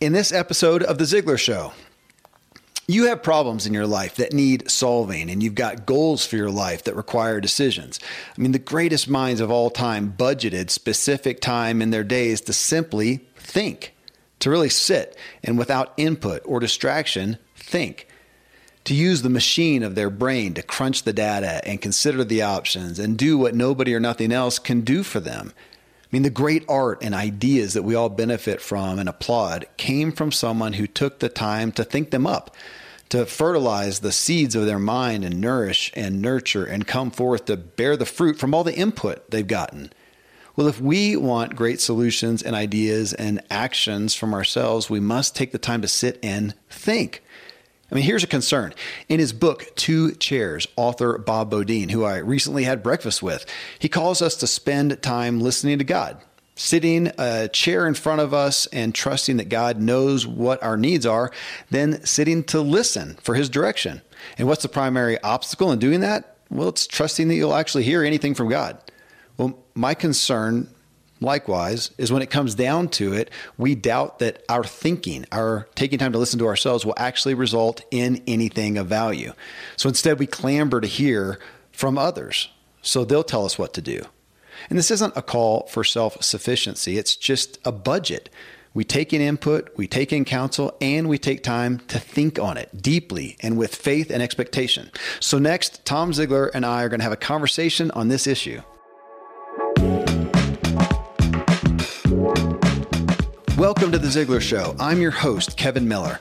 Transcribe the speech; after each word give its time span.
In 0.00 0.12
this 0.12 0.30
episode 0.30 0.84
of 0.84 0.96
The 0.96 1.04
Ziglar 1.04 1.36
Show, 1.36 1.72
you 2.86 3.06
have 3.06 3.20
problems 3.20 3.66
in 3.66 3.74
your 3.74 3.88
life 3.88 4.14
that 4.14 4.32
need 4.32 4.70
solving, 4.70 5.28
and 5.28 5.42
you've 5.42 5.56
got 5.56 5.86
goals 5.86 6.24
for 6.24 6.36
your 6.36 6.52
life 6.52 6.84
that 6.84 6.94
require 6.94 7.40
decisions. 7.40 7.98
I 8.36 8.40
mean, 8.40 8.52
the 8.52 8.60
greatest 8.60 9.08
minds 9.08 9.40
of 9.40 9.50
all 9.50 9.70
time 9.70 10.14
budgeted 10.16 10.70
specific 10.70 11.40
time 11.40 11.82
in 11.82 11.90
their 11.90 12.04
days 12.04 12.40
to 12.42 12.52
simply 12.52 13.26
think, 13.34 13.92
to 14.38 14.50
really 14.50 14.68
sit 14.68 15.16
and 15.42 15.58
without 15.58 15.94
input 15.96 16.42
or 16.44 16.60
distraction, 16.60 17.36
think. 17.56 18.06
To 18.84 18.94
use 18.94 19.22
the 19.22 19.28
machine 19.28 19.82
of 19.82 19.96
their 19.96 20.10
brain 20.10 20.54
to 20.54 20.62
crunch 20.62 21.02
the 21.02 21.12
data 21.12 21.60
and 21.68 21.82
consider 21.82 22.22
the 22.22 22.42
options 22.42 23.00
and 23.00 23.18
do 23.18 23.36
what 23.36 23.56
nobody 23.56 23.96
or 23.96 24.00
nothing 24.00 24.30
else 24.30 24.60
can 24.60 24.82
do 24.82 25.02
for 25.02 25.18
them. 25.18 25.52
I 26.10 26.16
mean, 26.16 26.22
the 26.22 26.30
great 26.30 26.64
art 26.68 27.02
and 27.02 27.14
ideas 27.14 27.74
that 27.74 27.82
we 27.82 27.94
all 27.94 28.08
benefit 28.08 28.62
from 28.62 28.98
and 28.98 29.10
applaud 29.10 29.66
came 29.76 30.10
from 30.10 30.32
someone 30.32 30.74
who 30.74 30.86
took 30.86 31.18
the 31.18 31.28
time 31.28 31.70
to 31.72 31.84
think 31.84 32.10
them 32.10 32.26
up, 32.26 32.56
to 33.10 33.26
fertilize 33.26 34.00
the 34.00 34.12
seeds 34.12 34.54
of 34.54 34.64
their 34.64 34.78
mind 34.78 35.22
and 35.22 35.38
nourish 35.38 35.92
and 35.94 36.22
nurture 36.22 36.64
and 36.64 36.86
come 36.86 37.10
forth 37.10 37.44
to 37.44 37.58
bear 37.58 37.94
the 37.94 38.06
fruit 38.06 38.38
from 38.38 38.54
all 38.54 38.64
the 38.64 38.74
input 38.74 39.30
they've 39.30 39.46
gotten. 39.46 39.92
Well, 40.56 40.66
if 40.66 40.80
we 40.80 41.14
want 41.14 41.54
great 41.54 41.78
solutions 41.78 42.42
and 42.42 42.56
ideas 42.56 43.12
and 43.12 43.42
actions 43.50 44.14
from 44.14 44.32
ourselves, 44.32 44.88
we 44.88 45.00
must 45.00 45.36
take 45.36 45.52
the 45.52 45.58
time 45.58 45.82
to 45.82 45.88
sit 45.88 46.18
and 46.22 46.54
think. 46.70 47.22
I 47.90 47.94
mean, 47.94 48.04
here's 48.04 48.24
a 48.24 48.28
concern. 48.28 48.74
In 49.08 49.18
his 49.18 49.32
book, 49.32 49.74
Two 49.74 50.12
Chairs, 50.12 50.68
author 50.76 51.16
Bob 51.16 51.50
Beaudine, 51.50 51.90
who 51.90 52.04
I 52.04 52.18
recently 52.18 52.64
had 52.64 52.82
breakfast 52.82 53.22
with, 53.22 53.46
he 53.78 53.88
calls 53.88 54.20
us 54.20 54.36
to 54.36 54.46
spend 54.46 55.00
time 55.02 55.40
listening 55.40 55.78
to 55.78 55.84
God, 55.84 56.20
sitting 56.54 57.10
a 57.16 57.48
chair 57.48 57.86
in 57.86 57.94
front 57.94 58.20
of 58.20 58.34
us 58.34 58.66
and 58.66 58.94
trusting 58.94 59.38
that 59.38 59.48
God 59.48 59.80
knows 59.80 60.26
what 60.26 60.62
our 60.62 60.76
needs 60.76 61.06
are, 61.06 61.32
then 61.70 62.04
sitting 62.04 62.44
to 62.44 62.60
listen 62.60 63.16
for 63.22 63.34
his 63.34 63.48
direction. 63.48 64.02
And 64.36 64.46
what's 64.46 64.62
the 64.62 64.68
primary 64.68 65.18
obstacle 65.22 65.72
in 65.72 65.78
doing 65.78 66.00
that? 66.00 66.36
Well, 66.50 66.68
it's 66.68 66.86
trusting 66.86 67.28
that 67.28 67.36
you'll 67.36 67.54
actually 67.54 67.84
hear 67.84 68.04
anything 68.04 68.34
from 68.34 68.48
God. 68.48 68.78
Well, 69.38 69.58
my 69.74 69.94
concern 69.94 70.68
likewise 71.20 71.90
is 71.98 72.12
when 72.12 72.22
it 72.22 72.30
comes 72.30 72.54
down 72.54 72.88
to 72.88 73.12
it, 73.12 73.30
we 73.56 73.74
doubt 73.74 74.18
that 74.18 74.44
our 74.48 74.64
thinking, 74.64 75.24
our 75.32 75.68
taking 75.74 75.98
time 75.98 76.12
to 76.12 76.18
listen 76.18 76.38
to 76.38 76.46
ourselves 76.46 76.84
will 76.84 76.94
actually 76.96 77.34
result 77.34 77.82
in 77.90 78.22
anything 78.26 78.78
of 78.78 78.86
value. 78.86 79.32
So 79.76 79.88
instead, 79.88 80.18
we 80.18 80.26
clamber 80.26 80.80
to 80.80 80.86
hear 80.86 81.38
from 81.72 81.98
others. 81.98 82.50
So 82.82 83.04
they'll 83.04 83.24
tell 83.24 83.44
us 83.44 83.58
what 83.58 83.74
to 83.74 83.82
do. 83.82 84.02
And 84.68 84.78
this 84.78 84.90
isn't 84.90 85.16
a 85.16 85.22
call 85.22 85.66
for 85.66 85.84
self 85.84 86.22
sufficiency, 86.22 86.98
it's 86.98 87.16
just 87.16 87.58
a 87.64 87.72
budget. 87.72 88.30
We 88.74 88.84
take 88.84 89.12
in 89.12 89.20
input, 89.20 89.70
we 89.76 89.88
take 89.88 90.12
in 90.12 90.24
counsel, 90.24 90.76
and 90.80 91.08
we 91.08 91.18
take 91.18 91.42
time 91.42 91.78
to 91.88 91.98
think 91.98 92.38
on 92.38 92.56
it 92.56 92.80
deeply 92.80 93.36
and 93.40 93.56
with 93.56 93.74
faith 93.74 94.10
and 94.10 94.22
expectation. 94.22 94.90
So, 95.20 95.38
next, 95.38 95.84
Tom 95.84 96.12
Ziglar 96.12 96.50
and 96.54 96.64
I 96.66 96.84
are 96.84 96.88
going 96.88 97.00
to 97.00 97.04
have 97.04 97.12
a 97.12 97.16
conversation 97.16 97.90
on 97.92 98.08
this 98.08 98.26
issue. 98.26 98.60
Welcome 103.58 103.90
to 103.90 103.98
The 103.98 104.06
Ziglar 104.06 104.40
Show. 104.40 104.76
I'm 104.78 105.02
your 105.02 105.10
host, 105.10 105.56
Kevin 105.56 105.88
Miller. 105.88 106.20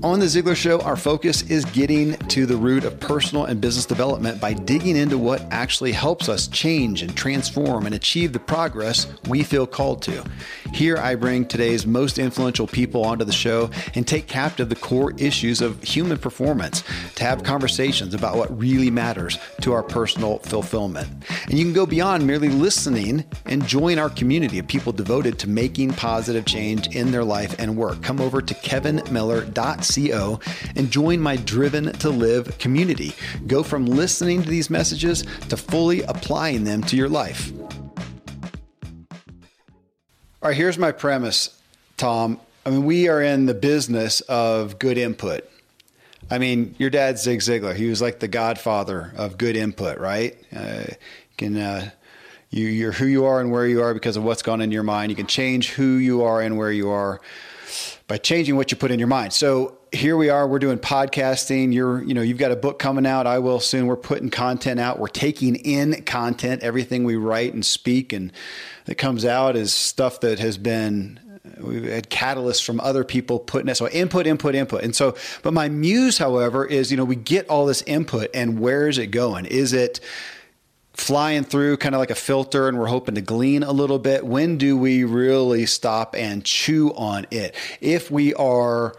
On 0.00 0.20
The 0.20 0.26
Ziglar 0.26 0.54
Show, 0.54 0.80
our 0.82 0.94
focus 0.94 1.42
is 1.50 1.64
getting 1.64 2.14
to 2.28 2.46
the 2.46 2.56
root 2.56 2.84
of 2.84 3.00
personal 3.00 3.46
and 3.46 3.60
business 3.60 3.84
development 3.84 4.40
by 4.40 4.52
digging 4.52 4.96
into 4.96 5.18
what 5.18 5.44
actually 5.50 5.90
helps 5.90 6.28
us 6.28 6.46
change 6.46 7.02
and 7.02 7.16
transform 7.16 7.84
and 7.84 7.96
achieve 7.96 8.32
the 8.32 8.38
progress 8.38 9.08
we 9.28 9.42
feel 9.42 9.66
called 9.66 10.00
to. 10.02 10.24
Here, 10.72 10.98
I 10.98 11.16
bring 11.16 11.46
today's 11.46 11.84
most 11.84 12.20
influential 12.20 12.68
people 12.68 13.04
onto 13.04 13.24
the 13.24 13.32
show 13.32 13.70
and 13.96 14.06
take 14.06 14.28
captive 14.28 14.68
the 14.68 14.76
core 14.76 15.14
issues 15.18 15.60
of 15.60 15.82
human 15.82 16.16
performance 16.16 16.84
to 17.16 17.24
have 17.24 17.42
conversations 17.42 18.14
about 18.14 18.36
what 18.36 18.56
really 18.56 18.92
matters 18.92 19.36
to 19.62 19.72
our 19.72 19.82
personal 19.82 20.38
fulfillment. 20.38 21.08
And 21.48 21.58
you 21.58 21.64
can 21.64 21.74
go 21.74 21.86
beyond 21.86 22.24
merely 22.24 22.50
listening 22.50 23.24
and 23.46 23.66
join 23.66 23.98
our 23.98 24.10
community 24.10 24.60
of 24.60 24.68
people 24.68 24.92
devoted 24.92 25.40
to 25.40 25.48
making 25.48 25.94
positive 25.94 26.44
change 26.44 26.94
in 26.94 27.10
their 27.10 27.24
life 27.24 27.56
and 27.58 27.76
work. 27.76 28.00
Come 28.00 28.20
over 28.20 28.40
to 28.40 28.54
kevinmiller.com 28.54 29.87
Co 29.96 30.40
and 30.76 30.90
join 30.90 31.20
my 31.20 31.36
Driven 31.36 31.92
to 31.92 32.10
Live 32.10 32.58
community. 32.58 33.14
Go 33.46 33.62
from 33.62 33.86
listening 33.86 34.42
to 34.42 34.48
these 34.48 34.70
messages 34.70 35.24
to 35.48 35.56
fully 35.56 36.02
applying 36.02 36.64
them 36.64 36.82
to 36.82 36.96
your 36.96 37.08
life. 37.08 37.52
All 40.40 40.50
right, 40.50 40.56
here's 40.56 40.78
my 40.78 40.92
premise, 40.92 41.60
Tom. 41.96 42.40
I 42.64 42.70
mean, 42.70 42.84
we 42.84 43.08
are 43.08 43.22
in 43.22 43.46
the 43.46 43.54
business 43.54 44.20
of 44.22 44.78
good 44.78 44.98
input. 44.98 45.48
I 46.30 46.38
mean, 46.38 46.74
your 46.78 46.90
dad 46.90 47.18
Zig 47.18 47.40
Ziglar. 47.40 47.74
He 47.74 47.88
was 47.88 48.02
like 48.02 48.20
the 48.20 48.28
godfather 48.28 49.12
of 49.16 49.38
good 49.38 49.56
input, 49.56 49.98
right? 49.98 50.36
Uh, 50.54 50.84
can 51.38 51.56
uh, 51.56 51.90
you, 52.50 52.66
you're 52.66 52.92
who 52.92 53.06
you 53.06 53.24
are 53.24 53.40
and 53.40 53.50
where 53.50 53.66
you 53.66 53.82
are 53.82 53.94
because 53.94 54.16
of 54.16 54.24
what's 54.24 54.42
gone 54.42 54.60
in 54.60 54.70
your 54.70 54.82
mind. 54.82 55.10
You 55.10 55.16
can 55.16 55.26
change 55.26 55.70
who 55.70 55.94
you 55.96 56.22
are 56.22 56.42
and 56.42 56.58
where 56.58 56.70
you 56.70 56.90
are 56.90 57.20
by 58.06 58.18
changing 58.18 58.56
what 58.56 58.70
you 58.70 58.76
put 58.76 58.90
in 58.90 58.98
your 58.98 59.08
mind. 59.08 59.32
So 59.32 59.77
here 59.92 60.16
we 60.16 60.28
are, 60.28 60.46
we're 60.46 60.58
doing 60.58 60.78
podcasting. 60.78 61.72
You're, 61.72 62.02
you 62.02 62.14
know, 62.14 62.22
you've 62.22 62.38
got 62.38 62.52
a 62.52 62.56
book 62.56 62.78
coming 62.78 63.06
out. 63.06 63.26
I 63.26 63.38
will 63.38 63.60
soon. 63.60 63.86
We're 63.86 63.96
putting 63.96 64.30
content 64.30 64.80
out. 64.80 64.98
We're 64.98 65.08
taking 65.08 65.56
in 65.56 66.02
content. 66.02 66.62
Everything 66.62 67.04
we 67.04 67.16
write 67.16 67.54
and 67.54 67.64
speak 67.64 68.12
and 68.12 68.32
that 68.88 68.96
comes 68.96 69.24
out 69.24 69.54
is 69.54 69.72
stuff 69.74 70.20
that 70.20 70.38
has 70.38 70.56
been 70.56 71.20
we've 71.58 71.84
had 71.84 72.08
catalysts 72.08 72.64
from 72.64 72.80
other 72.80 73.04
people 73.04 73.38
putting 73.38 73.68
it 73.68 73.74
so 73.74 73.88
input 73.88 74.26
input 74.26 74.54
input 74.54 74.82
and 74.82 74.94
so 74.94 75.14
but 75.42 75.52
my 75.52 75.68
muse 75.68 76.18
however 76.18 76.64
is 76.64 76.90
you 76.90 76.96
know 76.96 77.04
we 77.04 77.16
get 77.16 77.48
all 77.48 77.66
this 77.66 77.82
input 77.82 78.28
and 78.34 78.58
where 78.58 78.88
is 78.88 78.98
it 78.98 79.08
going 79.08 79.44
is 79.46 79.72
it 79.72 80.00
flying 80.94 81.44
through 81.44 81.76
kind 81.76 81.94
of 81.94 81.98
like 81.98 82.10
a 82.10 82.14
filter 82.14 82.68
and 82.68 82.78
we're 82.78 82.86
hoping 82.86 83.14
to 83.14 83.20
glean 83.20 83.62
a 83.62 83.72
little 83.72 83.98
bit 83.98 84.26
when 84.26 84.58
do 84.58 84.76
we 84.76 85.04
really 85.04 85.64
stop 85.64 86.14
and 86.14 86.44
chew 86.44 86.92
on 86.94 87.26
it 87.30 87.54
if 87.80 88.10
we 88.10 88.34
are 88.34 88.94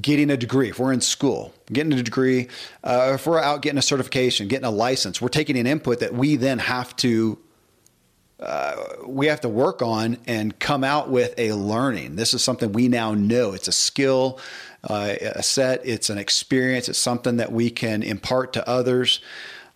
getting 0.00 0.30
a 0.30 0.36
degree. 0.36 0.70
If 0.70 0.78
we're 0.78 0.92
in 0.92 1.00
school 1.00 1.52
getting 1.72 1.92
a 1.92 2.02
degree 2.02 2.48
uh, 2.82 3.12
if 3.14 3.26
we're 3.26 3.40
out 3.40 3.62
getting 3.62 3.78
a 3.78 3.82
certification 3.82 4.48
getting 4.48 4.66
a 4.66 4.70
license 4.70 5.20
we're 5.20 5.28
taking 5.28 5.56
an 5.56 5.66
input 5.66 6.00
that 6.00 6.12
we 6.12 6.36
then 6.36 6.58
have 6.58 6.94
to 6.96 7.38
uh, 8.40 8.74
we 9.06 9.26
have 9.26 9.40
to 9.40 9.48
work 9.48 9.80
on 9.80 10.18
and 10.26 10.58
come 10.58 10.84
out 10.84 11.08
with 11.08 11.32
a 11.38 11.52
learning. 11.52 12.16
This 12.16 12.34
is 12.34 12.42
something 12.42 12.72
we 12.72 12.88
now 12.88 13.14
know. 13.14 13.52
It's 13.52 13.68
a 13.68 13.72
skill 13.72 14.40
uh, 14.82 15.14
a 15.20 15.42
set. 15.42 15.80
It's 15.84 16.10
an 16.10 16.18
experience. 16.18 16.88
It's 16.88 16.98
something 16.98 17.38
that 17.38 17.52
we 17.52 17.70
can 17.70 18.02
impart 18.02 18.52
to 18.54 18.68
others. 18.68 19.20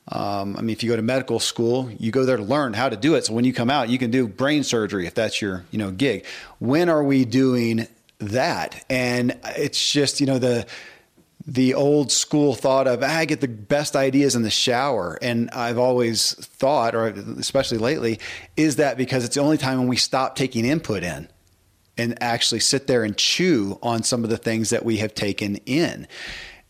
Um, 0.09 0.57
I 0.57 0.61
mean, 0.61 0.71
if 0.71 0.83
you 0.83 0.89
go 0.89 0.97
to 0.97 1.03
medical 1.03 1.39
school, 1.39 1.91
you 1.99 2.11
go 2.11 2.25
there 2.25 2.37
to 2.37 2.43
learn 2.43 2.73
how 2.73 2.89
to 2.89 2.97
do 2.97 3.15
it. 3.15 3.27
So 3.27 3.35
when 3.35 3.45
you 3.45 3.53
come 3.53 3.71
out, 3.71 3.89
you 3.89 3.99
can 3.99 4.11
do 4.11 4.27
brain 4.27 4.65
surgery 4.65 5.07
if 5.07 5.15
that's 5.15 5.41
your 5.41 5.65
you 5.71 5.79
know 5.79 5.91
gig. 5.91 6.25
When 6.59 6.89
are 6.89 7.03
we 7.03 7.25
doing 7.25 7.87
that? 8.19 8.85
And 8.91 9.39
it's 9.57 9.93
just 9.93 10.21
you 10.21 10.27
know 10.27 10.39
the 10.39 10.67
the 11.47 11.73
old 11.75 12.13
school 12.13 12.55
thought 12.55 12.87
of 12.87 13.03
ah, 13.03 13.07
I 13.07 13.25
get 13.25 13.41
the 13.41 13.49
best 13.49 13.97
ideas 13.97 14.35
in 14.35 14.43
the 14.43 14.51
shower, 14.51 15.19
and 15.23 15.51
I've 15.51 15.79
always 15.79 16.35
thought, 16.35 16.95
or 16.95 17.07
especially 17.07 17.79
lately, 17.79 18.21
is 18.57 18.77
that 18.77 18.97
because 18.97 19.25
it's 19.25 19.35
the 19.35 19.41
only 19.41 19.59
time 19.59 19.79
when 19.79 19.89
we 19.89 19.97
stop 19.97 20.37
taking 20.37 20.65
input 20.65 21.03
in 21.03 21.29
and 21.97 22.23
actually 22.23 22.61
sit 22.61 22.87
there 22.87 23.03
and 23.03 23.17
chew 23.17 23.79
on 23.83 24.03
some 24.03 24.23
of 24.25 24.31
the 24.31 24.37
things 24.37 24.71
that 24.71 24.85
we 24.85 24.99
have 24.99 25.15
taken 25.15 25.57
in, 25.67 26.07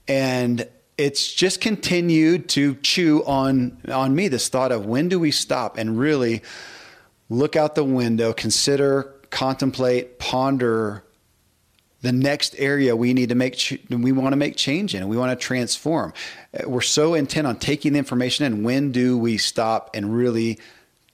and 0.07 0.69
it's 0.97 1.33
just 1.33 1.61
continued 1.61 2.49
to 2.51 2.75
chew 2.77 3.25
on 3.25 3.81
on 3.91 4.15
me 4.15 4.29
this 4.29 4.49
thought 4.49 4.73
of 4.73 4.85
when 4.87 5.09
do 5.09 5.19
we 5.19 5.31
stop 5.31 5.79
and 5.79 5.99
really 5.99 6.43
look 7.29 7.57
out 7.57 7.75
the 7.75 7.85
window, 7.85 8.33
consider, 8.33 9.15
contemplate, 9.31 10.19
ponder 10.19 11.05
the 12.01 12.13
next 12.13 12.55
area 12.59 12.95
we 12.95 13.13
need 13.13 13.29
to 13.29 13.35
make 13.35 13.57
ch- 13.57 13.79
we 13.91 14.13
want 14.13 14.33
to 14.33 14.37
make 14.37 14.57
change 14.57 14.95
in 14.95 15.09
we 15.09 15.17
want 15.17 15.39
to 15.39 15.45
transform 15.45 16.13
uh, 16.55 16.69
we're 16.69 16.81
so 16.81 17.15
intent 17.15 17.47
on 17.47 17.57
taking 17.57 17.93
the 17.93 17.99
information 17.99 18.45
and 18.45 18.65
when 18.65 18.93
do 18.93 19.17
we 19.19 19.37
stop 19.37 19.91
and 19.95 20.15
really 20.15 20.59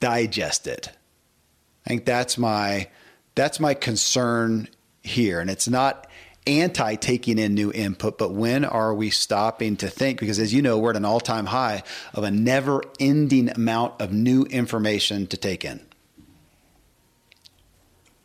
digest 0.00 0.66
it 0.66 0.90
i 1.86 1.88
think 1.88 2.04
that's 2.04 2.36
my 2.36 2.88
that's 3.34 3.58
my 3.58 3.74
concern 3.74 4.68
here 5.02 5.40
and 5.40 5.50
it's 5.50 5.68
not 5.68 6.06
anti 6.46 6.94
taking 6.96 7.38
in 7.38 7.54
new 7.54 7.72
input, 7.72 8.18
but 8.18 8.32
when 8.32 8.64
are 8.64 8.94
we 8.94 9.10
stopping 9.10 9.76
to 9.76 9.88
think? 9.88 10.20
Because 10.20 10.38
as 10.38 10.52
you 10.52 10.62
know, 10.62 10.78
we're 10.78 10.90
at 10.90 10.96
an 10.96 11.04
all 11.04 11.20
time 11.20 11.46
high 11.46 11.82
of 12.12 12.24
a 12.24 12.30
never 12.30 12.82
ending 13.00 13.50
amount 13.50 14.00
of 14.00 14.12
new 14.12 14.44
information 14.44 15.26
to 15.28 15.36
take 15.36 15.64
in. 15.64 15.80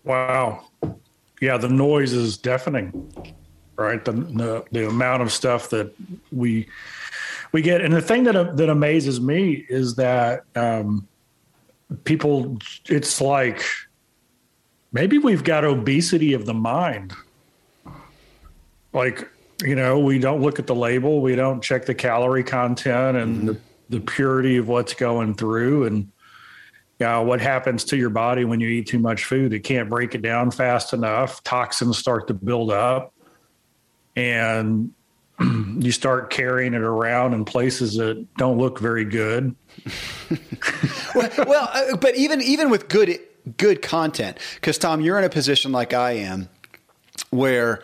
Wow. 0.03 0.68
Yeah, 1.39 1.57
the 1.57 1.69
noise 1.69 2.13
is 2.13 2.37
deafening, 2.37 3.11
right? 3.75 4.03
The, 4.03 4.11
the, 4.11 4.65
the 4.71 4.87
amount 4.87 5.21
of 5.21 5.31
stuff 5.31 5.69
that 5.69 5.93
we 6.31 6.67
we 7.51 7.61
get, 7.61 7.81
and 7.81 7.93
the 7.93 8.01
thing 8.01 8.23
that 8.25 8.57
that 8.57 8.69
amazes 8.69 9.19
me 9.19 9.65
is 9.69 9.95
that 9.95 10.43
um, 10.55 11.07
people. 12.03 12.57
It's 12.85 13.21
like 13.21 13.63
maybe 14.91 15.17
we've 15.17 15.43
got 15.43 15.63
obesity 15.65 16.33
of 16.33 16.45
the 16.45 16.53
mind 16.53 17.13
like 18.93 19.27
you 19.63 19.75
know, 19.75 19.99
we 19.99 20.19
don't 20.19 20.41
look 20.41 20.57
at 20.57 20.67
the 20.67 20.75
label, 20.75 21.21
we 21.21 21.35
don't 21.35 21.61
check 21.61 21.85
the 21.85 21.93
calorie 21.93 22.43
content 22.43 23.17
and 23.17 23.37
mm-hmm. 23.37 23.47
the, 23.47 23.59
the 23.89 23.99
purity 23.99 24.57
of 24.57 24.67
what's 24.67 24.93
going 24.93 25.35
through 25.35 25.85
and 25.85 26.09
you 26.99 27.05
know, 27.05 27.23
what 27.23 27.39
happens 27.39 27.83
to 27.85 27.97
your 27.97 28.09
body 28.09 28.43
when 28.43 28.59
you 28.59 28.67
eat 28.67 28.87
too 28.87 28.99
much 28.99 29.25
food. 29.25 29.53
It 29.53 29.61
can't 29.61 29.89
break 29.89 30.15
it 30.15 30.21
down 30.21 30.51
fast 30.51 30.93
enough. 30.93 31.43
Toxins 31.43 31.97
start 31.97 32.27
to 32.27 32.33
build 32.33 32.71
up 32.71 33.13
and 34.15 34.91
you 35.39 35.91
start 35.91 36.29
carrying 36.29 36.73
it 36.73 36.81
around 36.81 37.33
in 37.33 37.45
places 37.45 37.95
that 37.95 38.25
don't 38.37 38.57
look 38.57 38.79
very 38.79 39.05
good. 39.05 39.55
well, 41.15 41.31
well 41.47 41.69
uh, 41.73 41.95
but 41.95 42.15
even 42.15 42.41
even 42.41 42.69
with 42.69 42.89
good 42.89 43.19
good 43.57 43.81
content, 43.81 44.37
because 44.55 44.77
Tom, 44.77 44.99
you're 44.99 45.17
in 45.17 45.23
a 45.23 45.29
position 45.29 45.71
like 45.71 45.93
I 45.93 46.11
am, 46.13 46.49
where 47.29 47.81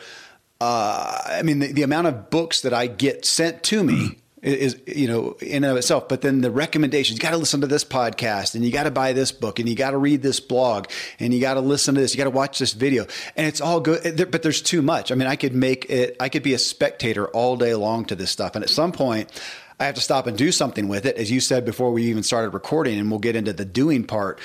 uh, 0.60 1.20
I 1.26 1.42
mean, 1.44 1.60
the, 1.60 1.72
the, 1.72 1.84
amount 1.84 2.08
of 2.08 2.30
books 2.30 2.62
that 2.62 2.74
I 2.74 2.88
get 2.88 3.26
sent 3.26 3.64
to 3.64 3.84
me 3.84 4.20
is, 4.45 4.80
you 4.88 5.07
know, 5.07 5.36
in 5.42 5.63
and 5.63 5.71
of 5.71 5.77
itself. 5.77 6.07
But 6.07 6.21
then 6.21 6.42
the 6.42 6.51
recommendations, 6.51 7.18
you 7.18 7.21
got 7.21 7.31
to 7.31 7.38
listen 7.38 7.62
to 7.62 7.68
this 7.68 7.83
podcast 7.83 8.56
and 8.56 8.63
you 8.63 8.71
got 8.71 8.83
to 8.83 8.92
buy 8.92 9.13
this 9.13 9.31
book 9.31 9.59
and 9.59 9.68
you 9.68 9.75
got 9.75 9.92
to 9.92 9.97
read 9.97 10.21
this 10.21 10.39
blog 10.39 10.88
and 11.19 11.33
you 11.33 11.42
got 11.42 11.56
to 11.56 11.62
listen 11.62 11.95
to 11.95 12.01
this. 12.01 12.13
You 12.13 12.18
got 12.18 12.25
to 12.25 12.30
watch 12.30 12.59
this 12.59 12.74
video 12.74 13.07
and 13.36 13.47
it's 13.47 13.62
all 13.62 13.80
good. 13.80 14.30
But 14.31 14.44
there's 14.44 14.62
too 14.62 14.81
much. 14.81 15.12
I 15.12 15.15
mean, 15.15 15.27
I 15.27 15.36
could 15.36 15.56
make 15.56 15.89
it, 15.89 16.15
I 16.19 16.30
could 16.30 16.44
be 16.44 16.53
a 16.53 16.59
spectator 16.59 17.27
all 17.30 17.57
day 17.57 17.74
long 17.75 18.06
to 18.06 18.15
this 18.15 18.31
stuff. 18.31 18.56
And 18.56 18.63
at 18.63 18.69
some 18.69 18.92
point, 18.92 19.31
I 19.80 19.86
have 19.86 19.95
to 19.95 20.01
stop 20.01 20.27
and 20.27 20.38
do 20.38 20.51
something 20.51 20.88
with 20.88 21.06
it, 21.06 21.18
as 21.18 21.30
you 21.30 21.42
said 21.42 21.65
before 21.65 21.92
we 21.92 22.03
even 22.03 22.24
started 22.24 22.53
recording, 22.53 22.97
and 22.97 23.09
we'll 23.09 23.19
get 23.19 23.36
into 23.36 23.51
the 23.51 23.65
doing 23.65 24.06
part. 24.06 24.39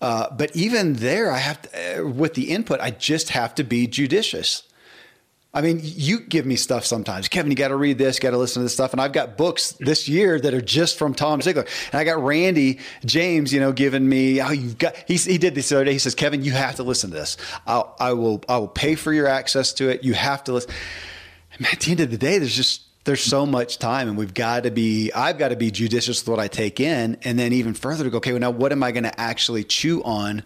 Uh, 0.00 0.30
but 0.30 0.54
even 0.54 0.94
there, 0.94 1.32
I 1.32 1.38
have 1.38 1.62
to, 1.62 2.02
uh, 2.02 2.06
with 2.06 2.34
the 2.34 2.50
input, 2.50 2.80
I 2.80 2.90
just 2.90 3.30
have 3.30 3.54
to 3.56 3.64
be 3.64 3.86
judicious. 3.86 4.62
I 5.56 5.62
mean, 5.62 5.80
you 5.82 6.20
give 6.20 6.44
me 6.44 6.56
stuff 6.56 6.84
sometimes. 6.84 7.28
Kevin, 7.28 7.50
you 7.50 7.56
got 7.56 7.68
to 7.68 7.76
read 7.76 7.96
this, 7.96 8.18
got 8.18 8.32
to 8.32 8.36
listen 8.36 8.60
to 8.60 8.64
this 8.64 8.74
stuff. 8.74 8.92
And 8.92 9.00
I've 9.00 9.14
got 9.14 9.38
books 9.38 9.72
this 9.80 10.06
year 10.06 10.38
that 10.38 10.52
are 10.52 10.60
just 10.60 10.98
from 10.98 11.14
Tom 11.14 11.40
Ziglar. 11.40 11.66
And 11.92 11.98
I 11.98 12.04
got 12.04 12.22
Randy 12.22 12.78
James, 13.06 13.54
you 13.54 13.60
know, 13.60 13.72
giving 13.72 14.06
me, 14.06 14.42
oh, 14.42 14.50
you've 14.50 14.76
got, 14.76 14.94
he, 15.08 15.16
he 15.16 15.38
did 15.38 15.54
this 15.54 15.70
the 15.70 15.76
other 15.76 15.86
day. 15.86 15.94
He 15.94 15.98
says, 15.98 16.14
Kevin, 16.14 16.44
you 16.44 16.52
have 16.52 16.74
to 16.74 16.82
listen 16.82 17.08
to 17.08 17.16
this. 17.16 17.38
I'll, 17.66 17.96
I 17.98 18.12
will, 18.12 18.44
I 18.50 18.58
will 18.58 18.68
pay 18.68 18.96
for 18.96 19.14
your 19.14 19.28
access 19.28 19.72
to 19.74 19.88
it. 19.88 20.04
You 20.04 20.12
have 20.12 20.44
to 20.44 20.52
listen. 20.52 20.72
And 21.52 21.66
at 21.68 21.80
the 21.80 21.90
end 21.90 22.00
of 22.00 22.10
the 22.10 22.18
day, 22.18 22.38
there's 22.38 22.54
just, 22.54 22.82
there's 23.04 23.22
so 23.22 23.46
much 23.46 23.78
time 23.78 24.08
and 24.08 24.18
we've 24.18 24.34
got 24.34 24.64
to 24.64 24.72
be 24.72 25.12
i've 25.12 25.38
got 25.38 25.50
to 25.50 25.56
be 25.56 25.70
judicious 25.70 26.20
with 26.20 26.28
what 26.28 26.40
i 26.40 26.48
take 26.48 26.80
in 26.80 27.16
and 27.22 27.38
then 27.38 27.52
even 27.52 27.72
further 27.72 28.02
to 28.02 28.10
go 28.10 28.16
okay 28.16 28.32
well 28.32 28.40
now 28.40 28.50
what 28.50 28.72
am 28.72 28.82
i 28.82 28.90
going 28.90 29.04
to 29.04 29.20
actually 29.20 29.62
chew 29.62 30.02
on 30.02 30.42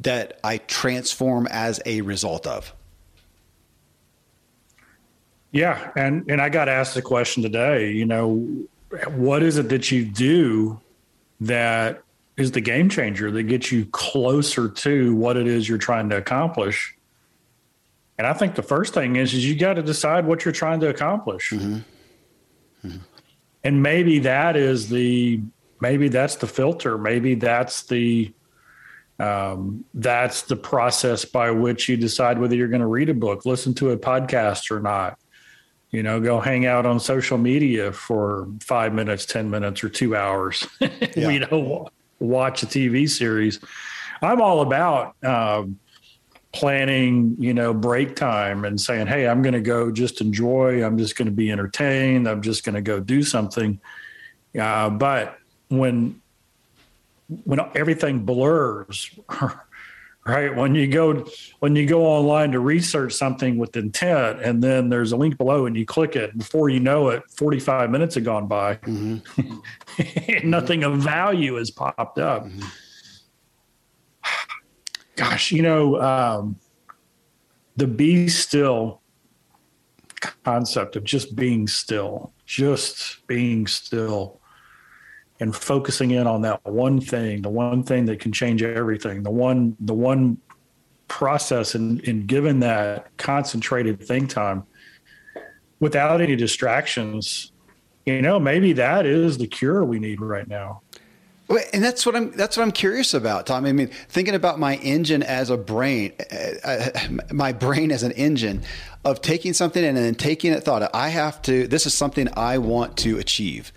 that 0.00 0.38
i 0.44 0.58
transform 0.58 1.48
as 1.50 1.80
a 1.84 2.00
result 2.02 2.46
of 2.46 2.72
yeah 5.54 5.90
and 5.96 6.30
and 6.30 6.42
i 6.42 6.50
got 6.50 6.68
asked 6.68 6.94
the 6.94 7.02
question 7.02 7.42
today 7.42 7.90
you 7.90 8.04
know 8.04 8.46
what 9.12 9.42
is 9.42 9.56
it 9.56 9.70
that 9.70 9.90
you 9.90 10.04
do 10.04 10.78
that 11.40 12.02
is 12.36 12.50
the 12.52 12.60
game 12.60 12.90
changer 12.90 13.30
that 13.30 13.44
gets 13.44 13.72
you 13.72 13.86
closer 13.86 14.68
to 14.68 15.14
what 15.16 15.36
it 15.36 15.46
is 15.46 15.66
you're 15.68 15.78
trying 15.78 16.10
to 16.10 16.16
accomplish 16.16 16.94
and 18.18 18.26
I 18.26 18.32
think 18.32 18.54
the 18.54 18.62
first 18.62 18.94
thing 18.94 19.16
is 19.16 19.34
is 19.34 19.48
you 19.48 19.56
got 19.56 19.74
to 19.74 19.82
decide 19.82 20.26
what 20.26 20.44
you're 20.44 20.52
trying 20.52 20.80
to 20.80 20.88
accomplish. 20.88 21.50
Mm-hmm. 21.50 22.86
Mm-hmm. 22.86 22.98
And 23.64 23.82
maybe 23.82 24.20
that 24.20 24.56
is 24.56 24.88
the 24.88 25.40
maybe 25.80 26.08
that's 26.08 26.36
the 26.36 26.46
filter. 26.46 26.96
Maybe 26.96 27.34
that's 27.34 27.82
the 27.84 28.32
um, 29.18 29.84
that's 29.94 30.42
the 30.42 30.56
process 30.56 31.24
by 31.24 31.50
which 31.50 31.88
you 31.88 31.96
decide 31.96 32.38
whether 32.38 32.54
you're 32.54 32.68
going 32.68 32.80
to 32.80 32.86
read 32.86 33.08
a 33.08 33.14
book, 33.14 33.46
listen 33.46 33.72
to 33.74 33.90
a 33.90 33.96
podcast 33.96 34.70
or 34.70 34.80
not. 34.80 35.18
You 35.94 36.02
know, 36.02 36.18
go 36.20 36.40
hang 36.40 36.66
out 36.66 36.86
on 36.86 36.98
social 36.98 37.38
media 37.38 37.92
for 37.92 38.48
five 38.60 38.92
minutes, 38.92 39.24
ten 39.26 39.48
minutes, 39.48 39.84
or 39.84 39.88
two 39.88 40.16
hours. 40.16 40.66
Yeah. 41.16 41.30
you 41.30 41.38
know, 41.40 41.88
watch 42.18 42.64
a 42.64 42.66
TV 42.66 43.08
series. 43.08 43.60
I'm 44.20 44.40
all 44.40 44.62
about. 44.62 45.14
Um, 45.24 45.78
planning, 46.52 47.34
you 47.38 47.52
know, 47.52 47.74
break 47.74 48.16
time 48.16 48.64
and 48.64 48.80
saying, 48.80 49.06
"Hey, 49.06 49.28
I'm 49.28 49.42
going 49.42 49.54
to 49.54 49.60
go 49.60 49.90
just 49.90 50.20
enjoy. 50.20 50.84
I'm 50.84 50.96
just 50.96 51.16
going 51.16 51.26
to 51.26 51.32
be 51.32 51.50
entertained. 51.50 52.28
I'm 52.28 52.42
just 52.42 52.64
going 52.64 52.74
to 52.76 52.82
go 52.82 53.00
do 53.00 53.22
something." 53.22 53.80
Uh, 54.58 54.90
but 54.90 55.38
when 55.68 56.20
when 57.44 57.60
everything 57.74 58.24
blurs, 58.24 59.10
right? 60.26 60.54
When 60.54 60.74
you 60.74 60.86
go 60.86 61.26
when 61.60 61.76
you 61.76 61.86
go 61.86 62.04
online 62.04 62.52
to 62.52 62.60
research 62.60 63.12
something 63.12 63.56
with 63.56 63.76
intent, 63.76 64.40
and 64.42 64.62
then 64.62 64.88
there's 64.88 65.12
a 65.12 65.16
link 65.16 65.36
below, 65.36 65.66
and 65.66 65.76
you 65.76 65.84
click 65.84 66.16
it, 66.16 66.36
before 66.36 66.68
you 66.68 66.80
know 66.80 67.08
it, 67.08 67.22
45 67.36 67.90
minutes 67.90 68.14
have 68.14 68.24
gone 68.24 68.46
by, 68.46 68.76
mm-hmm. 68.76 69.58
and 70.32 70.50
nothing 70.50 70.84
of 70.84 70.98
value 70.98 71.54
has 71.54 71.70
popped 71.70 72.18
up. 72.18 72.44
Mm-hmm 72.44 72.62
gosh, 75.16 75.52
you 75.52 75.62
know, 75.62 76.00
um, 76.00 76.56
the 77.76 77.86
be 77.86 78.28
still 78.28 79.00
concept 80.44 80.96
of 80.96 81.04
just 81.04 81.36
being 81.36 81.66
still, 81.66 82.32
just 82.46 83.26
being 83.26 83.66
still 83.66 84.40
and 85.40 85.54
focusing 85.54 86.12
in 86.12 86.26
on 86.26 86.42
that 86.42 86.64
one 86.64 87.00
thing, 87.00 87.42
the 87.42 87.50
one 87.50 87.82
thing 87.82 88.06
that 88.06 88.20
can 88.20 88.32
change 88.32 88.62
everything, 88.62 89.22
the 89.22 89.30
one, 89.30 89.76
the 89.80 89.94
one 89.94 90.38
process 91.08 91.74
and, 91.74 92.06
and 92.08 92.26
given 92.26 92.60
that 92.60 93.14
concentrated 93.16 94.00
think 94.00 94.30
time 94.30 94.64
without 95.80 96.20
any 96.20 96.36
distractions, 96.36 97.52
you 98.06 98.22
know, 98.22 98.38
maybe 98.38 98.72
that 98.72 99.06
is 99.06 99.38
the 99.38 99.46
cure 99.46 99.84
we 99.84 99.98
need 99.98 100.20
right 100.20 100.48
now. 100.48 100.80
And 101.72 101.84
that's 101.84 102.06
what 102.06 102.16
I'm. 102.16 102.30
That's 102.32 102.56
what 102.56 102.62
I'm 102.62 102.72
curious 102.72 103.12
about, 103.12 103.46
Tom. 103.46 103.66
I 103.66 103.72
mean, 103.72 103.88
thinking 104.08 104.34
about 104.34 104.58
my 104.58 104.76
engine 104.76 105.22
as 105.22 105.50
a 105.50 105.58
brain, 105.58 106.12
uh, 106.32 106.66
uh, 106.66 106.90
my 107.32 107.52
brain 107.52 107.92
as 107.92 108.02
an 108.02 108.12
engine 108.12 108.62
of 109.04 109.20
taking 109.20 109.52
something 109.52 109.84
and 109.84 109.94
then 109.94 110.14
taking 110.14 110.52
it. 110.52 110.64
Thought 110.64 110.90
I 110.94 111.10
have 111.10 111.42
to. 111.42 111.68
This 111.68 111.84
is 111.84 111.92
something 111.92 112.28
I 112.34 112.56
want 112.56 112.96
to 112.98 113.18
achieve. 113.18 113.74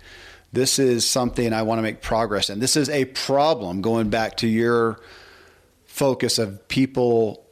This 0.52 0.78
is 0.78 1.08
something 1.08 1.52
I 1.52 1.62
want 1.62 1.78
to 1.78 1.82
make 1.82 2.00
progress 2.00 2.50
in. 2.50 2.60
This 2.60 2.76
is 2.76 2.88
a 2.88 3.04
problem. 3.06 3.82
Going 3.82 4.08
back 4.08 4.38
to 4.38 4.46
your 4.48 5.00
focus 5.84 6.38
of 6.38 6.68
people 6.68 7.44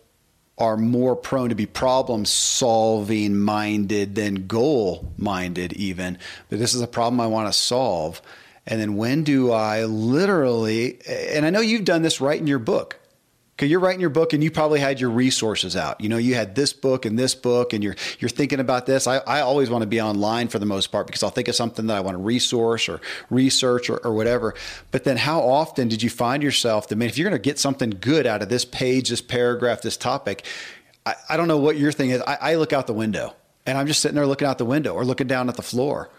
are 0.58 0.76
more 0.76 1.14
prone 1.14 1.50
to 1.50 1.54
be 1.54 1.66
problem 1.66 2.24
solving 2.24 3.38
minded 3.38 4.14
than 4.14 4.46
goal 4.46 5.12
minded, 5.18 5.74
even. 5.74 6.18
But 6.48 6.58
this 6.58 6.74
is 6.74 6.80
a 6.80 6.86
problem 6.86 7.20
I 7.20 7.26
want 7.26 7.52
to 7.52 7.52
solve 7.52 8.22
and 8.66 8.80
then 8.80 8.96
when 8.96 9.22
do 9.22 9.52
I 9.52 9.84
literally, 9.84 10.98
and 11.08 11.46
I 11.46 11.50
know 11.50 11.60
you've 11.60 11.84
done 11.84 12.02
this 12.02 12.20
right 12.20 12.38
in 12.38 12.46
your 12.46 12.58
book. 12.58 12.98
Because 13.56 13.70
you're 13.70 13.80
writing 13.80 14.02
your 14.02 14.10
book 14.10 14.34
and 14.34 14.44
you 14.44 14.50
probably 14.50 14.80
had 14.80 15.00
your 15.00 15.08
resources 15.08 15.76
out. 15.76 15.98
You 16.02 16.10
know, 16.10 16.18
you 16.18 16.34
had 16.34 16.54
this 16.54 16.74
book 16.74 17.06
and 17.06 17.18
this 17.18 17.34
book 17.34 17.72
and 17.72 17.82
you're 17.82 17.96
you're 18.18 18.28
thinking 18.28 18.60
about 18.60 18.84
this. 18.84 19.06
I, 19.06 19.16
I 19.18 19.40
always 19.40 19.70
want 19.70 19.80
to 19.80 19.86
be 19.86 19.98
online 19.98 20.48
for 20.48 20.58
the 20.58 20.66
most 20.66 20.88
part 20.88 21.06
because 21.06 21.22
I'll 21.22 21.30
think 21.30 21.48
of 21.48 21.54
something 21.54 21.86
that 21.86 21.96
I 21.96 22.00
want 22.00 22.18
to 22.18 22.22
resource 22.22 22.86
or 22.86 23.00
research 23.30 23.88
or, 23.88 23.96
or 24.04 24.12
whatever. 24.12 24.54
But 24.90 25.04
then 25.04 25.16
how 25.16 25.40
often 25.40 25.88
did 25.88 26.02
you 26.02 26.10
find 26.10 26.42
yourself 26.42 26.88
that, 26.88 26.96
man, 26.96 27.08
if 27.08 27.16
you're 27.16 27.28
going 27.28 27.40
to 27.40 27.42
get 27.42 27.58
something 27.58 27.96
good 27.98 28.26
out 28.26 28.42
of 28.42 28.50
this 28.50 28.66
page, 28.66 29.08
this 29.08 29.22
paragraph, 29.22 29.80
this 29.80 29.96
topic, 29.96 30.44
I, 31.06 31.14
I 31.30 31.36
don't 31.38 31.48
know 31.48 31.56
what 31.58 31.78
your 31.78 31.92
thing 31.92 32.10
is. 32.10 32.20
I, 32.26 32.36
I 32.40 32.54
look 32.56 32.74
out 32.74 32.86
the 32.86 32.92
window 32.92 33.34
and 33.64 33.78
I'm 33.78 33.86
just 33.86 34.00
sitting 34.00 34.16
there 34.16 34.26
looking 34.26 34.46
out 34.46 34.58
the 34.58 34.66
window 34.66 34.92
or 34.92 35.06
looking 35.06 35.28
down 35.28 35.48
at 35.48 35.56
the 35.56 35.62
floor 35.62 36.10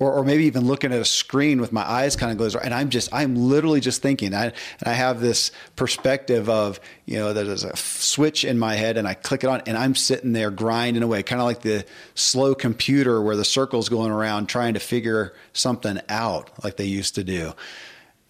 or, 0.00 0.12
or 0.12 0.24
maybe 0.24 0.44
even 0.44 0.66
looking 0.66 0.92
at 0.92 1.00
a 1.00 1.04
screen 1.04 1.60
with 1.60 1.70
my 1.70 1.88
eyes 1.88 2.16
kind 2.16 2.32
of 2.32 2.38
glazed 2.38 2.56
and 2.56 2.74
i'm 2.74 2.88
just 2.88 3.08
i'm 3.14 3.36
literally 3.36 3.78
just 3.78 4.02
thinking 4.02 4.34
I, 4.34 4.46
and 4.46 4.54
i 4.86 4.92
have 4.92 5.20
this 5.20 5.52
perspective 5.76 6.48
of 6.48 6.80
you 7.06 7.18
know 7.18 7.32
there's 7.32 7.62
a 7.62 7.76
switch 7.76 8.44
in 8.44 8.58
my 8.58 8.74
head 8.74 8.96
and 8.96 9.06
i 9.06 9.14
click 9.14 9.44
it 9.44 9.46
on 9.46 9.62
and 9.66 9.76
i'm 9.78 9.94
sitting 9.94 10.32
there 10.32 10.50
grinding 10.50 11.04
away 11.04 11.22
kind 11.22 11.40
of 11.40 11.46
like 11.46 11.60
the 11.60 11.84
slow 12.14 12.54
computer 12.54 13.20
where 13.22 13.36
the 13.36 13.44
circle's 13.44 13.88
going 13.88 14.10
around 14.10 14.48
trying 14.48 14.74
to 14.74 14.80
figure 14.80 15.34
something 15.52 16.00
out 16.08 16.50
like 16.64 16.76
they 16.76 16.84
used 16.84 17.14
to 17.16 17.24
do. 17.24 17.52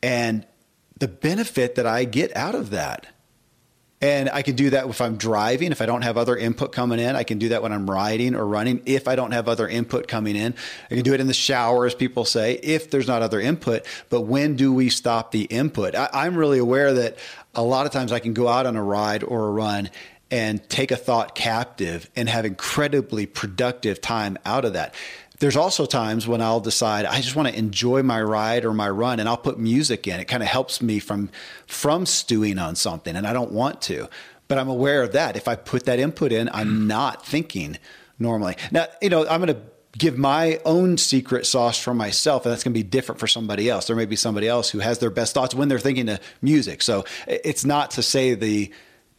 And 0.03 0.47
the 0.99 1.09
benefit 1.09 1.77
that 1.77 1.87
i 1.87 2.05
get 2.05 2.35
out 2.37 2.55
of 2.55 2.71
that 2.71 3.07
and 4.03 4.31
I 4.31 4.41
can 4.43 4.57
do 4.57 4.71
that 4.71 4.87
if 4.87 5.01
I'm 5.01 5.17
driving, 5.17 5.73
if 5.73 5.83
I 5.83 5.87
don't 5.87 6.03
have 6.03 6.17
other 6.17 6.37
input 6.37 6.73
coming 6.73 6.99
in. 6.99 7.17
I 7.17 7.23
can 7.23 7.39
do 7.39 7.51
that 7.51 7.63
when 7.63 7.73
I'm 7.73 7.89
riding 7.89 8.35
or 8.35 8.47
running 8.47 8.81
if 8.87 9.07
I 9.07 9.15
don't 9.15 9.33
have 9.33 9.47
other 9.47 9.69
input 9.69 10.09
coming 10.09 10.37
in. 10.37 10.55
I 10.91 10.95
can 10.95 11.05
do 11.05 11.13
it 11.13 11.21
in 11.21 11.27
the 11.27 11.35
shower, 11.35 11.85
as 11.85 11.95
people 11.95 12.25
say, 12.25 12.55
if 12.55 12.91
there's 12.91 13.07
not 13.07 13.21
other 13.21 13.41
input. 13.41 13.85
But 14.09 14.23
when 14.23 14.57
do 14.57 14.73
we 14.73 14.89
stop 14.89 15.33
the 15.33 15.43
input? 15.45 15.95
I, 15.95 16.27
am 16.27 16.37
really 16.37 16.59
aware 16.59 16.95
that 16.95 17.19
a 17.55 17.63
lot 17.63 17.85
of 17.85 17.93
times 17.93 18.11
I 18.11 18.21
can 18.21 18.33
go 18.33 18.49
out 18.49 18.65
on 18.65 18.75
a 18.75 18.83
ride 18.83 19.23
or 19.23 19.49
a 19.49 19.51
run 19.51 19.91
and 20.31 20.67
take 20.71 20.91
a 20.93 20.97
thought 20.97 21.35
captive 21.35 22.09
and 22.17 22.29
have 22.29 22.47
incredibly 22.47 23.27
productive 23.27 24.01
time 24.01 24.39
out 24.47 24.65
of 24.65 24.73
that. 24.75 24.95
There's 25.41 25.57
also 25.57 25.87
times 25.87 26.29
when 26.29 26.43
I'll 26.43 26.61
decide 26.61 27.07
I 27.07 27.21
just 27.21 27.35
want 27.35 27.49
to 27.49 27.59
enjoy 27.59 28.03
my 28.03 28.21
ride 28.23 28.65
or 28.65 28.73
my 28.73 28.89
run 28.89 29.21
and 29.21 29.29
I'll 29.29 29.39
put 29.39 29.59
music 29.59 30.07
in. 30.07 30.21
It 30.21 30.27
kind 30.27 30.43
of 30.43 30.49
helps 30.49 30.81
me 30.81 31.01
from 31.01 31.31
from 31.67 32.07
stewing 32.07 32.59
on 32.59 32.77
something 32.77 33.17
and 33.17 33.27
I 33.27 33.33
don't 33.33 33.51
want 33.51 33.81
to. 33.83 34.09
But 34.49 34.59
I'm 34.59 34.69
aware 34.69 35.03
of 35.03 35.13
that. 35.13 35.37
If 35.37 35.49
I 35.49 35.57
put 35.57 35.87
that 35.87 35.99
input 35.99 36.31
in, 36.31 36.51
I'm 36.53 36.69
mm. 36.69 36.87
not 36.87 37.25
thinking 37.25 37.79
normally. 38.19 38.57
Now, 38.71 38.87
you 39.01 39.09
know, 39.09 39.27
I'm 39.27 39.41
going 39.41 39.55
to 39.55 39.63
give 39.97 40.19
my 40.19 40.61
own 40.65 40.99
secret 40.99 41.47
sauce 41.47 41.79
for 41.79 41.95
myself 41.95 42.45
and 42.45 42.53
that's 42.53 42.63
going 42.63 42.75
to 42.75 42.79
be 42.79 42.85
different 42.85 43.19
for 43.19 43.27
somebody 43.27 43.69
else 43.69 43.89
there 43.89 43.97
may 43.97 44.05
be 44.07 44.15
somebody 44.15 44.47
else 44.47 44.71
who 44.71 44.79
has 44.79 45.01
their 45.01 45.11
best 45.11 45.35
thoughts 45.35 45.53
when 45.53 45.67
they're 45.67 45.81
thinking 45.81 46.09
of 46.09 46.21
music 46.41 46.81
so 46.81 47.05
it's 47.27 47.65
not 47.65 47.91
to 47.91 48.01
say 48.01 48.35
the 48.35 48.71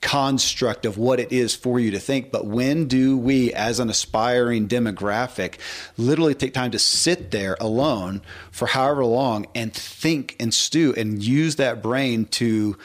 construct 0.01 0.85
of 0.85 0.97
what 0.97 1.19
it 1.19 1.31
is 1.31 1.55
for 1.55 1.79
you 1.79 1.91
to 1.91 1.99
think 1.99 2.31
but 2.31 2.45
when 2.45 2.87
do 2.87 3.15
we 3.15 3.53
as 3.53 3.79
an 3.79 3.87
aspiring 3.87 4.67
demographic 4.67 5.59
literally 5.95 6.33
take 6.33 6.53
time 6.53 6.71
to 6.71 6.79
sit 6.79 7.29
there 7.29 7.55
alone 7.59 8.19
for 8.49 8.67
however 8.67 9.05
long 9.05 9.45
and 9.53 9.73
think 9.73 10.35
and 10.39 10.53
stew 10.53 10.91
and 10.97 11.23
use 11.23 11.57
that 11.57 11.83
brain 11.83 12.25
to 12.25 12.75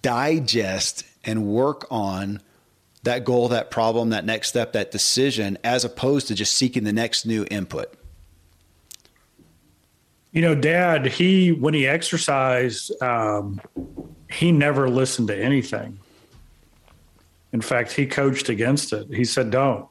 digest 0.00 1.04
and 1.24 1.44
work 1.44 1.86
on 1.90 2.40
that 3.02 3.24
goal, 3.24 3.48
that 3.48 3.70
problem, 3.70 4.10
that 4.10 4.24
next 4.24 4.48
step, 4.48 4.72
that 4.72 4.90
decision, 4.90 5.58
as 5.64 5.84
opposed 5.84 6.28
to 6.28 6.34
just 6.34 6.54
seeking 6.54 6.84
the 6.84 6.92
next 6.92 7.24
new 7.24 7.46
input? 7.50 7.92
You 10.32 10.42
know, 10.42 10.54
Dad, 10.54 11.06
he 11.06 11.50
when 11.50 11.74
he 11.74 11.86
exercised, 11.86 12.92
um, 13.02 13.60
he 14.30 14.52
never 14.52 14.88
listened 14.88 15.28
to 15.28 15.36
anything. 15.36 15.98
In 17.52 17.60
fact, 17.60 17.92
he 17.92 18.06
coached 18.06 18.48
against 18.48 18.92
it. 18.92 19.08
He 19.12 19.24
said, 19.24 19.50
"Don't. 19.50 19.86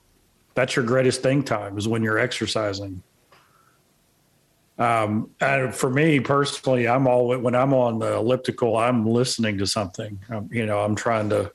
That's 0.55 0.75
your 0.75 0.85
greatest 0.85 1.21
think 1.21 1.45
time 1.45 1.77
is 1.77 1.87
when 1.87 2.03
you're 2.03 2.19
exercising." 2.19 3.03
Um, 4.77 5.31
and 5.41 5.75
for 5.75 5.89
me 5.89 6.21
personally, 6.21 6.87
I'm 6.87 7.05
all 7.05 7.37
when 7.37 7.55
I'm 7.55 7.73
on 7.73 7.99
the 7.99 8.13
elliptical, 8.13 8.77
I'm 8.77 9.05
listening 9.05 9.57
to 9.57 9.67
something. 9.67 10.19
Um, 10.29 10.49
you 10.51 10.65
know, 10.65 10.79
I'm 10.79 10.95
trying 10.95 11.29
to 11.31 11.51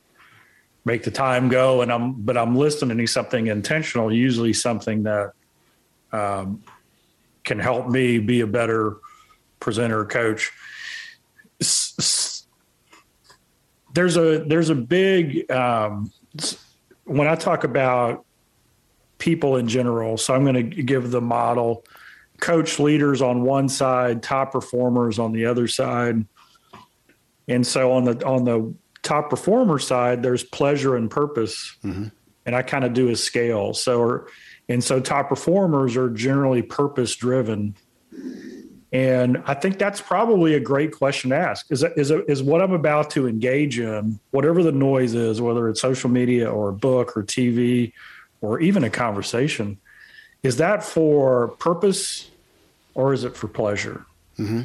make 0.84 1.02
the 1.02 1.11
time 1.11 1.49
go 1.49 1.82
and 1.82 1.92
i'm 1.92 2.12
but 2.12 2.37
i'm 2.37 2.56
listening 2.56 2.99
to 2.99 3.06
something 3.06 3.46
intentional 3.46 4.12
usually 4.12 4.52
something 4.52 5.02
that 5.02 5.32
um, 6.12 6.62
can 7.42 7.58
help 7.58 7.88
me 7.88 8.18
be 8.18 8.40
a 8.40 8.46
better 8.46 8.96
presenter 9.61 10.04
coach 10.04 10.52
there's 13.94 14.16
a 14.16 14.44
there's 14.46 14.70
a 14.70 14.74
big 14.74 15.50
um, 15.50 16.12
when 17.04 17.26
i 17.26 17.34
talk 17.34 17.64
about 17.64 18.24
people 19.18 19.56
in 19.56 19.66
general 19.66 20.18
so 20.18 20.34
i'm 20.34 20.44
going 20.44 20.54
to 20.54 20.82
give 20.82 21.10
the 21.10 21.20
model 21.20 21.84
coach 22.40 22.78
leaders 22.78 23.22
on 23.22 23.42
one 23.42 23.68
side 23.68 24.22
top 24.22 24.52
performers 24.52 25.18
on 25.18 25.32
the 25.32 25.46
other 25.46 25.66
side 25.66 26.26
and 27.48 27.66
so 27.66 27.92
on 27.92 28.04
the 28.04 28.26
on 28.26 28.44
the 28.44 28.74
top 29.04 29.30
performer 29.30 29.78
side, 29.78 30.22
there's 30.22 30.42
pleasure 30.42 30.96
and 30.96 31.10
purpose. 31.10 31.76
Mm-hmm. 31.84 32.06
And 32.46 32.56
I 32.56 32.62
kind 32.62 32.84
of 32.84 32.92
do 32.92 33.10
a 33.10 33.16
scale. 33.16 33.72
So, 33.72 34.26
and 34.68 34.82
so 34.82 34.98
top 34.98 35.28
performers 35.28 35.96
are 35.96 36.10
generally 36.10 36.62
purpose 36.62 37.14
driven. 37.14 37.76
And 38.94 39.42
I 39.44 39.54
think 39.54 39.78
that's 39.78 40.00
probably 40.00 40.54
a 40.54 40.60
great 40.60 40.92
question 40.92 41.30
to 41.30 41.36
ask 41.36 41.66
is, 41.70 41.82
is, 41.96 42.10
is 42.10 42.42
what 42.42 42.62
I'm 42.62 42.72
about 42.72 43.10
to 43.10 43.26
engage 43.26 43.78
in, 43.78 44.20
whatever 44.30 44.62
the 44.62 44.72
noise 44.72 45.14
is, 45.14 45.40
whether 45.40 45.68
it's 45.68 45.80
social 45.80 46.08
media 46.08 46.48
or 46.50 46.68
a 46.68 46.72
book 46.72 47.16
or 47.16 47.24
TV 47.24 47.92
or 48.40 48.60
even 48.60 48.84
a 48.84 48.90
conversation, 48.90 49.78
is 50.42 50.58
that 50.58 50.84
for 50.84 51.48
purpose 51.48 52.30
or 52.94 53.12
is 53.12 53.24
it 53.24 53.36
for 53.36 53.48
pleasure? 53.48 54.06
Mm-hmm 54.38 54.62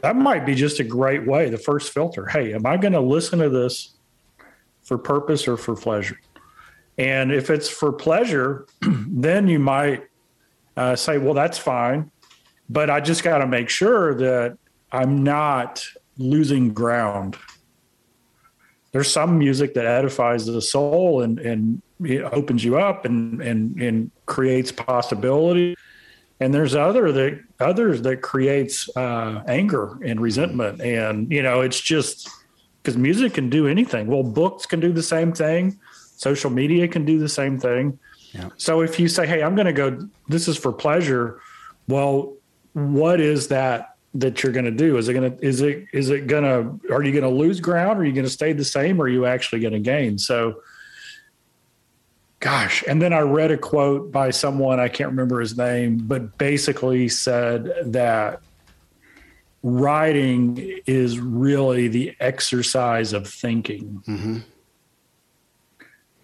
that 0.00 0.16
might 0.16 0.46
be 0.46 0.54
just 0.54 0.80
a 0.80 0.84
great 0.84 1.26
way. 1.26 1.50
The 1.50 1.58
first 1.58 1.92
filter. 1.92 2.26
Hey, 2.26 2.54
am 2.54 2.66
I 2.66 2.76
going 2.76 2.94
to 2.94 3.00
listen 3.00 3.38
to 3.40 3.48
this 3.48 3.92
for 4.82 4.96
purpose 4.96 5.46
or 5.46 5.56
for 5.56 5.76
pleasure? 5.76 6.18
And 6.98 7.32
if 7.32 7.50
it's 7.50 7.68
for 7.68 7.92
pleasure, 7.92 8.66
then 8.80 9.48
you 9.48 9.58
might 9.58 10.04
uh, 10.76 10.96
say, 10.96 11.18
well, 11.18 11.34
that's 11.34 11.58
fine. 11.58 12.10
But 12.68 12.90
I 12.90 13.00
just 13.00 13.22
got 13.22 13.38
to 13.38 13.46
make 13.46 13.68
sure 13.68 14.14
that 14.14 14.56
I'm 14.92 15.24
not 15.24 15.86
losing 16.18 16.72
ground. 16.72 17.36
There's 18.92 19.10
some 19.10 19.38
music 19.38 19.74
that 19.74 19.86
edifies 19.86 20.46
the 20.46 20.60
soul 20.60 21.22
and, 21.22 21.38
and 21.38 21.82
it 22.04 22.22
opens 22.22 22.62
you 22.62 22.78
up 22.78 23.04
and, 23.04 23.40
and, 23.40 23.80
and 23.80 24.10
creates 24.26 24.70
possibility. 24.70 25.74
And 26.40 26.52
there's 26.52 26.74
other 26.74 27.12
that 27.12 27.40
others 27.60 28.02
that 28.02 28.20
creates 28.20 28.94
uh, 28.96 29.42
anger 29.46 29.98
and 30.04 30.20
resentment. 30.20 30.80
And 30.82 31.30
you 31.30 31.42
know 31.42 31.60
it's 31.60 31.80
just 31.80 32.28
because 32.82 32.96
music 32.96 33.34
can 33.34 33.48
do 33.48 33.66
anything. 33.66 34.08
Well 34.08 34.24
books 34.24 34.66
can 34.66 34.80
do 34.80 34.92
the 34.92 35.02
same 35.02 35.32
thing. 35.32 35.78
Social 36.16 36.50
media 36.50 36.88
can 36.88 37.04
do 37.04 37.18
the 37.18 37.28
same 37.28 37.58
thing. 37.58 37.98
Yeah. 38.34 38.48
so 38.56 38.80
if 38.80 38.98
you 38.98 39.08
say 39.08 39.26
hey 39.26 39.42
i'm 39.42 39.54
going 39.54 39.66
to 39.66 39.74
go 39.74 40.08
this 40.26 40.48
is 40.48 40.56
for 40.56 40.72
pleasure 40.72 41.38
well 41.86 42.34
what 42.74 43.20
is 43.20 43.48
that 43.48 43.96
that 44.14 44.42
you're 44.42 44.52
going 44.52 44.66
to 44.66 44.70
do? 44.70 44.96
Is 44.98 45.08
it 45.08 45.14
going 45.14 45.36
to 45.36 45.44
is 45.44 45.60
it 45.60 45.86
is 45.92 46.10
it 46.10 46.26
going 46.26 46.44
to 46.44 46.92
are 46.92 47.02
you 47.02 47.12
going 47.12 47.22
to 47.22 47.28
lose 47.28 47.60
ground? 47.60 47.98
Are 47.98 48.04
you 48.04 48.12
going 48.12 48.24
to 48.24 48.30
stay 48.30 48.52
the 48.52 48.64
same 48.64 49.00
or 49.00 49.04
are 49.04 49.08
you 49.08 49.26
actually 49.26 49.60
going 49.60 49.72
to 49.72 49.80
gain? 49.80 50.18
So 50.18 50.62
gosh. 52.40 52.82
And 52.88 53.00
then 53.00 53.12
i 53.12 53.20
read 53.20 53.50
a 53.50 53.56
quote 53.56 54.10
by 54.10 54.30
someone 54.30 54.80
i 54.80 54.88
can't 54.88 55.10
remember 55.10 55.38
his 55.38 55.56
name 55.56 55.96
but 55.98 56.36
basically 56.38 57.08
said 57.08 57.72
that 57.86 58.40
writing 59.62 60.80
is 60.86 61.18
really 61.18 61.88
the 61.88 62.14
exercise 62.20 63.12
of 63.12 63.28
thinking. 63.28 64.02
Mm-hmm. 64.06 64.38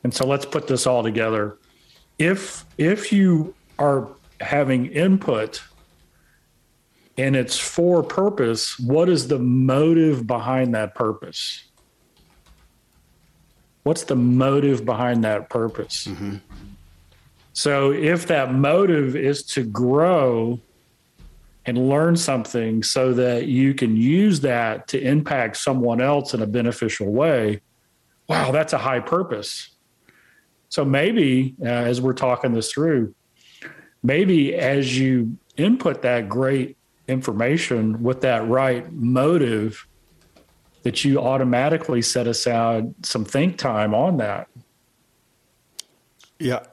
and 0.04 0.14
so 0.14 0.26
let's 0.26 0.44
put 0.44 0.66
this 0.66 0.86
all 0.86 1.02
together. 1.02 1.58
If 2.18 2.64
if 2.78 3.12
you 3.12 3.54
are 3.78 4.08
having 4.40 4.86
input 4.86 5.62
and 7.18 7.36
it's 7.36 7.58
for 7.58 8.02
purpose 8.02 8.78
what 8.78 9.08
is 9.08 9.28
the 9.28 9.38
motive 9.38 10.26
behind 10.26 10.74
that 10.74 10.94
purpose 10.94 11.68
what's 13.88 14.04
the 14.04 14.16
motive 14.16 14.84
behind 14.84 15.24
that 15.24 15.48
purpose? 15.48 16.06
Mm-hmm. 16.06 16.36
So 17.54 17.90
if 17.90 18.26
that 18.26 18.52
motive 18.52 19.16
is 19.16 19.42
to 19.54 19.64
grow 19.64 20.60
and 21.64 21.88
learn 21.88 22.14
something 22.14 22.82
so 22.82 23.14
that 23.14 23.46
you 23.46 23.72
can 23.72 23.96
use 23.96 24.40
that 24.40 24.88
to 24.88 25.00
impact 25.00 25.56
someone 25.56 26.02
else 26.02 26.34
in 26.34 26.42
a 26.42 26.46
beneficial 26.46 27.10
way, 27.10 27.62
wow, 28.28 28.52
that's 28.52 28.74
a 28.74 28.78
high 28.78 29.00
purpose. 29.00 29.70
So 30.68 30.84
maybe 30.84 31.56
uh, 31.62 31.68
as 31.68 31.98
we're 31.98 32.12
talking 32.12 32.52
this 32.52 32.70
through, 32.70 33.14
maybe 34.02 34.54
as 34.54 34.98
you 34.98 35.38
input 35.56 36.02
that 36.02 36.28
great 36.28 36.76
information 37.08 38.02
with 38.02 38.20
that 38.20 38.46
right 38.48 38.90
motive, 38.92 39.86
that 40.82 41.04
you 41.04 41.20
automatically 41.20 42.02
set 42.02 42.26
aside 42.26 42.94
some 43.04 43.24
think 43.24 43.58
time 43.58 43.94
on 43.94 44.18
that. 44.18 44.48
Yeah. 46.38 46.64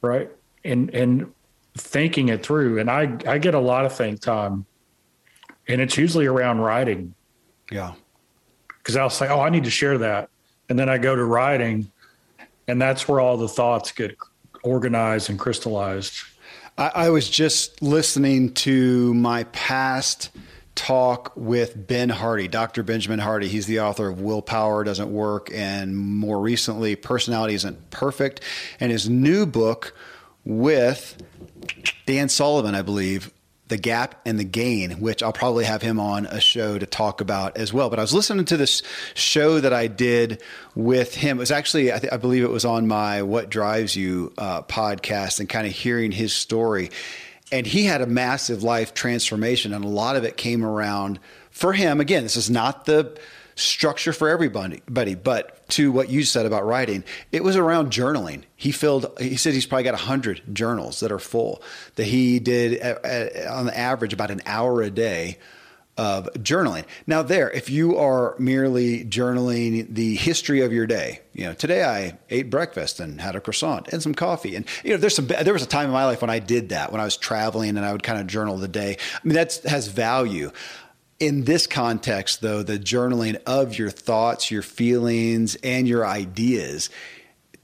Right. 0.00 0.30
And 0.64 0.90
and 0.94 1.32
thinking 1.76 2.28
it 2.28 2.44
through. 2.44 2.78
And 2.78 2.90
I 2.90 3.18
I 3.26 3.38
get 3.38 3.54
a 3.54 3.60
lot 3.60 3.84
of 3.84 3.94
think 3.94 4.20
time. 4.20 4.64
And 5.68 5.80
it's 5.80 5.96
usually 5.96 6.26
around 6.26 6.60
writing. 6.60 7.14
Yeah. 7.70 7.94
Because 8.68 8.96
I'll 8.96 9.10
say, 9.10 9.28
Oh, 9.28 9.40
I 9.40 9.50
need 9.50 9.64
to 9.64 9.70
share 9.70 9.98
that. 9.98 10.30
And 10.68 10.78
then 10.78 10.88
I 10.88 10.98
go 10.98 11.14
to 11.14 11.24
writing 11.24 11.90
and 12.66 12.80
that's 12.80 13.06
where 13.08 13.20
all 13.20 13.36
the 13.36 13.48
thoughts 13.48 13.92
get 13.92 14.16
organized 14.62 15.30
and 15.30 15.38
crystallized. 15.38 16.14
I, 16.76 16.90
I 16.94 17.10
was 17.10 17.28
just 17.28 17.82
listening 17.82 18.52
to 18.54 19.14
my 19.14 19.44
past 19.44 20.30
talk 20.74 21.32
with 21.36 21.86
Ben 21.86 22.08
Hardy, 22.08 22.48
Dr. 22.48 22.82
Benjamin 22.82 23.20
Hardy. 23.20 23.48
He's 23.48 23.66
the 23.66 23.80
author 23.80 24.08
of 24.08 24.20
Willpower 24.20 24.82
Doesn't 24.82 25.12
Work 25.12 25.50
and 25.52 25.96
more 25.96 26.40
recently, 26.40 26.96
Personality 26.96 27.54
Isn't 27.54 27.90
Perfect. 27.90 28.40
And 28.80 28.90
his 28.90 29.08
new 29.08 29.46
book 29.46 29.94
with 30.44 31.16
Dan 32.06 32.28
Sullivan, 32.28 32.74
I 32.74 32.82
believe, 32.82 33.30
The 33.68 33.76
Gap 33.76 34.20
and 34.26 34.38
the 34.38 34.44
Gain, 34.44 35.00
which 35.00 35.22
I'll 35.22 35.32
probably 35.32 35.64
have 35.64 35.80
him 35.80 35.98
on 35.98 36.26
a 36.26 36.40
show 36.40 36.78
to 36.78 36.86
talk 36.86 37.20
about 37.20 37.56
as 37.56 37.72
well. 37.72 37.90
But 37.90 37.98
I 37.98 38.02
was 38.02 38.12
listening 38.12 38.44
to 38.46 38.56
this 38.56 38.82
show 39.14 39.60
that 39.60 39.72
I 39.72 39.86
did 39.86 40.42
with 40.74 41.14
him. 41.14 41.38
It 41.38 41.40
was 41.40 41.50
actually, 41.50 41.92
I, 41.92 41.98
th- 41.98 42.12
I 42.12 42.18
believe 42.18 42.44
it 42.44 42.50
was 42.50 42.64
on 42.64 42.86
my 42.86 43.22
What 43.22 43.48
Drives 43.48 43.96
You 43.96 44.32
uh, 44.36 44.62
podcast 44.62 45.40
and 45.40 45.48
kind 45.48 45.66
of 45.66 45.72
hearing 45.72 46.12
his 46.12 46.32
story 46.32 46.90
and 47.52 47.66
he 47.66 47.84
had 47.84 48.00
a 48.00 48.06
massive 48.06 48.62
life 48.62 48.94
transformation 48.94 49.72
and 49.72 49.84
a 49.84 49.88
lot 49.88 50.16
of 50.16 50.24
it 50.24 50.36
came 50.36 50.64
around 50.64 51.20
for 51.50 51.72
him 51.72 52.00
again 52.00 52.22
this 52.22 52.36
is 52.36 52.50
not 52.50 52.84
the 52.84 53.16
structure 53.56 54.12
for 54.12 54.28
everybody 54.28 55.14
but 55.14 55.68
to 55.68 55.92
what 55.92 56.08
you 56.08 56.24
said 56.24 56.46
about 56.46 56.66
writing 56.66 57.04
it 57.32 57.44
was 57.44 57.56
around 57.56 57.90
journaling 57.90 58.42
he 58.56 58.72
filled 58.72 59.06
he 59.18 59.36
said 59.36 59.54
he's 59.54 59.66
probably 59.66 59.84
got 59.84 59.94
100 59.94 60.42
journals 60.52 61.00
that 61.00 61.12
are 61.12 61.18
full 61.18 61.62
that 61.96 62.04
he 62.04 62.38
did 62.38 62.80
on 63.46 63.66
the 63.66 63.78
average 63.78 64.12
about 64.12 64.30
an 64.30 64.40
hour 64.46 64.82
a 64.82 64.90
day 64.90 65.38
of 65.96 66.28
journaling. 66.34 66.84
Now, 67.06 67.22
there, 67.22 67.50
if 67.50 67.70
you 67.70 67.96
are 67.96 68.34
merely 68.38 69.04
journaling 69.04 69.94
the 69.94 70.16
history 70.16 70.60
of 70.62 70.72
your 70.72 70.86
day, 70.86 71.20
you 71.32 71.44
know, 71.44 71.54
today 71.54 71.84
I 71.84 72.18
ate 72.30 72.50
breakfast 72.50 72.98
and 72.98 73.20
had 73.20 73.36
a 73.36 73.40
croissant 73.40 73.88
and 73.88 74.02
some 74.02 74.14
coffee, 74.14 74.56
and 74.56 74.64
you 74.82 74.90
know, 74.90 74.96
there's 74.96 75.14
some. 75.14 75.26
There 75.26 75.52
was 75.52 75.62
a 75.62 75.66
time 75.66 75.86
in 75.86 75.92
my 75.92 76.04
life 76.04 76.20
when 76.20 76.30
I 76.30 76.40
did 76.40 76.70
that 76.70 76.90
when 76.90 77.00
I 77.00 77.04
was 77.04 77.16
traveling 77.16 77.70
and 77.76 77.84
I 77.84 77.92
would 77.92 78.02
kind 78.02 78.20
of 78.20 78.26
journal 78.26 78.56
the 78.56 78.68
day. 78.68 78.96
I 79.14 79.20
mean, 79.26 79.34
that 79.34 79.60
has 79.66 79.86
value. 79.86 80.50
In 81.20 81.44
this 81.44 81.66
context, 81.66 82.40
though, 82.40 82.62
the 82.62 82.78
journaling 82.78 83.40
of 83.46 83.78
your 83.78 83.90
thoughts, 83.90 84.50
your 84.50 84.62
feelings, 84.62 85.56
and 85.62 85.86
your 85.86 86.04
ideas 86.04 86.90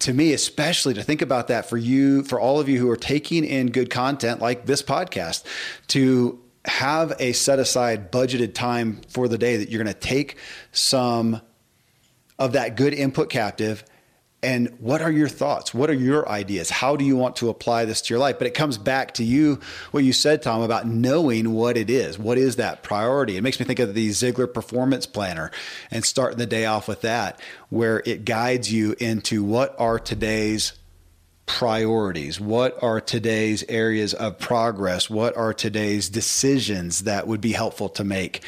to 0.00 0.14
me, 0.14 0.33
especially 0.33 0.95
to 0.95 1.02
think 1.02 1.23
about 1.23 1.49
that 1.49 1.69
for 1.69 1.76
you, 1.76 2.25
for 2.25 2.40
all 2.40 2.59
of 2.59 2.69
you 2.69 2.78
who 2.78 2.90
are 2.90 2.97
taking 2.97 3.45
in 3.45 3.71
good 3.71 3.90
content 3.90 4.40
like 4.40 4.66
this 4.66 4.83
podcast, 4.83 5.45
to 5.88 6.40
have 6.64 7.12
a 7.19 7.33
set 7.33 7.59
aside 7.59 8.11
budgeted 8.11 8.54
time 8.54 9.00
for 9.09 9.28
the 9.28 9.38
day 9.38 9.59
that 9.59 9.71
you're 9.71 9.83
going 9.83 9.95
to 9.95 10.00
take 10.00 10.37
some 10.73 11.40
of 12.38 12.52
that 12.52 12.76
good 12.76 12.95
input 12.95 13.28
captive 13.30 13.85
and 14.43 14.75
what 14.79 15.03
are 15.03 15.11
your 15.11 15.29
thoughts 15.29 15.75
what 15.75 15.91
are 15.91 15.95
your 15.95 16.29
ideas 16.29 16.71
how 16.71 16.97
do 16.97 17.05
you 17.05 17.17
want 17.17 17.37
to 17.37 17.51
apply 17.51 17.85
this 17.85 18.01
to 18.01 18.15
your 18.15 18.19
life 18.19 18.39
but 18.39 18.47
it 18.47 18.55
comes 18.55 18.79
back 18.79 19.13
to 19.15 19.25
you 19.25 19.61
what 19.91 20.03
you 20.03 20.13
said 20.13 20.43
tom 20.43 20.63
about 20.63 20.87
knowing 20.87 21.53
what 21.53 21.77
it 21.77 21.91
is 21.91 22.19
what 22.19 22.39
is 22.39 22.57
that 22.57 22.83
priority 22.83 23.37
it 23.37 23.43
makes 23.43 23.61
me 23.61 23.67
think 23.67 23.79
of 23.79 23.95
the 23.95 24.09
ziglar 24.11 24.53
performance 24.53 25.07
planner 25.07 25.51
and 25.91 26.05
starting 26.05 26.39
the 26.39 26.47
day 26.47 26.65
off 26.65 26.89
with 26.89 27.03
that 27.03 27.39
where 27.69 28.03
it 28.07 28.25
guides 28.25 28.73
you 28.73 28.95
into 28.99 29.45
what 29.45 29.75
are 29.79 29.99
today's 29.99 30.73
priorities? 31.59 32.39
What 32.39 32.81
are 32.81 33.01
today's 33.01 33.65
areas 33.69 34.15
of 34.15 34.39
progress? 34.39 35.11
What 35.11 35.37
are 35.37 35.53
today's 35.53 36.09
decisions 36.09 37.01
that 37.01 37.27
would 37.27 37.41
be 37.41 37.51
helpful 37.53 37.89
to 37.91 38.05
make? 38.05 38.45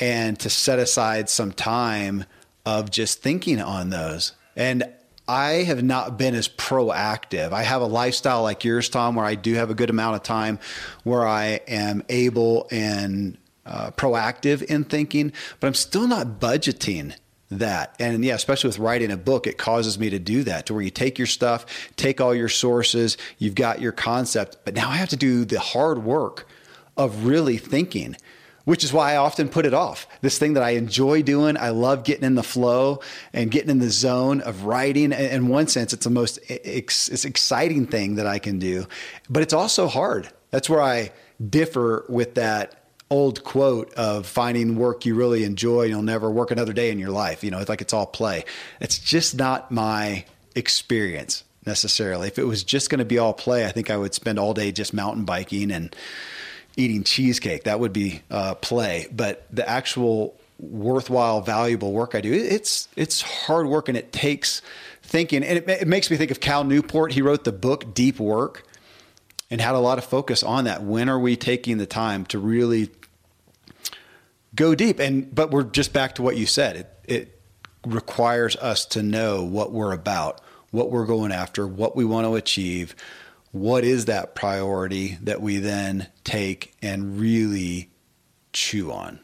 And 0.00 0.36
to 0.40 0.50
set 0.50 0.80
aside 0.80 1.28
some 1.28 1.52
time 1.52 2.24
of 2.66 2.90
just 2.90 3.22
thinking 3.22 3.60
on 3.60 3.90
those. 3.90 4.32
And 4.56 4.92
I 5.28 5.64
have 5.64 5.82
not 5.82 6.18
been 6.18 6.34
as 6.34 6.48
proactive. 6.48 7.52
I 7.52 7.62
have 7.62 7.80
a 7.80 7.86
lifestyle 7.86 8.42
like 8.42 8.64
yours, 8.64 8.88
Tom, 8.88 9.14
where 9.14 9.24
I 9.24 9.34
do 9.34 9.54
have 9.54 9.70
a 9.70 9.74
good 9.74 9.90
amount 9.90 10.16
of 10.16 10.22
time 10.22 10.58
where 11.04 11.26
I 11.26 11.60
am 11.68 12.02
able 12.08 12.68
and 12.70 13.38
uh, 13.64 13.92
proactive 13.92 14.62
in 14.62 14.84
thinking, 14.84 15.32
but 15.60 15.68
I'm 15.68 15.74
still 15.74 16.08
not 16.08 16.40
budgeting 16.40 17.14
that. 17.50 17.94
And 17.98 18.24
yeah, 18.24 18.34
especially 18.34 18.68
with 18.68 18.78
writing 18.78 19.10
a 19.12 19.16
book, 19.16 19.46
it 19.46 19.58
causes 19.58 19.98
me 19.98 20.10
to 20.10 20.18
do 20.18 20.42
that 20.44 20.66
to 20.66 20.74
where 20.74 20.82
you 20.82 20.90
take 20.90 21.18
your 21.18 21.26
stuff, 21.26 21.90
take 21.96 22.20
all 22.20 22.34
your 22.34 22.48
sources, 22.48 23.16
you've 23.38 23.54
got 23.54 23.80
your 23.80 23.92
concept, 23.92 24.58
but 24.64 24.74
now 24.74 24.90
I 24.90 24.96
have 24.96 25.10
to 25.10 25.16
do 25.16 25.44
the 25.44 25.60
hard 25.60 26.02
work 26.02 26.48
of 26.96 27.24
really 27.24 27.58
thinking, 27.58 28.16
which 28.64 28.84
is 28.84 28.92
why 28.92 29.12
I 29.12 29.16
often 29.16 29.48
put 29.48 29.66
it 29.66 29.74
off. 29.74 30.06
This 30.20 30.38
thing 30.38 30.54
that 30.54 30.62
I 30.62 30.70
enjoy 30.70 31.22
doing, 31.22 31.56
I 31.56 31.70
love 31.70 32.04
getting 32.04 32.24
in 32.24 32.34
the 32.34 32.42
flow 32.42 33.00
and 33.32 33.50
getting 33.50 33.70
in 33.70 33.78
the 33.78 33.90
zone 33.90 34.40
of 34.40 34.64
writing. 34.64 35.12
In 35.12 35.48
one 35.48 35.66
sense, 35.66 35.92
it's 35.92 36.04
the 36.04 36.10
most 36.10 36.38
it's 36.48 37.24
exciting 37.24 37.86
thing 37.86 38.16
that 38.16 38.26
I 38.26 38.38
can 38.38 38.58
do, 38.58 38.86
but 39.28 39.42
it's 39.42 39.52
also 39.52 39.88
hard. 39.88 40.28
That's 40.50 40.68
where 40.68 40.82
I 40.82 41.12
differ 41.48 42.04
with 42.08 42.34
that 42.34 42.82
old 43.12 43.44
quote 43.44 43.92
of 43.94 44.26
finding 44.26 44.76
work 44.76 45.04
you 45.04 45.14
really 45.14 45.44
enjoy, 45.44 45.82
you'll 45.82 46.02
never 46.02 46.30
work 46.30 46.50
another 46.50 46.72
day 46.72 46.90
in 46.90 46.98
your 46.98 47.10
life. 47.10 47.44
You 47.44 47.50
know, 47.50 47.58
it's 47.58 47.68
like 47.68 47.82
it's 47.82 47.92
all 47.92 48.06
play. 48.06 48.44
It's 48.80 48.98
just 48.98 49.36
not 49.36 49.70
my 49.70 50.24
experience 50.56 51.44
necessarily. 51.66 52.28
If 52.28 52.38
it 52.38 52.44
was 52.44 52.64
just 52.64 52.88
going 52.88 53.00
to 53.00 53.04
be 53.04 53.18
all 53.18 53.34
play, 53.34 53.66
I 53.66 53.70
think 53.70 53.90
I 53.90 53.98
would 53.98 54.14
spend 54.14 54.38
all 54.38 54.54
day 54.54 54.72
just 54.72 54.94
mountain 54.94 55.24
biking 55.24 55.70
and 55.70 55.94
eating 56.76 57.04
cheesecake. 57.04 57.64
That 57.64 57.80
would 57.80 57.92
be 57.92 58.22
uh, 58.30 58.54
play. 58.54 59.06
But 59.12 59.46
the 59.50 59.68
actual 59.68 60.38
worthwhile, 60.58 61.40
valuable 61.40 61.92
work 61.92 62.14
I 62.14 62.20
do, 62.20 62.32
it's 62.32 62.88
it's 62.96 63.20
hard 63.20 63.66
work 63.66 63.88
and 63.88 63.96
it 63.96 64.12
takes 64.12 64.62
thinking. 65.02 65.42
And 65.42 65.58
it, 65.58 65.68
it 65.68 65.88
makes 65.88 66.10
me 66.10 66.16
think 66.16 66.30
of 66.30 66.40
Cal 66.40 66.64
Newport. 66.64 67.12
He 67.12 67.22
wrote 67.22 67.44
the 67.44 67.52
book 67.52 67.94
Deep 67.94 68.18
Work 68.18 68.64
and 69.50 69.60
had 69.60 69.74
a 69.74 69.78
lot 69.78 69.98
of 69.98 70.04
focus 70.04 70.42
on 70.42 70.64
that. 70.64 70.82
When 70.82 71.08
are 71.08 71.18
we 71.18 71.36
taking 71.36 71.78
the 71.78 71.86
time 71.86 72.24
to 72.26 72.38
really 72.38 72.90
go 74.54 74.74
deep. 74.74 74.98
And 74.98 75.34
but 75.34 75.50
we're 75.50 75.64
just 75.64 75.92
back 75.92 76.14
to 76.16 76.22
what 76.22 76.36
you 76.36 76.46
said. 76.46 76.76
It 76.76 76.88
it 77.04 77.40
requires 77.86 78.56
us 78.56 78.84
to 78.86 79.02
know 79.02 79.42
what 79.44 79.72
we're 79.72 79.92
about, 79.92 80.40
what 80.70 80.90
we're 80.90 81.06
going 81.06 81.32
after, 81.32 81.66
what 81.66 81.96
we 81.96 82.04
want 82.04 82.26
to 82.26 82.34
achieve. 82.34 82.94
What 83.52 83.84
is 83.84 84.06
that 84.06 84.34
priority 84.34 85.18
that 85.20 85.42
we 85.42 85.58
then 85.58 86.08
take 86.24 86.74
and 86.80 87.20
really 87.20 87.90
chew 88.54 88.90
on? 88.90 89.20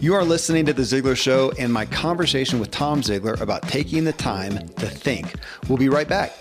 You 0.00 0.14
are 0.14 0.24
listening 0.24 0.64
to 0.66 0.72
The 0.72 0.82
Ziglar 0.82 1.14
Show 1.14 1.52
and 1.58 1.70
my 1.70 1.84
conversation 1.84 2.60
with 2.60 2.70
Tom 2.70 3.02
Ziglar 3.02 3.38
about 3.42 3.68
taking 3.68 4.04
the 4.04 4.14
time 4.14 4.56
to 4.68 4.86
think. 4.86 5.34
We'll 5.68 5.76
be 5.76 5.90
right 5.90 6.08
back. 6.08 6.32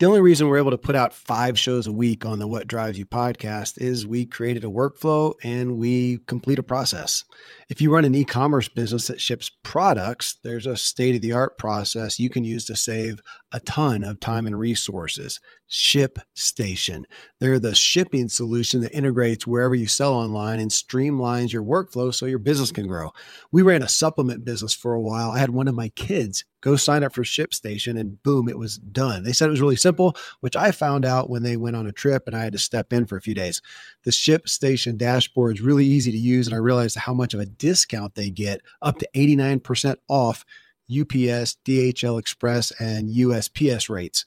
The 0.00 0.06
only 0.06 0.22
reason 0.22 0.48
we're 0.48 0.58
able 0.58 0.72
to 0.72 0.78
put 0.78 0.96
out 0.96 1.14
five 1.14 1.56
shows 1.56 1.86
a 1.86 1.92
week 1.92 2.26
on 2.26 2.40
the 2.40 2.48
What 2.48 2.66
Drives 2.66 2.98
You 2.98 3.06
podcast 3.06 3.80
is 3.80 4.08
we 4.08 4.26
created 4.26 4.64
a 4.64 4.68
workflow 4.68 5.34
and 5.44 5.78
we 5.78 6.18
complete 6.26 6.58
a 6.58 6.64
process. 6.64 7.24
If 7.70 7.80
you 7.80 7.92
run 7.92 8.04
an 8.04 8.16
e 8.16 8.24
commerce 8.24 8.68
business 8.68 9.06
that 9.06 9.20
ships 9.20 9.48
products, 9.62 10.38
there's 10.42 10.66
a 10.66 10.76
state 10.76 11.14
of 11.14 11.22
the 11.22 11.32
art 11.32 11.56
process 11.56 12.18
you 12.18 12.28
can 12.28 12.42
use 12.42 12.64
to 12.64 12.74
save 12.74 13.22
a 13.52 13.60
ton 13.60 14.02
of 14.02 14.18
time 14.18 14.46
and 14.46 14.58
resources. 14.58 15.38
ShipStation. 15.70 17.04
They're 17.38 17.60
the 17.60 17.76
shipping 17.76 18.28
solution 18.28 18.80
that 18.80 18.92
integrates 18.92 19.46
wherever 19.46 19.76
you 19.76 19.86
sell 19.86 20.14
online 20.14 20.58
and 20.58 20.70
streamlines 20.70 21.52
your 21.52 21.62
workflow 21.62 22.12
so 22.12 22.26
your 22.26 22.40
business 22.40 22.72
can 22.72 22.88
grow. 22.88 23.12
We 23.52 23.62
ran 23.62 23.84
a 23.84 23.88
supplement 23.88 24.44
business 24.44 24.74
for 24.74 24.94
a 24.94 25.00
while. 25.00 25.30
I 25.30 25.38
had 25.38 25.50
one 25.50 25.68
of 25.68 25.76
my 25.76 25.90
kids 25.90 26.44
go 26.60 26.76
sign 26.76 27.04
up 27.04 27.14
for 27.14 27.22
ShipStation 27.22 27.98
and 27.98 28.22
boom, 28.22 28.48
it 28.48 28.58
was 28.58 28.78
done. 28.78 29.22
They 29.22 29.32
said 29.32 29.46
it 29.46 29.52
was 29.52 29.60
really 29.60 29.76
simple, 29.76 30.16
which 30.40 30.56
I 30.56 30.72
found 30.72 31.04
out 31.04 31.30
when 31.30 31.42
they 31.42 31.56
went 31.56 31.76
on 31.76 31.86
a 31.86 31.92
trip 31.92 32.24
and 32.26 32.36
I 32.36 32.42
had 32.42 32.52
to 32.52 32.58
step 32.58 32.92
in 32.92 33.06
for 33.06 33.16
a 33.16 33.22
few 33.22 33.34
days. 33.34 33.62
The 34.04 34.10
ShipStation 34.10 34.96
dashboard 34.96 35.56
is 35.56 35.62
really 35.62 35.84
easy 35.84 36.10
to 36.10 36.18
use, 36.18 36.46
and 36.46 36.54
I 36.54 36.58
realized 36.58 36.96
how 36.96 37.12
much 37.12 37.34
of 37.34 37.40
a 37.40 37.46
discount 37.46 38.14
they 38.14 38.30
get 38.30 38.62
up 38.80 38.98
to 38.98 39.08
89% 39.14 39.96
off 40.08 40.44
UPS, 40.90 41.58
DHL 41.64 42.18
Express, 42.18 42.72
and 42.80 43.10
USPS 43.10 43.88
rates. 43.88 44.24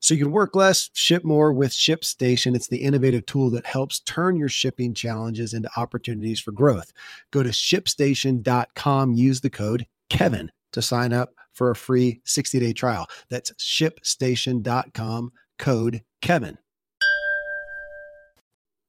So 0.00 0.12
you 0.12 0.22
can 0.22 0.32
work 0.32 0.54
less, 0.54 0.90
ship 0.92 1.24
more 1.24 1.50
with 1.50 1.70
ShipStation. 1.70 2.54
It's 2.54 2.68
the 2.68 2.76
innovative 2.76 3.24
tool 3.24 3.48
that 3.50 3.64
helps 3.64 4.00
turn 4.00 4.36
your 4.36 4.50
shipping 4.50 4.92
challenges 4.92 5.54
into 5.54 5.70
opportunities 5.78 6.40
for 6.40 6.52
growth. 6.52 6.92
Go 7.30 7.42
to 7.42 7.48
shipstation.com, 7.48 9.14
use 9.14 9.40
the 9.40 9.48
code 9.48 9.86
Kevin 10.10 10.52
to 10.72 10.82
sign 10.82 11.14
up 11.14 11.30
for 11.54 11.70
a 11.70 11.76
free 11.76 12.20
60 12.24 12.60
day 12.60 12.74
trial. 12.74 13.06
That's 13.30 13.52
shipstation.com, 13.52 15.32
code 15.58 16.02
Kevin. 16.20 16.58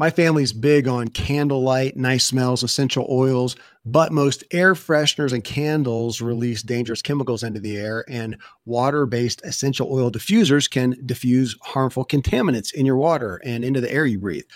My 0.00 0.08
family's 0.08 0.54
big 0.54 0.88
on 0.88 1.08
candlelight, 1.08 1.94
nice 1.94 2.24
smells, 2.24 2.62
essential 2.62 3.06
oils, 3.10 3.54
but 3.84 4.12
most 4.12 4.44
air 4.50 4.72
fresheners 4.72 5.34
and 5.34 5.44
candles 5.44 6.22
release 6.22 6.62
dangerous 6.62 7.02
chemicals 7.02 7.42
into 7.42 7.60
the 7.60 7.76
air, 7.76 8.06
and 8.08 8.38
water 8.64 9.04
based 9.04 9.42
essential 9.44 9.92
oil 9.92 10.10
diffusers 10.10 10.70
can 10.70 10.96
diffuse 11.04 11.54
harmful 11.60 12.06
contaminants 12.06 12.72
in 12.72 12.86
your 12.86 12.96
water 12.96 13.42
and 13.44 13.62
into 13.62 13.82
the 13.82 13.92
air 13.92 14.06
you 14.06 14.18
breathe. 14.18 14.46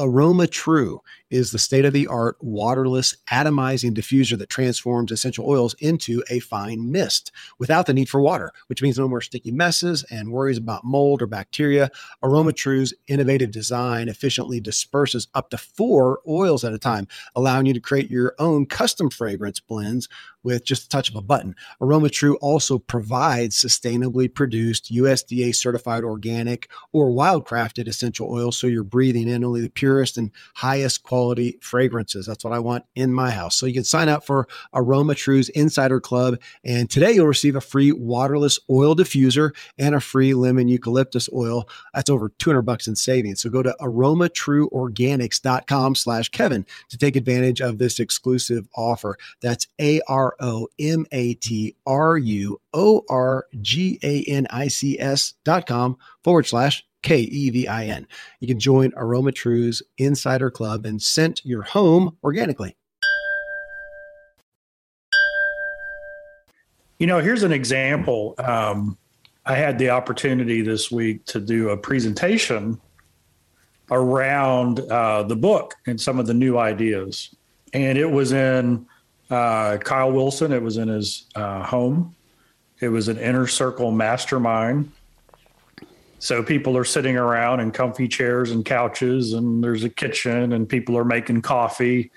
AromaTru 0.00 1.00
is 1.30 1.50
the 1.50 1.58
state 1.58 1.84
of 1.84 1.92
the 1.92 2.06
art 2.06 2.36
waterless 2.40 3.16
atomizing 3.30 3.92
diffuser 3.92 4.38
that 4.38 4.48
transforms 4.48 5.10
essential 5.10 5.48
oils 5.48 5.74
into 5.80 6.22
a 6.30 6.38
fine 6.40 6.92
mist 6.92 7.32
without 7.58 7.86
the 7.86 7.94
need 7.94 8.08
for 8.08 8.20
water, 8.20 8.52
which 8.68 8.82
means 8.82 8.98
no 8.98 9.08
more 9.08 9.20
sticky 9.20 9.50
messes 9.50 10.04
and 10.10 10.30
worries 10.30 10.58
about 10.58 10.84
mold 10.84 11.22
or 11.22 11.26
bacteria. 11.26 11.90
AromaTru's 12.22 12.94
innovative 13.08 13.50
design 13.50 14.08
efficiently 14.08 14.60
disperses 14.60 15.28
up 15.34 15.50
to 15.50 15.58
four 15.58 16.20
oils 16.28 16.62
at 16.62 16.72
a 16.74 16.78
time, 16.78 17.08
allowing 17.34 17.66
you 17.66 17.74
to 17.74 17.80
create 17.80 18.10
your 18.10 18.34
own 18.38 18.66
custom 18.66 19.10
fragrance 19.10 19.60
blends 19.60 20.08
with 20.42 20.64
just 20.64 20.84
a 20.84 20.88
touch 20.90 21.08
of 21.08 21.16
a 21.16 21.22
button. 21.22 21.56
AromaTru 21.80 22.36
also 22.42 22.78
provides 22.78 23.56
sustainably 23.56 24.32
produced 24.32 24.92
USDA 24.92 25.54
certified 25.54 26.04
organic 26.04 26.70
or 26.92 27.10
wildcrafted 27.10 27.88
essential 27.88 28.30
oils 28.30 28.56
so 28.56 28.66
you're 28.66 28.84
breathing 28.84 29.26
in 29.26 29.42
only 29.42 29.62
the 29.62 29.70
purest 29.70 30.18
and 30.18 30.30
highest 30.54 31.02
quality 31.02 31.13
fragrances. 31.60 32.26
That's 32.26 32.44
what 32.44 32.52
I 32.52 32.58
want 32.58 32.84
in 32.94 33.12
my 33.12 33.30
house. 33.30 33.56
So 33.56 33.66
you 33.66 33.74
can 33.74 33.84
sign 33.84 34.08
up 34.08 34.24
for 34.24 34.48
AromaTru's 34.74 35.50
Insider 35.50 36.00
Club 36.00 36.40
and 36.64 36.90
today 36.90 37.12
you'll 37.12 37.26
receive 37.26 37.56
a 37.56 37.60
free 37.60 37.92
waterless 37.92 38.58
oil 38.70 38.96
diffuser 38.96 39.54
and 39.78 39.94
a 39.94 40.00
free 40.00 40.32
lemon 40.34 40.68
eucalyptus 40.68 41.28
oil. 41.32 41.68
That's 41.92 42.10
over 42.10 42.30
200 42.38 42.62
bucks 42.62 42.88
in 42.88 42.96
savings. 42.96 43.42
So 43.42 43.50
go 43.50 43.62
to 43.62 43.76
aromatruorganics.com 43.80 45.94
slash 45.94 46.30
Kevin 46.30 46.66
to 46.88 46.98
take 46.98 47.14
advantage 47.16 47.60
of 47.60 47.76
this 47.78 48.00
exclusive 48.00 48.66
offer. 48.76 49.18
That's 49.40 49.66
A 49.80 50.00
R 50.08 50.34
O 50.40 50.68
M 50.78 51.06
A 51.12 51.34
T 51.34 51.76
R 51.86 52.18
U 52.18 52.60
O 52.72 53.04
R 53.08 53.46
G 53.60 53.98
A 54.02 54.22
N 54.24 54.46
I 54.50 54.66
C 54.68 54.98
S 54.98 55.34
dot 55.44 55.66
com 55.66 55.96
forward 56.22 56.46
slash 56.46 56.84
K 57.04 57.18
E 57.18 57.50
V 57.50 57.68
I 57.68 57.84
N. 57.84 58.08
You 58.40 58.48
can 58.48 58.58
join 58.58 58.90
AromaTru's 58.92 59.82
Insider 59.98 60.50
Club 60.50 60.86
and 60.86 61.00
scent 61.00 61.44
your 61.44 61.62
home 61.62 62.16
organically. 62.24 62.76
You 66.98 67.06
know, 67.06 67.18
here's 67.18 67.42
an 67.42 67.52
example. 67.52 68.34
Um, 68.38 68.96
I 69.44 69.54
had 69.54 69.78
the 69.78 69.90
opportunity 69.90 70.62
this 70.62 70.90
week 70.90 71.26
to 71.26 71.40
do 71.40 71.68
a 71.68 71.76
presentation 71.76 72.80
around 73.90 74.80
uh, 74.80 75.24
the 75.24 75.36
book 75.36 75.74
and 75.86 76.00
some 76.00 76.18
of 76.18 76.26
the 76.26 76.32
new 76.32 76.56
ideas. 76.56 77.34
And 77.74 77.98
it 77.98 78.10
was 78.10 78.32
in 78.32 78.86
uh, 79.28 79.76
Kyle 79.78 80.10
Wilson. 80.10 80.52
It 80.52 80.62
was 80.62 80.78
in 80.78 80.88
his 80.88 81.26
uh, 81.34 81.64
home. 81.64 82.14
It 82.80 82.88
was 82.88 83.08
an 83.08 83.18
inner 83.18 83.46
circle 83.46 83.90
mastermind. 83.90 84.90
So 86.24 86.42
people 86.42 86.74
are 86.78 86.84
sitting 86.84 87.18
around 87.18 87.60
in 87.60 87.70
comfy 87.70 88.08
chairs 88.08 88.50
and 88.50 88.64
couches, 88.64 89.34
and 89.34 89.62
there's 89.62 89.84
a 89.84 89.90
kitchen, 89.90 90.54
and 90.54 90.66
people 90.66 90.96
are 90.96 91.04
making 91.04 91.42
coffee. 91.42 92.10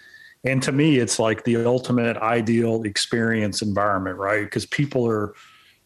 And 0.45 0.63
to 0.63 0.71
me, 0.71 0.99
it's 0.99 1.19
like 1.19 1.43
the 1.43 1.65
ultimate 1.65 2.15
ideal 2.15 2.83
experience 2.83 3.61
environment, 3.61 4.17
right? 4.17 4.45
Because 4.45 4.65
people 4.65 5.05
are 5.09 5.33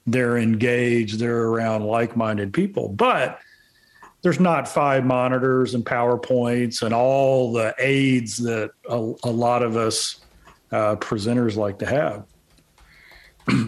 they're 0.06 0.38
engaged, 0.38 1.18
they're 1.18 1.48
around 1.48 1.84
like-minded 1.84 2.54
people, 2.54 2.90
but 2.90 3.40
there's 4.22 4.40
not 4.40 4.68
five 4.68 5.04
monitors 5.04 5.74
and 5.74 5.84
PowerPoints 5.84 6.84
and 6.84 6.94
all 6.94 7.52
the 7.52 7.74
aids 7.80 8.38
that 8.38 8.70
a, 8.88 9.14
a 9.24 9.32
lot 9.32 9.64
of 9.64 9.78
us 9.78 10.20
uh, 10.72 10.96
presenters 10.98 11.56
like 11.56 11.80
to 11.80 11.88
have. 11.88 12.28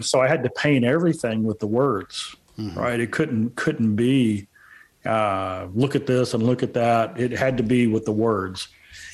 so 0.00 0.20
I 0.20 0.28
had 0.28 0.44
to 0.44 0.50
paint 0.50 0.84
everything 0.84 1.42
with 1.42 1.58
the 1.58 1.66
words, 1.66 2.36
mm-hmm. 2.58 2.78
right? 2.78 3.00
It 3.00 3.12
couldn't 3.12 3.56
couldn't 3.56 3.96
be 3.96 4.46
uh, 5.04 5.66
look 5.74 5.94
at 5.94 6.06
this 6.06 6.34
and 6.34 6.42
look 6.42 6.62
at 6.62 6.74
that. 6.74 7.20
It 7.20 7.32
had 7.32 7.56
to 7.58 7.62
be 7.62 7.86
with 7.86 8.04
the 8.04 8.12
words. 8.12 8.68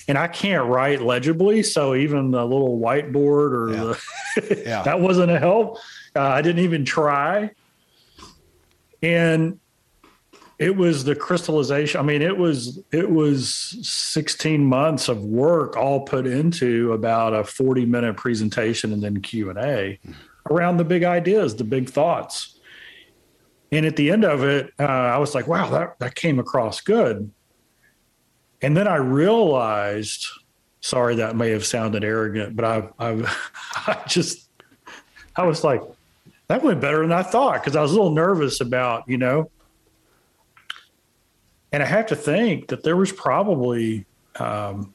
And 0.09 0.19
I 0.19 0.29
can't 0.29 0.69
write 0.69 1.03
legibly, 1.03 1.63
so 1.63 1.95
even 1.95 2.31
the 2.31 2.45
little 2.45 2.79
whiteboard 2.79 3.53
or 3.53 3.73
yeah. 3.73 3.95
the 4.37 4.63
yeah. 4.67 4.83
that 4.83 5.01
wasn't 5.01 5.31
a 5.31 5.39
help. 5.39 5.79
Uh, 6.15 6.21
I 6.21 6.43
didn't 6.43 6.65
even 6.65 6.85
try. 6.85 7.51
And 9.03 9.59
it 10.61 10.77
was 10.77 11.05
the 11.05 11.17
crystallization 11.17 11.99
i 11.99 12.03
mean 12.03 12.23
it 12.23 12.37
was 12.37 12.81
it 12.93 13.11
was 13.11 13.79
16 13.83 14.63
months 14.63 15.09
of 15.09 15.25
work 15.25 15.77
all 15.77 16.01
put 16.03 16.27
into 16.27 16.93
about 16.93 17.33
a 17.33 17.43
40 17.43 17.87
minute 17.87 18.17
presentation 18.17 18.93
and 18.93 19.03
then 19.03 19.21
q&a 19.23 19.99
around 20.51 20.77
the 20.77 20.85
big 20.85 21.03
ideas 21.03 21.57
the 21.57 21.65
big 21.65 21.89
thoughts 21.89 22.60
and 23.73 23.87
at 23.87 23.97
the 23.97 24.11
end 24.11 24.25
of 24.25 24.43
it 24.43 24.73
uh, 24.79 24.83
i 24.83 25.19
was 25.19 25.35
like 25.35 25.47
wow 25.47 25.69
that, 25.71 25.99
that 25.99 26.15
came 26.15 26.39
across 26.39 26.81
good 26.81 27.31
and 28.63 28.77
then 28.77 28.89
i 28.89 28.97
realized 28.97 30.27
sorry 30.81 31.17
that 31.17 31.37
may 31.37 31.51
have 31.51 31.65
sounded 31.65 32.05
arrogant 32.05 32.57
but 32.57 32.65
i 32.65 32.89
i, 32.99 33.37
I 33.87 34.03
just 34.07 34.49
i 35.37 35.45
was 35.45 35.65
like 35.65 35.83
that 36.49 36.63
went 36.63 36.81
better 36.81 37.03
than 37.03 37.13
i 37.13 37.23
thought 37.23 37.63
because 37.63 37.77
i 37.77 37.83
was 37.83 37.93
a 37.93 37.95
little 37.95 38.15
nervous 38.15 38.61
about 38.61 39.05
you 39.07 39.19
know 39.19 39.51
and 41.73 41.83
I 41.83 41.87
have 41.87 42.07
to 42.07 42.17
think 42.17 42.69
that 42.69 42.83
there 42.83 42.97
was 42.97 43.13
probably, 43.13 44.05
um, 44.37 44.93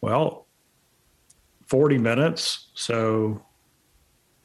well, 0.00 0.46
40 1.66 1.98
minutes. 1.98 2.66
So 2.74 3.42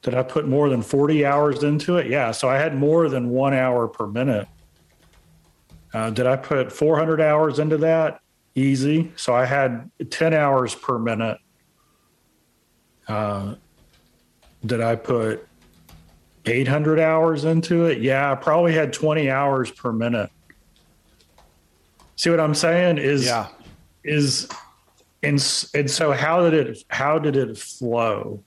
did 0.02 0.14
I 0.14 0.24
put 0.24 0.48
more 0.48 0.70
than 0.70 0.82
40 0.82 1.26
hours 1.26 1.64
into 1.64 1.98
it? 1.98 2.08
Yeah. 2.08 2.32
So 2.32 2.50
I 2.50 2.58
had 2.58 2.76
more 2.76 3.10
than 3.10 3.30
one 3.30 3.54
hour 3.54 3.88
per 3.88 4.08
minute. 4.08 4.48
Uh, 5.94 6.10
did 6.12 6.28
I 6.28 6.36
put 6.36 6.72
400 6.72 7.20
hours 7.20 7.60
into 7.60 7.78
that? 7.78 8.22
Easy. 8.56 9.12
So 9.16 9.34
I 9.34 9.46
had 9.46 9.90
10 10.10 10.34
hours 10.34 10.76
per 10.76 11.00
minute. 11.00 11.38
Uh, 13.08 13.56
did 14.66 14.82
I 14.82 14.96
put 14.96 15.48
800 16.46 17.00
hours 17.00 17.46
into 17.46 17.86
it. 17.86 18.02
Yeah, 18.02 18.32
I 18.32 18.36
probably 18.36 18.74
had 18.74 18.94
20 18.94 19.30
hours 19.30 19.72
per 19.72 19.92
minute. 19.92 20.30
See 22.16 22.30
what 22.30 22.40
I'm 22.40 22.56
saying? 22.56 22.98
Is 22.98 23.26
yeah. 23.26 23.48
is 24.04 24.50
and 25.24 25.36
and 25.74 25.90
so 25.90 26.12
how 26.12 26.50
did 26.50 26.68
it 26.68 26.84
how 26.90 27.20
did 27.20 27.36
it 27.36 27.58
flow? 27.58 28.44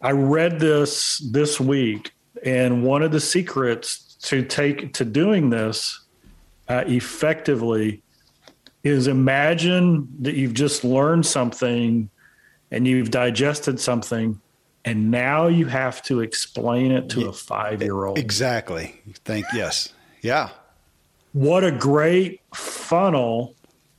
I 0.00 0.12
read 0.12 0.60
this 0.60 1.18
this 1.32 1.60
week, 1.60 2.12
and 2.44 2.84
one 2.84 3.02
of 3.02 3.12
the 3.12 3.20
secrets 3.20 4.16
to 4.22 4.44
take 4.44 4.92
to 4.94 5.04
doing 5.04 5.50
this 5.50 6.04
uh, 6.68 6.84
effectively 6.86 8.02
is 8.84 9.06
imagine 9.06 10.08
that 10.20 10.34
you've 10.34 10.54
just 10.54 10.84
learned 10.84 11.26
something 11.26 12.08
and 12.70 12.86
you've 12.86 13.10
digested 13.10 13.80
something 13.80 14.40
and 14.84 15.10
now 15.10 15.48
you 15.48 15.66
have 15.66 16.02
to 16.02 16.20
explain 16.20 16.92
it 16.92 17.08
to 17.10 17.28
a 17.28 17.32
five 17.32 17.82
year 17.82 18.06
old. 18.06 18.18
Exactly. 18.18 19.00
Thank 19.24 19.44
yes. 19.52 19.92
Yeah. 20.22 20.50
What 21.32 21.64
a 21.64 21.70
great 21.70 22.40
funnel 22.54 23.54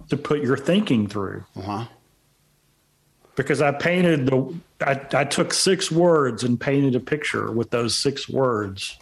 to 0.10 0.18
put 0.18 0.42
your 0.42 0.58
thinking 0.58 1.08
through. 1.08 1.44
Uh-huh. 1.56 1.86
Because 3.40 3.62
I 3.62 3.72
painted 3.72 4.26
the, 4.26 4.54
I, 4.82 5.00
I 5.14 5.24
took 5.24 5.54
six 5.54 5.90
words 5.90 6.44
and 6.44 6.60
painted 6.60 6.94
a 6.94 7.00
picture 7.00 7.54
with 7.54 7.70
those 7.70 7.96
six 7.96 8.28
words, 8.28 9.00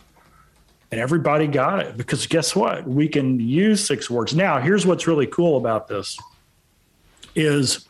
and 0.92 1.02
everybody 1.02 1.48
got 1.48 1.80
it. 1.80 1.98
Because 1.98 2.28
guess 2.28 2.56
what? 2.56 2.88
We 2.88 3.08
can 3.08 3.40
use 3.40 3.84
six 3.84 4.12
words. 4.12 4.36
Now, 4.36 4.60
here's 4.60 4.86
what's 4.86 5.08
really 5.08 5.26
cool 5.26 5.58
about 5.58 5.88
this: 5.88 6.20
is 7.34 7.88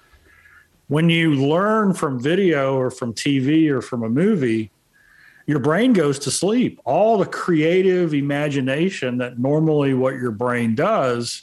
when 0.88 1.10
you 1.10 1.34
learn 1.34 1.94
from 1.94 2.18
video 2.18 2.78
or 2.78 2.92
from 2.92 3.14
TV 3.14 3.70
or 3.70 3.82
from 3.82 4.04
a 4.04 4.10
movie, 4.10 4.72
your 5.48 5.60
brain 5.60 5.92
goes 5.92 6.18
to 6.20 6.32
sleep. 6.32 6.80
All 6.86 7.18
the 7.18 7.26
creative 7.26 8.14
imagination 8.14 9.18
that 9.18 9.38
normally 9.38 9.94
what 9.94 10.14
your 10.14 10.32
brain 10.32 10.76
does, 10.76 11.42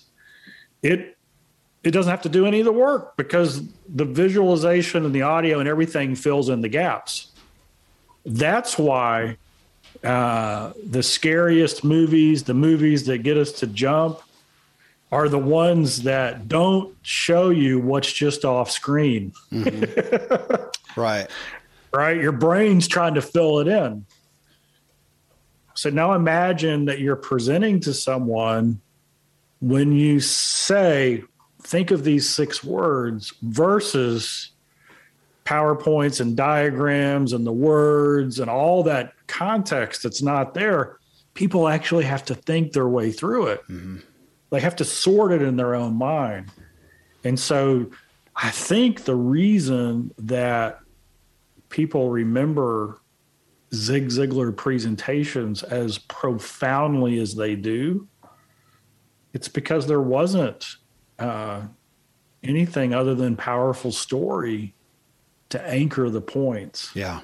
it 0.83 1.14
it 1.85 1.91
doesn't 1.91 2.11
have 2.11 2.23
to 2.23 2.29
do 2.31 2.47
any 2.47 2.61
of 2.61 2.65
the 2.65 2.73
work 2.73 3.17
because 3.17 3.63
the 3.89 4.07
visualization 4.07 5.05
and 5.05 5.15
the 5.15 5.23
audio 5.23 5.61
and 5.61 5.69
everything 5.69 6.15
fills 6.15 6.49
in 6.49 6.63
the 6.63 6.69
gaps. 6.69 7.31
That's 8.25 8.79
why 8.79 9.37
uh, 10.03 10.73
the 10.83 11.03
scariest 11.03 11.85
movies, 11.85 12.45
the 12.45 12.55
movies 12.55 13.05
that 13.05 13.19
get 13.19 13.37
us 13.37 13.53
to 13.53 13.67
jump, 13.67 14.21
are 15.13 15.29
the 15.29 15.39
ones 15.39 16.03
that 16.03 16.49
don't 16.49 16.97
show 17.03 17.51
you 17.51 17.79
what's 17.79 18.13
just 18.13 18.45
off 18.45 18.71
screen. 18.71 19.33
Mm-hmm. 19.53 21.01
right. 21.01 21.29
Right. 21.93 22.17
Your 22.17 22.33
brain's 22.33 22.89
trying 22.89 23.15
to 23.15 23.23
fill 23.23 23.61
it 23.61 23.69
in. 23.69 24.07
So 25.75 25.91
now 25.91 26.15
imagine 26.15 26.87
that 26.87 26.99
you're 26.99 27.15
presenting 27.15 27.81
to 27.81 27.93
someone 27.93 28.81
when 29.61 29.93
you 29.93 30.21
say, 30.21 31.23
think 31.65 31.91
of 31.91 32.05
these 32.05 32.29
six 32.29 32.63
words 32.63 33.33
versus 33.43 34.53
PowerPoints 35.45 36.21
and 36.21 36.37
diagrams 36.37 37.33
and 37.33 37.47
the 37.47 37.53
words 37.53 38.39
and 38.39 38.49
all 38.49 38.83
that 38.85 39.13
context 39.27 40.03
that's 40.03 40.23
not 40.23 40.55
there, 40.55 40.99
people 41.33 41.67
actually 41.69 42.05
have 42.05 42.25
to 42.27 42.35
think 42.35 42.73
their 42.73 42.89
way 42.89 43.11
through 43.11 43.49
it. 43.49 43.63
Mm-hmm. 43.69 43.99
They 44.51 44.61
have 44.61 44.77
to 44.77 44.85
sort 44.85 45.33
it 45.33 45.43
in 45.43 45.57
their 45.57 45.75
own 45.75 45.95
mind. 45.95 46.51
And 47.25 47.41
so 47.41 47.91
I 48.37 48.51
think 48.51 49.05
the 49.05 49.17
reason 49.17 50.13
that 50.19 50.81
people 51.71 52.11
remember 52.11 53.01
Zig 53.75 54.09
Ziglar 54.09 54.57
presentations 54.57 55.63
as 55.63 55.99
profoundly 55.99 57.19
as 57.19 57.35
they 57.35 57.57
do, 57.57 58.07
it's 59.33 59.49
because 59.49 59.87
there 59.87 60.01
wasn't 60.01 60.77
uh, 61.19 61.63
anything 62.43 62.95
other 62.95 63.15
than 63.15 63.37
powerful 63.37 63.93
story 63.93 64.75
to 65.51 65.67
anchor 65.67 66.11
the 66.11 66.21
points. 66.21 66.91
Yeah. 66.95 67.21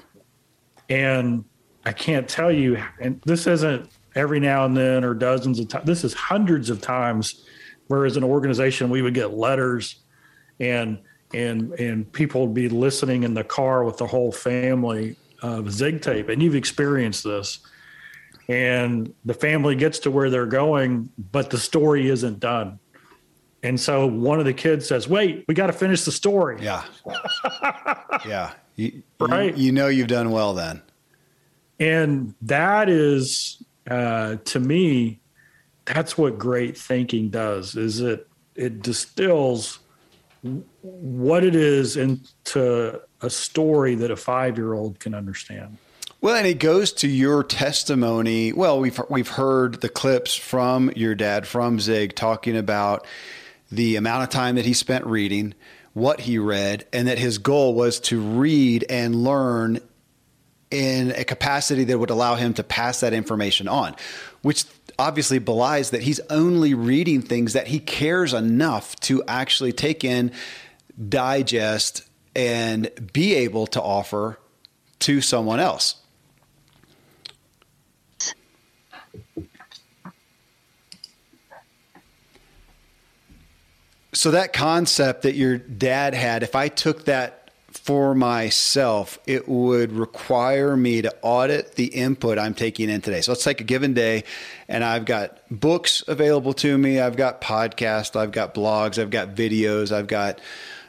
And 0.89 1.45
I 1.85 1.93
can't 1.93 2.27
tell 2.27 2.51
you, 2.51 2.81
and 2.99 3.21
this 3.25 3.47
isn't 3.47 3.89
every 4.15 4.39
now 4.39 4.65
and 4.65 4.75
then 4.75 5.03
or 5.03 5.13
dozens 5.13 5.59
of 5.59 5.67
times, 5.67 5.85
this 5.85 6.03
is 6.03 6.13
hundreds 6.13 6.69
of 6.69 6.81
times. 6.81 7.45
Whereas 7.87 8.15
an 8.15 8.23
organization, 8.23 8.89
we 8.89 9.01
would 9.01 9.13
get 9.13 9.33
letters 9.33 9.97
and 10.59 10.99
and 11.33 11.73
and 11.73 12.11
people 12.13 12.47
would 12.47 12.53
be 12.53 12.69
listening 12.69 13.23
in 13.23 13.33
the 13.33 13.43
car 13.43 13.83
with 13.83 13.97
the 13.97 14.07
whole 14.07 14.31
family 14.31 15.15
of 15.41 15.71
Zig 15.71 16.01
tape, 16.01 16.29
and 16.29 16.41
you've 16.41 16.55
experienced 16.55 17.23
this. 17.23 17.59
And 18.47 19.13
the 19.25 19.33
family 19.33 19.75
gets 19.75 19.99
to 19.99 20.11
where 20.11 20.29
they're 20.29 20.45
going, 20.45 21.09
but 21.31 21.49
the 21.49 21.57
story 21.57 22.09
isn't 22.09 22.39
done. 22.39 22.79
And 23.63 23.79
so 23.79 24.07
one 24.07 24.39
of 24.39 24.45
the 24.45 24.53
kids 24.53 24.87
says, 24.87 25.07
"Wait, 25.07 25.45
we 25.47 25.53
got 25.53 25.67
to 25.67 25.73
finish 25.73 26.03
the 26.03 26.11
story." 26.11 26.57
Yeah, 26.61 26.83
yeah. 28.25 28.53
You, 28.75 29.03
right. 29.19 29.55
You, 29.55 29.65
you, 29.65 29.71
know 29.71 29.87
you've 29.87 30.07
done 30.07 30.31
well 30.31 30.53
then. 30.53 30.81
And 31.79 32.33
that 32.41 32.89
is, 32.89 33.61
uh, 33.89 34.37
to 34.45 34.59
me, 34.59 35.19
that's 35.85 36.17
what 36.17 36.39
great 36.39 36.77
thinking 36.77 37.29
does. 37.29 37.75
Is 37.75 37.99
it 37.99 38.27
it 38.55 38.81
distills 38.81 39.79
what 40.81 41.43
it 41.43 41.55
is 41.55 41.97
into 41.97 42.99
a 43.21 43.29
story 43.29 43.95
that 43.95 44.11
a 44.11 44.15
five 44.15 44.57
year 44.57 44.73
old 44.73 44.99
can 44.99 45.13
understand. 45.13 45.77
Well, 46.19 46.35
and 46.35 46.45
it 46.45 46.59
goes 46.59 46.93
to 46.93 47.07
your 47.07 47.43
testimony. 47.43 48.53
Well, 48.53 48.79
we've 48.79 48.99
we've 49.09 49.27
heard 49.27 49.81
the 49.81 49.89
clips 49.89 50.35
from 50.35 50.91
your 50.95 51.15
dad, 51.15 51.47
from 51.47 51.79
Zig, 51.79 52.15
talking 52.15 52.55
about 52.55 53.07
the 53.71 53.95
amount 53.95 54.23
of 54.23 54.29
time 54.29 54.55
that 54.55 54.65
he 54.65 54.73
spent 54.73 55.05
reading, 55.05 55.53
what 55.93 56.21
he 56.21 56.37
read, 56.37 56.85
and 56.91 57.07
that 57.07 57.17
his 57.17 57.37
goal 57.37 57.73
was 57.73 57.99
to 57.99 58.19
read 58.19 58.85
and 58.89 59.15
learn 59.23 59.79
in 60.69 61.11
a 61.11 61.23
capacity 61.23 61.83
that 61.83 61.97
would 61.99 62.09
allow 62.09 62.35
him 62.35 62.53
to 62.53 62.63
pass 62.63 63.01
that 63.01 63.13
information 63.13 63.67
on, 63.67 63.95
which 64.41 64.65
obviously 64.97 65.37
belies 65.37 65.89
that 65.89 66.01
he's 66.01 66.19
only 66.29 66.73
reading 66.73 67.21
things 67.21 67.53
that 67.53 67.67
he 67.67 67.79
cares 67.79 68.33
enough 68.33 68.95
to 69.01 69.23
actually 69.27 69.73
take 69.73 70.03
in, 70.03 70.31
digest, 71.09 72.03
and 72.35 72.89
be 73.11 73.35
able 73.35 73.67
to 73.67 73.81
offer 73.81 74.39
to 74.99 75.19
someone 75.19 75.59
else. 75.59 76.00
So 84.13 84.31
that 84.31 84.53
concept 84.53 85.21
that 85.21 85.35
your 85.35 85.57
dad 85.57 86.13
had, 86.13 86.43
if 86.43 86.55
I 86.55 86.67
took 86.67 87.05
that 87.05 87.49
for 87.71 88.13
myself, 88.13 89.17
it 89.25 89.47
would 89.47 89.93
require 89.93 90.75
me 90.75 91.01
to 91.01 91.15
audit 91.21 91.75
the 91.75 91.85
input 91.85 92.37
I'm 92.37 92.53
taking 92.53 92.89
in 92.89 92.99
today. 92.99 93.21
So 93.21 93.31
let's 93.31 93.43
take 93.43 93.61
a 93.61 93.63
given 93.63 93.93
day, 93.93 94.25
and 94.67 94.83
I've 94.83 95.05
got 95.05 95.39
books 95.49 96.03
available 96.07 96.53
to 96.55 96.77
me, 96.77 96.99
I've 96.99 97.15
got 97.15 97.39
podcasts, 97.39 98.17
I've 98.17 98.33
got 98.33 98.53
blogs, 98.53 99.01
I've 99.01 99.09
got 99.09 99.35
videos, 99.35 99.93
I've 99.93 100.07
got 100.07 100.39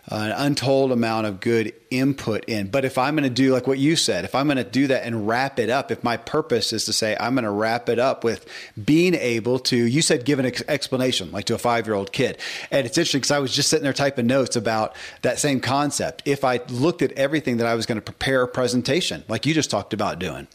an 0.09 0.33
untold 0.33 0.91
amount 0.91 1.29
of 1.29 1.39
good 1.39 1.73
input 1.91 2.45
in. 2.47 2.67
But 2.67 2.85
if 2.85 2.99
I'm 2.99 3.15
going 3.15 3.23
to 3.23 3.31
do 3.31 3.53
like 3.53 3.69
what 3.69 3.79
you 3.79 3.95
said, 3.95 4.25
if 4.25 4.35
I'm 4.35 4.47
going 4.47 4.57
to 4.57 4.65
do 4.65 4.89
that 4.89 5.05
and 5.05 5.29
wrap 5.29 5.61
it 5.61 5.71
up, 5.71 5.93
if 5.93 6.03
my 6.03 6.17
purpose 6.17 6.73
is 6.73 6.87
to 6.87 6.93
say 6.93 7.17
I'm 7.21 7.35
going 7.35 7.45
to 7.45 7.51
wrap 7.51 7.89
it 7.89 8.01
up 8.01 8.25
with 8.25 8.45
being 8.85 9.15
able 9.15 9.61
to, 9.61 9.77
you 9.77 10.03
said 10.03 10.25
give 10.25 10.41
an 10.41 10.47
ex- 10.47 10.63
explanation 10.67 11.31
like 11.31 11.45
to 11.47 11.55
a 11.55 11.59
five 11.59 11.87
year 11.87 11.95
old 11.95 12.13
kid. 12.13 12.39
And 12.73 12.85
it's 12.85 12.99
interesting 12.99 13.21
because 13.21 13.31
I 13.31 13.39
was 13.39 13.55
just 13.55 13.71
sitting 13.71 13.85
there 13.85 13.93
typing 13.93 14.27
notes 14.27 14.57
about 14.57 14.97
that 15.23 15.39
same 15.39 15.61
concept. 15.61 16.23
If 16.25 16.43
I 16.43 16.61
looked 16.69 17.03
at 17.03 17.13
everything 17.13 17.59
that 17.59 17.69
I 17.69 17.77
was 17.77 17.87
going 17.87 17.97
to 17.97 18.03
prepare 18.03 18.43
a 18.43 18.49
presentation, 18.49 19.23
like 19.29 19.47
you 19.47 19.55
just 19.55 19.71
talked 19.71 19.95
about 19.95 20.19
doing, 20.19 20.49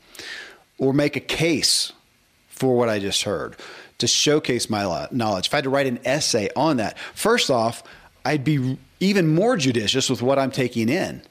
or 0.78 0.92
make 0.92 1.16
a 1.16 1.22
case 1.22 1.94
for 2.50 2.76
what 2.76 2.90
I 2.90 3.00
just 3.00 3.24
heard 3.24 3.56
to 4.00 4.08
showcase 4.08 4.70
my 4.70 5.08
knowledge, 5.10 5.48
if 5.48 5.54
I 5.54 5.58
had 5.58 5.64
to 5.64 5.70
write 5.70 5.88
an 5.88 6.00
essay 6.04 6.50
on 6.54 6.78
that, 6.78 7.00
first 7.16 7.50
off, 7.50 7.82
I'd 8.26 8.44
be 8.44 8.78
even 9.00 9.28
more 9.28 9.58
judicious 9.58 10.10
with 10.10 10.22
what 10.22 10.40
I'm 10.40 10.52
taking 10.52 10.90
in. 10.90 11.22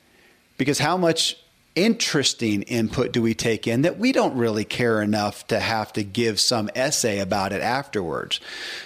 Because 0.59 0.79
how 0.79 0.97
much 0.97 1.37
interesting 1.75 2.63
input 2.63 3.13
do 3.13 3.21
we 3.21 3.35
take 3.35 3.67
in 3.67 3.83
that 3.83 3.99
we 3.99 4.11
don't 4.11 4.35
really 4.35 4.65
care 4.65 5.03
enough 5.03 5.47
to 5.47 5.61
have 5.61 5.93
to 5.93 6.03
give 6.03 6.41
some 6.41 6.71
essay 6.75 7.19
about 7.19 7.53
it 7.53 7.61
afterwards? 7.61 8.41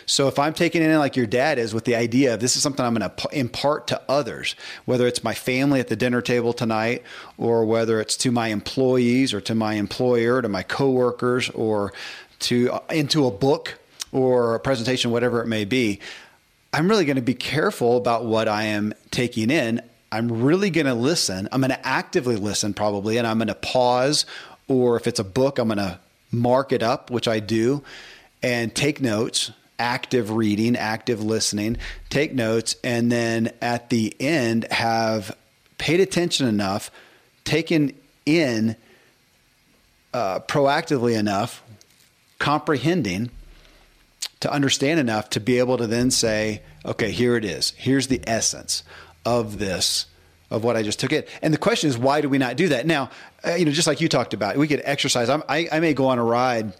So 0.06 0.26
if 0.26 0.38
I'm 0.38 0.52
taking 0.52 0.82
in 0.82 0.98
like 0.98 1.16
your 1.16 1.26
dad 1.26 1.58
is 1.58 1.72
with 1.72 1.84
the 1.84 1.94
idea 1.94 2.34
of 2.34 2.40
this 2.40 2.56
is 2.56 2.62
something 2.62 2.84
I'm 2.84 2.94
going 2.94 3.08
to 3.08 3.28
impart 3.30 3.86
to 3.88 4.02
others, 4.08 4.56
whether 4.86 5.06
it's 5.06 5.22
my 5.22 5.34
family 5.34 5.78
at 5.78 5.88
the 5.88 5.96
dinner 5.96 6.20
table 6.20 6.52
tonight 6.52 7.04
or 7.38 7.64
whether 7.64 8.00
it's 8.00 8.16
to 8.18 8.32
my 8.32 8.48
employees 8.48 9.32
or 9.32 9.40
to 9.42 9.54
my 9.54 9.74
employer, 9.74 10.42
to 10.42 10.48
my 10.48 10.64
coworkers 10.64 11.48
or 11.50 11.92
to 12.40 12.76
into 12.90 13.26
a 13.26 13.30
book 13.30 13.78
or 14.10 14.56
a 14.56 14.60
presentation, 14.60 15.12
whatever 15.12 15.40
it 15.40 15.46
may 15.46 15.64
be, 15.64 16.00
I'm 16.72 16.88
really 16.88 17.04
going 17.04 17.16
to 17.16 17.22
be 17.22 17.34
careful 17.34 17.96
about 17.96 18.24
what 18.24 18.46
I 18.46 18.64
am 18.64 18.94
taking 19.10 19.50
in. 19.50 19.82
I'm 20.12 20.42
really 20.42 20.70
going 20.70 20.86
to 20.86 20.94
listen. 20.94 21.48
I'm 21.50 21.60
going 21.60 21.70
to 21.70 21.86
actively 21.86 22.36
listen, 22.36 22.74
probably, 22.74 23.16
and 23.16 23.26
I'm 23.26 23.38
going 23.38 23.48
to 23.48 23.54
pause. 23.54 24.24
Or 24.68 24.96
if 24.96 25.06
it's 25.06 25.18
a 25.18 25.24
book, 25.24 25.58
I'm 25.58 25.68
going 25.68 25.78
to 25.78 25.98
mark 26.30 26.72
it 26.72 26.82
up, 26.82 27.10
which 27.10 27.26
I 27.26 27.40
do, 27.40 27.82
and 28.42 28.74
take 28.74 29.00
notes, 29.00 29.50
active 29.80 30.30
reading, 30.30 30.76
active 30.76 31.22
listening, 31.22 31.76
take 32.08 32.32
notes, 32.32 32.76
and 32.84 33.10
then 33.10 33.52
at 33.60 33.90
the 33.90 34.14
end, 34.20 34.66
have 34.70 35.36
paid 35.78 35.98
attention 35.98 36.46
enough, 36.46 36.90
taken 37.44 37.92
in 38.26 38.76
uh, 40.14 40.40
proactively 40.40 41.18
enough, 41.18 41.62
comprehending 42.38 43.30
to 44.40 44.52
understand 44.52 44.98
enough 44.98 45.30
to 45.30 45.40
be 45.40 45.58
able 45.58 45.76
to 45.76 45.86
then 45.86 46.10
say, 46.10 46.62
okay, 46.84 47.10
here 47.10 47.36
it 47.36 47.44
is. 47.44 47.70
Here's 47.76 48.08
the 48.08 48.20
essence 48.26 48.82
of 49.24 49.58
this, 49.58 50.06
of 50.50 50.64
what 50.64 50.76
I 50.76 50.82
just 50.82 50.98
took 50.98 51.12
it. 51.12 51.28
And 51.42 51.52
the 51.52 51.58
question 51.58 51.90
is, 51.90 51.98
why 51.98 52.20
do 52.20 52.28
we 52.28 52.38
not 52.38 52.56
do 52.56 52.68
that? 52.68 52.86
Now, 52.86 53.10
uh, 53.46 53.54
you 53.54 53.64
know, 53.64 53.70
just 53.70 53.86
like 53.86 54.00
you 54.00 54.08
talked 54.08 54.34
about, 54.34 54.56
we 54.56 54.66
could 54.66 54.82
exercise. 54.84 55.28
I, 55.28 55.68
I 55.70 55.80
may 55.80 55.94
go 55.94 56.06
on 56.06 56.18
a 56.18 56.24
ride 56.24 56.72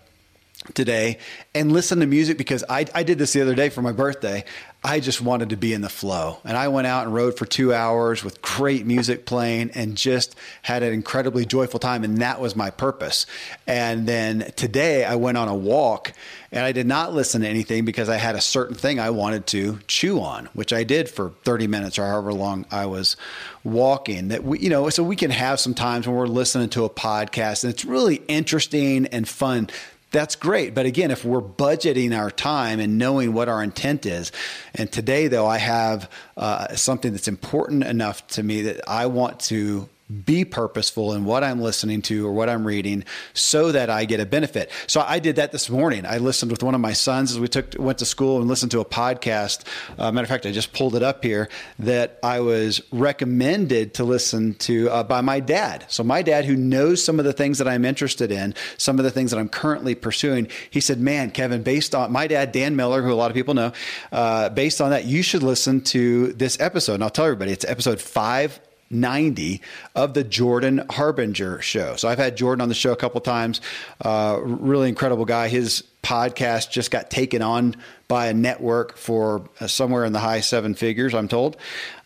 today 0.75 1.19
and 1.55 1.73
listen 1.73 2.01
to 2.01 2.07
music 2.07 2.39
because 2.39 2.65
I, 2.69 2.87
I 2.95 3.03
did 3.03 3.19
this 3.19 3.33
the 3.33 3.43
other 3.43 3.55
day 3.55 3.69
for 3.69 3.83
my 3.83 3.93
birthday. 3.93 4.45
I 4.83 5.01
just 5.01 5.21
wanted 5.21 5.51
to 5.51 5.57
be 5.57 5.75
in 5.75 5.83
the 5.83 5.91
flow. 5.91 6.39
And 6.43 6.57
I 6.57 6.69
went 6.69 6.87
out 6.87 7.05
and 7.05 7.15
rode 7.15 7.37
for 7.37 7.45
two 7.45 7.75
hours 7.75 8.25
with 8.25 8.41
great 8.41 8.87
music 8.87 9.27
playing 9.27 9.73
and 9.75 9.95
just 9.95 10.35
had 10.63 10.83
an 10.83 10.95
incredibly 10.95 11.45
joyful 11.45 11.79
time. 11.79 12.03
And 12.03 12.19
that 12.19 12.41
was 12.41 12.57
my 12.57 12.71
purpose. 12.71 13.27
And 13.67 14.07
then 14.07 14.53
today 14.57 15.05
I 15.05 15.17
went 15.17 15.37
on 15.37 15.49
a 15.49 15.55
walk 15.55 16.15
and 16.51 16.65
I 16.65 16.73
did 16.73 16.87
not 16.87 17.13
listen 17.13 17.43
to 17.43 17.49
anything 17.49 17.85
because 17.85 18.09
I 18.09 18.17
had 18.17 18.37
a 18.37 18.41
certain 18.41 18.75
thing 18.75 18.99
I 18.99 19.11
wanted 19.11 19.47
to 19.49 19.81
chew 19.87 20.19
on, 20.21 20.47
which 20.55 20.73
I 20.73 20.83
did 20.83 21.11
for 21.11 21.33
30 21.45 21.67
minutes 21.67 21.99
or 21.99 22.07
however 22.07 22.33
long 22.33 22.65
I 22.71 22.87
was 22.87 23.19
walking. 23.63 24.29
That 24.29 24.45
we, 24.45 24.61
you 24.61 24.71
know, 24.71 24.89
so 24.89 25.05
we 25.05 25.17
can 25.17 25.31
have 25.31 25.61
some 25.61 25.75
times 25.75 26.07
when 26.07 26.17
we're 26.17 26.27
listening 26.27 26.71
to 26.71 26.87
a 26.87 26.91
podcast 26.91 27.65
and 27.65 27.73
it's 27.73 27.85
really 27.85 28.23
interesting 28.29 29.07
and 29.09 29.29
fun 29.29 29.69
that's 30.11 30.37
great. 30.37 30.75
But 30.75 30.87
again, 30.87 31.11
if 31.11 31.25
we're 31.25 31.41
budgeting 31.41 32.17
our 32.17 32.31
time 32.31 32.81
and 32.81 32.99
knowing 32.99 33.33
what 33.33 33.49
our 33.49 33.63
intent 33.63 34.07
is, 34.07 34.33
and 34.75 34.91
today 34.91 35.29
though 35.29 35.47
I 35.47 35.59
have 35.59 36.11
uh, 36.37 36.75
something 36.75 37.13
that's 37.13 37.29
important 37.29 37.85
enough 37.85 38.27
to 38.29 38.43
me 38.43 38.63
that 38.63 38.89
I 38.89 39.07
want 39.07 39.41
to 39.41 39.89
be 40.11 40.45
purposeful 40.45 41.13
in 41.13 41.25
what 41.25 41.45
I'm 41.45 41.61
listening 41.61 42.03
to 42.03 42.27
or 42.27 42.33
what 42.33 42.49
I'm 42.49 42.67
reading 42.67 43.05
so 43.33 43.73
that 43.73 43.91
I 43.91 44.05
get 44.05 44.21
a 44.21 44.27
benefit. 44.27 44.71
So 44.87 45.05
I 45.07 45.19
did 45.19 45.37
that 45.37 45.53
this 45.53 45.71
morning. 45.71 46.05
I 46.05 46.19
listened 46.19 46.51
with 46.51 46.63
one 46.63 46.75
of 46.75 46.81
my 46.81 46.93
sons 46.93 47.31
as 47.31 47.39
we 47.39 47.49
took 47.49 47.75
went 47.79 47.99
to 47.99 48.05
school 48.05 48.39
and 48.39 48.49
listened 48.49 48.73
to 48.73 48.81
a 48.81 48.85
podcast. 48.85 49.65
Uh, 49.99 50.11
matter 50.11 50.25
of 50.25 50.29
fact, 50.29 50.47
I 50.47 50.53
just 50.53 50.73
pulled 50.73 50.97
it 50.97 51.03
up 51.03 51.23
here 51.23 51.49
that 51.79 52.19
I 52.23 52.41
was 52.41 52.81
recommended 52.91 53.95
to 53.95 54.05
listen 54.05 54.55
to 54.55 54.91
uh, 54.91 55.03
by 55.05 55.21
my 55.21 55.41
dad. 55.41 55.85
So 55.89 56.03
my 56.03 56.23
dad, 56.23 56.45
who 56.45 56.57
knows 56.57 57.05
some 57.05 57.19
of 57.19 57.25
the 57.25 57.33
things 57.33 57.59
that 57.59 57.69
I'm 57.69 57.85
interested 57.85 58.33
in, 58.33 58.55
some 58.77 58.99
of 58.99 59.05
the 59.05 59.11
things 59.11 59.31
that 59.31 59.39
I'm 59.39 59.49
currently 59.49 59.95
pursuing, 59.95 60.49
he 60.71 60.81
said, 60.81 61.01
"Man, 61.01 61.31
Kevin, 61.31 61.63
based 61.63 61.95
on 61.95 62.11
my 62.11 62.27
dad, 62.27 62.53
Dan 62.53 62.77
Miller, 62.77 63.03
who 63.03 63.13
a 63.13 63.15
lot 63.15 63.31
of 63.31 63.35
people 63.35 63.55
know, 63.55 63.73
uh, 64.13 64.49
based 64.49 64.81
on 64.81 64.91
that, 64.91 65.05
you 65.05 65.23
should 65.23 65.43
listen 65.43 65.81
to 65.83 66.33
this 66.33 66.59
episode." 66.61 66.95
And 66.95 67.05
I'll 67.05 67.11
tell 67.11 67.27
everybody, 67.27 67.53
it's 67.53 67.65
episode 67.65 68.01
five 68.01 68.61
90 68.91 69.63
of 69.95 70.15
the 70.15 70.25
Jordan 70.25 70.85
Harbinger 70.91 71.61
show. 71.63 71.97
So 71.97 72.09
I've 72.09 72.19
had 72.19 72.37
Jordan 72.37 72.61
on 72.61 72.69
the 72.69 72.75
show 72.75 72.93
a 72.93 72.97
couple 72.97 73.21
times. 73.21 73.61
Uh, 74.01 74.39
really 74.43 74.89
incredible 74.89 75.25
guy. 75.25 75.49
His 75.49 75.85
podcast 76.03 76.71
just 76.71 76.91
got 76.91 77.11
taken 77.11 77.43
on 77.43 77.77
by 78.09 78.27
a 78.27 78.35
network 78.35 78.97
for 78.97 79.49
uh, 79.61 79.67
somewhere 79.67 80.05
in 80.05 80.13
the 80.13 80.19
high 80.19 80.41
seven 80.41 80.75
figures, 80.75 81.15
I'm 81.15 81.29
told. 81.29 81.57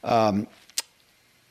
Um, 0.03 0.47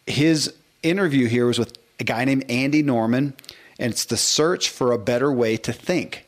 his 0.06 0.54
interview 0.84 1.28
here 1.28 1.48
was 1.48 1.58
with 1.58 1.78
a 2.00 2.04
guy 2.04 2.26
named 2.26 2.46
Andy 2.50 2.84
Norman, 2.84 3.34
and 3.80 3.92
it's 3.92 4.06
the 4.06 4.18
search 4.18 4.70
for 4.70 4.92
a 4.92 4.98
better 4.98 5.32
way 5.32 5.58
to 5.58 5.74
think. 5.74 6.28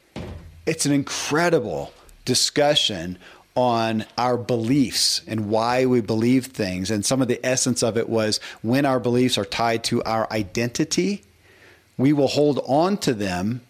It's 0.65 0.85
an 0.85 0.91
incredible 0.91 1.93
discussion 2.23 3.19
on 3.55 4.05
our 4.17 4.37
beliefs 4.37 5.21
and 5.27 5.49
why 5.49 5.85
we 5.85 6.01
believe 6.01 6.47
things. 6.47 6.91
And 6.91 7.05
some 7.05 7.21
of 7.21 7.27
the 7.27 7.43
essence 7.43 7.81
of 7.81 7.97
it 7.97 8.09
was 8.09 8.39
when 8.61 8.85
our 8.85 8.99
beliefs 8.99 9.37
are 9.37 9.45
tied 9.45 9.83
to 9.85 10.03
our 10.03 10.31
identity, 10.31 11.23
we 11.97 12.11
will 12.11 12.27
hold 12.27 12.59
on 12.67 12.97
to 12.97 13.13
them, 13.13 13.61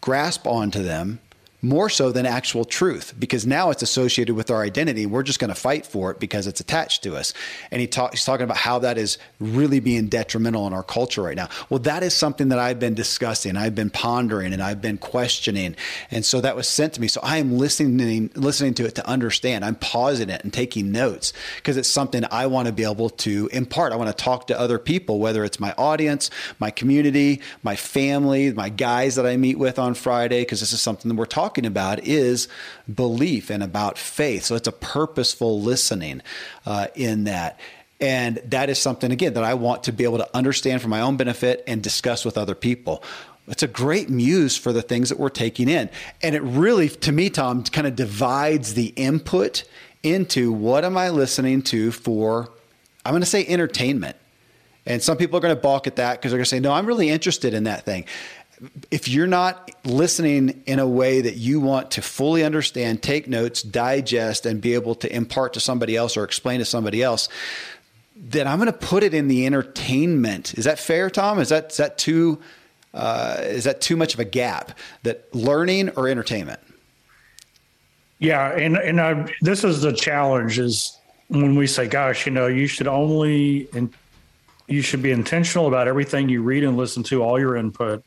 grasp 0.00 0.46
onto 0.46 0.82
them, 0.82 1.18
more 1.62 1.88
so 1.88 2.10
than 2.10 2.26
actual 2.26 2.64
truth 2.64 3.14
because 3.18 3.46
now 3.46 3.70
it's 3.70 3.82
associated 3.82 4.34
with 4.34 4.50
our 4.50 4.62
identity. 4.62 5.06
We're 5.06 5.22
just 5.22 5.38
going 5.38 5.48
to 5.48 5.54
fight 5.54 5.86
for 5.86 6.10
it 6.10 6.18
because 6.18 6.48
it's 6.48 6.60
attached 6.60 7.04
to 7.04 7.14
us. 7.14 7.32
And 7.70 7.80
he 7.80 7.86
talk, 7.86 8.10
he's 8.10 8.24
talking 8.24 8.42
about 8.42 8.56
how 8.56 8.80
that 8.80 8.98
is 8.98 9.16
really 9.38 9.78
being 9.78 10.08
detrimental 10.08 10.66
in 10.66 10.72
our 10.72 10.82
culture 10.82 11.22
right 11.22 11.36
now. 11.36 11.48
Well, 11.70 11.78
that 11.80 12.02
is 12.02 12.14
something 12.14 12.48
that 12.48 12.58
I've 12.58 12.80
been 12.80 12.94
discussing, 12.94 13.56
I've 13.56 13.76
been 13.76 13.90
pondering, 13.90 14.52
and 14.52 14.60
I've 14.60 14.82
been 14.82 14.98
questioning. 14.98 15.76
And 16.10 16.24
so 16.24 16.40
that 16.40 16.56
was 16.56 16.66
sent 16.68 16.94
to 16.94 17.00
me. 17.00 17.06
So 17.06 17.20
I 17.22 17.38
am 17.38 17.56
listening, 17.56 18.30
listening 18.34 18.74
to 18.74 18.84
it 18.84 18.96
to 18.96 19.06
understand. 19.06 19.64
I'm 19.64 19.76
pausing 19.76 20.30
it 20.30 20.42
and 20.42 20.52
taking 20.52 20.90
notes 20.90 21.32
because 21.56 21.76
it's 21.76 21.88
something 21.88 22.24
I 22.32 22.46
want 22.46 22.66
to 22.66 22.72
be 22.72 22.82
able 22.82 23.10
to 23.10 23.48
impart. 23.52 23.92
I 23.92 23.96
want 23.96 24.10
to 24.10 24.24
talk 24.24 24.48
to 24.48 24.58
other 24.58 24.80
people, 24.80 25.20
whether 25.20 25.44
it's 25.44 25.60
my 25.60 25.72
audience, 25.78 26.28
my 26.58 26.72
community, 26.72 27.40
my 27.62 27.76
family, 27.76 28.52
my 28.52 28.68
guys 28.68 29.14
that 29.14 29.26
I 29.26 29.36
meet 29.36 29.60
with 29.60 29.78
on 29.78 29.94
Friday, 29.94 30.40
because 30.40 30.58
this 30.58 30.72
is 30.72 30.82
something 30.82 31.08
that 31.08 31.14
we're 31.14 31.24
talking 31.26 31.51
talking 31.52 31.66
about 31.66 32.02
is 32.06 32.48
belief 32.92 33.50
and 33.50 33.62
about 33.62 33.98
faith. 33.98 34.44
So 34.44 34.54
it's 34.54 34.68
a 34.68 34.72
purposeful 34.72 35.60
listening 35.60 36.22
uh, 36.64 36.86
in 36.94 37.24
that. 37.24 37.60
And 38.00 38.38
that 38.46 38.70
is 38.70 38.78
something, 38.78 39.12
again, 39.12 39.34
that 39.34 39.44
I 39.44 39.52
want 39.52 39.84
to 39.84 39.92
be 39.92 40.04
able 40.04 40.16
to 40.16 40.28
understand 40.34 40.80
for 40.80 40.88
my 40.88 41.02
own 41.02 41.18
benefit 41.18 41.62
and 41.66 41.82
discuss 41.82 42.24
with 42.24 42.38
other 42.38 42.54
people. 42.54 43.04
It's 43.48 43.62
a 43.62 43.68
great 43.68 44.08
muse 44.08 44.56
for 44.56 44.72
the 44.72 44.80
things 44.80 45.10
that 45.10 45.18
we're 45.18 45.28
taking 45.28 45.68
in. 45.68 45.90
And 46.22 46.34
it 46.34 46.40
really, 46.40 46.88
to 46.88 47.12
me, 47.12 47.28
Tom, 47.28 47.64
kind 47.64 47.86
of 47.86 47.96
divides 47.96 48.72
the 48.72 48.86
input 48.96 49.64
into 50.02 50.52
what 50.52 50.86
am 50.86 50.96
I 50.96 51.10
listening 51.10 51.60
to 51.64 51.92
for, 51.92 52.50
I'm 53.04 53.12
going 53.12 53.20
to 53.20 53.26
say 53.26 53.46
entertainment. 53.46 54.16
And 54.86 55.02
some 55.02 55.16
people 55.18 55.36
are 55.36 55.40
going 55.40 55.54
to 55.54 55.60
balk 55.60 55.86
at 55.86 55.96
that 55.96 56.14
because 56.14 56.32
they're 56.32 56.38
going 56.38 56.44
to 56.44 56.50
say, 56.50 56.60
no, 56.60 56.72
I'm 56.72 56.86
really 56.86 57.10
interested 57.10 57.54
in 57.54 57.64
that 57.64 57.84
thing 57.84 58.06
if 58.90 59.08
you're 59.08 59.26
not 59.26 59.70
listening 59.84 60.62
in 60.66 60.78
a 60.78 60.86
way 60.86 61.20
that 61.20 61.36
you 61.36 61.60
want 61.60 61.92
to 61.92 62.02
fully 62.02 62.44
understand, 62.44 63.02
take 63.02 63.26
notes, 63.26 63.62
digest, 63.62 64.46
and 64.46 64.60
be 64.60 64.74
able 64.74 64.94
to 64.96 65.14
impart 65.14 65.54
to 65.54 65.60
somebody 65.60 65.96
else 65.96 66.16
or 66.16 66.24
explain 66.24 66.60
to 66.60 66.64
somebody 66.64 67.02
else, 67.02 67.28
then 68.14 68.46
I'm 68.46 68.58
going 68.58 68.70
to 68.70 68.78
put 68.78 69.02
it 69.02 69.14
in 69.14 69.28
the 69.28 69.46
entertainment. 69.46 70.54
Is 70.54 70.64
that 70.64 70.78
fair, 70.78 71.10
Tom? 71.10 71.40
Is 71.40 71.48
that 71.48 71.72
is 71.72 71.76
that 71.78 71.98
too 71.98 72.40
uh, 72.94 73.38
is 73.40 73.64
that 73.64 73.80
too 73.80 73.96
much 73.96 74.14
of 74.14 74.20
a 74.20 74.24
gap? 74.24 74.78
That 75.02 75.34
learning 75.34 75.90
or 75.90 76.08
entertainment? 76.08 76.60
Yeah, 78.18 78.52
and 78.52 78.76
and 78.76 79.00
I, 79.00 79.32
this 79.40 79.64
is 79.64 79.82
the 79.82 79.92
challenge: 79.92 80.58
is 80.58 80.96
when 81.28 81.56
we 81.56 81.66
say, 81.66 81.88
"Gosh, 81.88 82.26
you 82.26 82.32
know, 82.32 82.46
you 82.46 82.68
should 82.68 82.86
only 82.86 83.68
and 83.72 83.92
you 84.68 84.82
should 84.82 85.02
be 85.02 85.10
intentional 85.10 85.66
about 85.66 85.88
everything 85.88 86.28
you 86.28 86.42
read 86.42 86.62
and 86.62 86.76
listen 86.76 87.02
to, 87.04 87.22
all 87.22 87.40
your 87.40 87.56
input." 87.56 88.04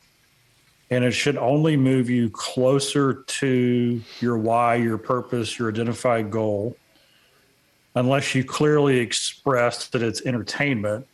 And 0.90 1.04
it 1.04 1.12
should 1.12 1.36
only 1.36 1.76
move 1.76 2.08
you 2.08 2.30
closer 2.30 3.24
to 3.26 4.00
your 4.20 4.38
why, 4.38 4.76
your 4.76 4.98
purpose, 4.98 5.58
your 5.58 5.68
identified 5.68 6.30
goal, 6.30 6.76
unless 7.94 8.34
you 8.34 8.44
clearly 8.44 8.98
express 8.98 9.88
that 9.88 10.02
it's 10.02 10.24
entertainment. 10.24 11.06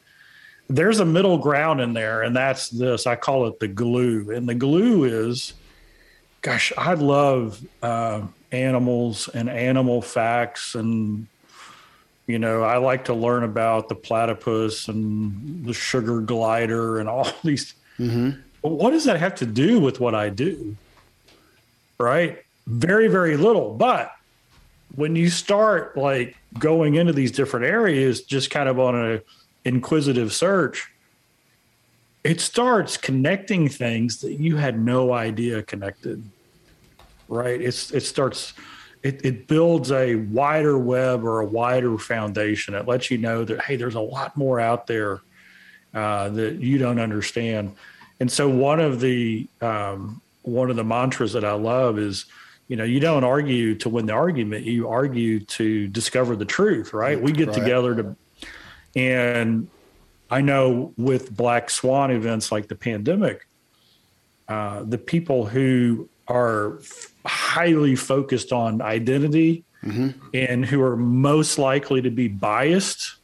There's 0.69 1.01
a 1.01 1.05
middle 1.05 1.39
ground 1.39 1.81
in 1.81 1.95
there, 1.95 2.23
and 2.23 2.37
that's 2.37 2.69
this. 2.69 3.07
I 3.07 3.17
call 3.17 3.47
it 3.47 3.61
the 3.61 3.69
glue. 3.69 4.31
And 4.31 4.49
the 4.49 4.55
glue 4.55 5.05
is, 5.05 5.55
gosh, 6.43 6.73
I 6.77 6.95
love 6.95 7.65
uh, 7.83 8.27
animals 8.53 9.29
and 9.29 9.49
animal 9.49 10.03
facts. 10.03 10.75
And, 10.75 11.27
you 12.27 12.39
know, 12.39 12.63
I 12.63 12.77
like 12.77 13.07
to 13.07 13.15
learn 13.15 13.45
about 13.45 13.89
the 13.89 13.95
platypus 13.95 14.89
and 14.89 15.65
the 15.65 15.73
sugar 15.73 16.21
glider 16.21 17.01
and 17.01 17.09
all 17.09 17.31
these. 17.43 17.75
Mm-hmm 17.99 18.41
but 18.63 18.73
what 18.73 18.91
does 18.91 19.05
that 19.05 19.19
have 19.19 19.35
to 19.37 19.47
do 19.47 19.81
with 19.81 20.01
what 20.01 20.15
I 20.15 20.29
do? 20.29 20.77
Right? 21.99 22.43
Very, 22.67 23.09
very 23.09 23.37
little. 23.37 23.75
But 23.75 24.13
when 24.95 25.17
you 25.17 25.31
start 25.31 25.97
like 25.97 26.37
going 26.59 26.95
into 26.95 27.13
these 27.13 27.33
different 27.33 27.67
areas, 27.67 28.23
just 28.23 28.51
kind 28.51 28.69
of 28.69 28.79
on 28.79 28.95
a 28.95 29.23
inquisitive 29.65 30.33
search, 30.33 30.91
it 32.25 32.41
starts 32.41 32.97
connecting 32.97 33.69
things 33.69 34.21
that 34.21 34.35
you 34.35 34.57
had 34.57 34.79
no 34.79 35.13
idea 35.13 35.63
connected. 35.63 36.23
Right? 37.29 37.61
It's 37.61 37.91
it 37.91 38.03
starts 38.03 38.53
it, 39.03 39.25
it 39.25 39.49
builds 39.49 39.91
a 39.91 40.15
wider 40.15 40.79
web 40.79 41.25
or 41.25 41.41
a 41.41 41.47
wider 41.47 41.99
foundation. 41.99 42.75
It 42.75 42.87
lets 42.87 43.11
you 43.11 43.19
know 43.19 43.45
that 43.45 43.63
hey, 43.63 43.77
there's 43.77 43.97
a 43.97 44.01
lot 44.01 44.37
more 44.37 44.61
out 44.61 44.87
there 44.87 45.21
uh, 45.95 46.29
that 46.31 46.55
you 46.57 46.79
don't 46.79 47.01
understand. 47.01 47.75
And 48.23 48.31
so 48.31 48.49
one 48.49 48.79
of 48.79 49.01
the 49.01 49.49
um, 49.61 50.23
one 50.43 50.71
of 50.71 50.77
the 50.77 50.85
mantras 50.85 51.33
that 51.33 51.45
I 51.45 51.55
love 51.55 51.99
is, 51.99 52.27
you 52.69 52.77
know, 52.77 52.85
you 52.85 53.01
don't 53.01 53.25
argue 53.25 53.75
to 53.75 53.89
win 53.89 54.07
the 54.07 54.13
argument. 54.13 54.65
You 54.65 54.89
argue 54.89 55.41
to 55.41 55.89
discover 55.89 56.37
the 56.37 56.45
truth. 56.45 56.93
Right? 56.93 57.21
We 57.21 57.33
get 57.33 57.49
right. 57.49 57.59
together 57.59 57.97
to, 57.97 58.17
and 58.95 59.67
I 60.31 60.41
know 60.41 60.95
with 60.97 61.37
black 61.37 61.69
swan 61.69 62.13
events 62.13 62.53
like 62.53 62.69
the 62.69 62.77
pandemic, 62.77 63.45
uh, 64.47 64.85
the 64.85 64.99
people 64.99 65.47
who 65.47 66.09
are 66.29 66.79
highly 67.27 67.97
focused 67.97 68.53
on 68.53 68.81
identity 68.83 69.65
mm-hmm. 69.83 70.11
and 70.33 70.65
who 70.65 70.81
are 70.81 70.97
most 70.97 71.59
likely 71.59 72.01
to 72.03 72.11
be 72.11 72.29
biased 72.29 73.17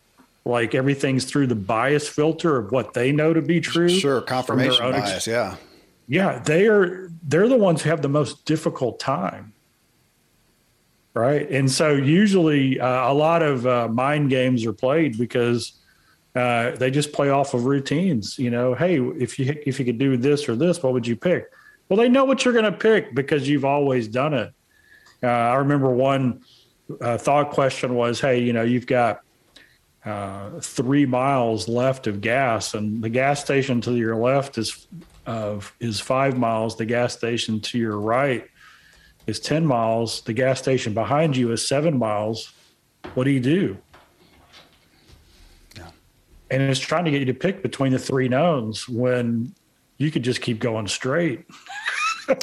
like 0.45 0.75
everything's 0.75 1.25
through 1.25 1.47
the 1.47 1.55
bias 1.55 2.09
filter 2.09 2.57
of 2.57 2.73
what 2.73 2.95
they 2.95 3.13
know 3.13 3.33
to 3.33 3.43
be 3.43 3.61
true. 3.61 3.89
Sure, 3.89 4.21
confirmation 4.21 4.91
bias, 4.93 5.11
ex- 5.11 5.27
yeah. 5.27 5.57
Yeah, 6.07 6.39
they 6.39 6.67
are 6.67 7.11
they're 7.23 7.49
the 7.49 7.57
ones 7.59 7.83
who 7.83 7.91
have 7.91 8.03
the 8.03 8.09
most 8.09 8.45
difficult 8.45 8.99
time. 8.99 9.53
Right? 11.15 11.51
And 11.51 11.71
so 11.71 11.95
usually 11.95 12.79
uh, 12.79 13.11
a 13.11 13.15
lot 13.15 13.43
of 13.43 13.67
uh, 13.67 13.89
mind 13.89 14.31
games 14.31 14.65
are 14.65 14.73
played 14.73 15.19
because 15.19 15.73
uh, 16.35 16.77
they 16.77 16.91
just 16.91 17.13
play 17.13 17.31
off 17.31 17.55
of 17.55 17.65
routines, 17.65 18.39
you 18.39 18.51
know, 18.51 18.75
hey, 18.75 19.01
if 19.01 19.39
you 19.39 19.61
if 19.67 19.79
you 19.79 19.85
could 19.85 19.99
do 19.99 20.17
this 20.17 20.49
or 20.49 20.55
this, 20.55 20.83
what 20.83 20.93
would 20.93 21.07
you 21.07 21.17
pick? 21.17 21.51
Well, 21.89 21.99
they 21.99 22.09
know 22.09 22.25
what 22.25 22.45
you're 22.45 22.55
going 22.55 22.71
to 22.71 22.79
pick 22.79 23.15
because 23.15 23.49
you've 23.49 23.65
always 23.65 24.07
done 24.09 24.35
it. 24.35 24.53
Uh, 25.23 25.27
I 25.27 25.55
remember 25.57 25.91
one 25.91 26.43
uh, 27.01 27.19
thought 27.19 27.51
question 27.51 27.95
was, 27.95 28.21
hey, 28.21 28.39
you 28.39 28.53
know, 28.53 28.63
you've 28.63 28.87
got 28.87 29.23
uh, 30.09 30.61
three 30.61 31.05
miles 31.05 31.69
left 31.69 32.07
of 32.07 32.21
gas, 32.21 32.73
and 32.73 33.03
the 33.03 33.11
gas 33.11 33.43
station 33.43 33.81
to 33.83 33.95
your 33.95 34.17
left 34.17 34.57
is 34.57 34.87
uh, 35.27 35.61
is 35.81 36.01
five 36.01 36.39
miles. 36.39 36.77
The 36.77 36.87
gas 36.87 37.13
station 37.13 37.61
to 37.61 37.79
your 37.79 37.99
right 37.99 38.49
is 39.27 39.39
ten 39.39 39.67
miles. 39.67 40.23
The 40.23 40.33
gas 40.33 40.59
station 40.59 40.95
behind 40.95 41.37
you 41.37 41.53
is 41.53 41.69
seven 41.69 41.99
miles. 41.99 42.53
What 43.15 43.25
do 43.25 43.31
you 43.31 43.41
do? 43.41 43.77
Yeah. 45.77 45.91
And 46.51 46.63
it's 46.63 46.81
trying 46.81 47.05
to 47.05 47.11
get 47.11 47.21
you 47.21 47.27
to 47.27 47.35
pick 47.35 47.63
between 47.63 47.93
the 47.93 47.99
three 47.99 48.29
knowns 48.29 48.89
when 48.89 49.55
you 49.99 50.11
could 50.11 50.23
just 50.23 50.41
keep 50.41 50.59
going 50.59 50.87
straight. 50.87 51.45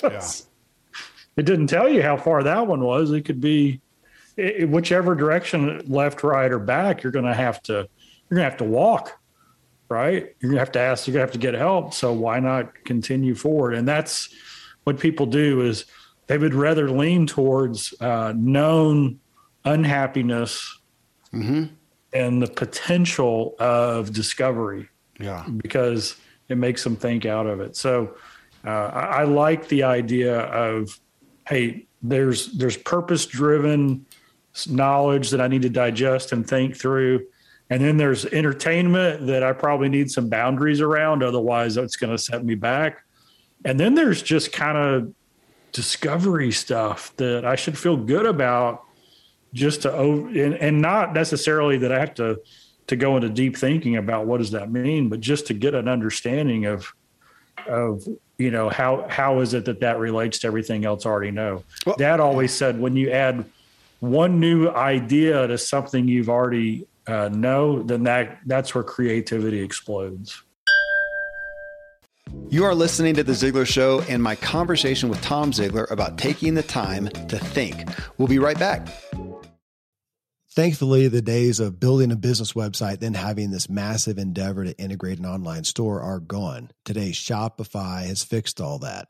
yeah. 0.04 0.26
It 1.38 1.46
didn't 1.46 1.68
tell 1.68 1.90
you 1.90 2.02
how 2.02 2.16
far 2.16 2.44
that 2.44 2.66
one 2.66 2.80
was. 2.80 3.12
It 3.12 3.24
could 3.24 3.42
be 3.42 3.82
it, 4.38 4.70
whichever 4.70 5.16
direction, 5.16 5.84
left, 5.88 6.24
right, 6.24 6.52
or 6.52 6.60
back, 6.60 7.04
you're 7.04 7.12
going 7.12 7.26
to 7.26 7.34
have 7.34 7.62
to 7.64 7.74
you're 7.74 8.38
going 8.38 8.46
to 8.46 8.50
have 8.50 8.58
to 8.58 8.64
walk. 8.64 9.20
right? 9.90 10.36
You're 10.40 10.52
gonna 10.52 10.60
have 10.60 10.72
to 10.74 10.80
ask. 10.80 11.08
You're 11.08 11.14
gonna 11.14 11.26
have 11.26 11.32
to 11.34 11.38
get 11.38 11.54
help. 11.54 11.94
So 11.94 12.12
why 12.14 12.40
not 12.40 12.84
continue 12.86 13.36
forward? 13.36 13.74
And 13.76 13.88
that's 13.88 14.34
what 14.84 15.00
people 15.00 15.26
do 15.26 15.62
is 15.62 15.86
they 16.28 16.38
would 16.38 16.54
rather 16.54 16.90
lean 16.90 17.28
towards 17.28 17.94
uh, 18.02 18.34
known 18.36 19.20
unhappiness 19.64 20.80
mm-hmm. 21.34 21.66
and 22.14 22.42
the 22.42 22.48
potential 22.48 23.56
of 23.60 24.12
discovery. 24.14 24.90
Yeah, 25.20 25.46
because 25.58 26.18
it 26.50 26.58
makes 26.58 26.84
them 26.84 26.96
think 26.96 27.26
out 27.26 27.48
of 27.48 27.62
it. 27.62 27.76
So 27.76 28.16
uh, 28.66 28.70
I, 28.70 29.02
I 29.04 29.24
like 29.24 29.68
the 29.68 29.84
idea 29.84 30.40
of 30.40 31.00
hey, 31.48 31.86
there's 32.02 32.52
there's 32.54 32.78
purpose 32.78 33.26
driven 33.26 34.06
knowledge 34.68 35.30
that 35.32 35.42
I 35.42 35.48
need 35.48 35.64
to 35.64 35.70
digest 35.70 36.32
and 36.32 36.48
think 36.48 36.76
through. 36.76 37.26
And 37.70 37.84
then 37.84 37.98
there's 37.98 38.26
entertainment 38.26 39.28
that 39.28 39.44
I 39.44 39.52
probably 39.54 39.90
need 39.90 40.12
some 40.12 40.30
boundaries 40.30 40.82
around. 40.82 41.24
Otherwise, 41.24 41.78
it's 41.78 41.96
going 41.96 42.16
to 42.16 42.18
set 42.18 42.46
me 42.46 42.56
back. 42.56 43.04
And 43.66 43.80
then 43.80 43.96
there's 43.96 44.22
just 44.22 44.54
kind 44.54 44.78
of 44.78 45.14
discovery 45.72 46.52
stuff 46.52 47.16
that 47.18 47.44
I 47.44 47.56
should 47.56 47.78
feel 47.78 47.98
good 47.98 48.26
about 48.26 48.84
just 49.54 49.82
to, 49.82 49.94
and, 50.00 50.54
and 50.54 50.82
not 50.82 51.14
necessarily 51.14 51.78
that 51.80 51.92
I 51.92 52.00
have 52.00 52.14
to, 52.16 52.40
to 52.88 52.96
go 52.96 53.16
into 53.16 53.30
deep 53.30 53.58
thinking 53.58 53.96
about 53.98 54.28
what 54.28 54.38
does 54.38 54.52
that 54.52 54.72
mean, 54.72 55.10
but 55.10 55.20
just 55.20 55.48
to 55.48 55.54
get 55.54 55.74
an 55.74 55.88
understanding 55.88 56.66
of, 56.66 56.94
of, 57.68 58.08
you 58.38 58.52
know, 58.52 58.70
how, 58.70 59.08
how 59.10 59.40
is 59.40 59.54
it 59.54 59.66
that 59.66 59.80
that 59.80 59.98
relates 59.98 60.40
to 60.40 60.48
everything 60.48 60.86
else 60.86 61.06
I 61.06 61.10
already 61.10 61.32
know? 61.32 61.64
Well, 61.86 61.96
Dad 61.98 62.20
always 62.20 62.54
said, 62.54 62.80
when 62.80 62.96
you 62.96 63.10
add 63.10 63.44
one 64.00 64.40
new 64.40 64.70
idea 64.70 65.48
to 65.48 65.58
something 65.58 66.08
you've 66.08 66.30
already 66.30 66.88
uh, 67.08 67.30
know, 67.30 67.84
then 67.84 68.04
that 68.04 68.40
that's 68.46 68.74
where 68.74 68.84
creativity 68.84 69.62
explodes. 69.62 70.42
You 72.50 72.64
are 72.66 72.76
listening 72.76 73.16
to 73.16 73.24
The 73.24 73.34
Ziglar 73.34 73.68
Show 73.68 74.02
and 74.10 74.22
my 74.22 74.36
conversation 74.36 75.10
with 75.10 75.22
Tom 75.22 75.52
Ziglar 75.52 75.90
about 75.92 76.18
taking 76.18 76.56
the 76.56 76.64
time 76.64 77.08
to 77.08 77.38
think. 77.38 77.88
We'll 78.18 78.28
be 78.28 78.40
right 78.40 78.58
back. 78.58 78.88
Thankfully, 80.52 81.10
the 81.10 81.22
days 81.22 81.60
of 81.60 81.82
building 81.82 82.12
a 82.12 82.16
business 82.16 82.54
website, 82.54 83.00
then 83.00 83.14
having 83.14 83.52
this 83.52 83.70
massive 83.70 84.18
endeavor 84.18 84.64
to 84.64 84.78
integrate 84.80 85.20
an 85.20 85.26
online 85.26 85.66
store 85.66 86.02
are 86.02 86.22
gone. 86.22 86.72
Today, 86.86 87.10
Shopify 87.10 88.06
has 88.06 88.24
fixed 88.24 88.62
all 88.62 88.80
that. 88.80 89.10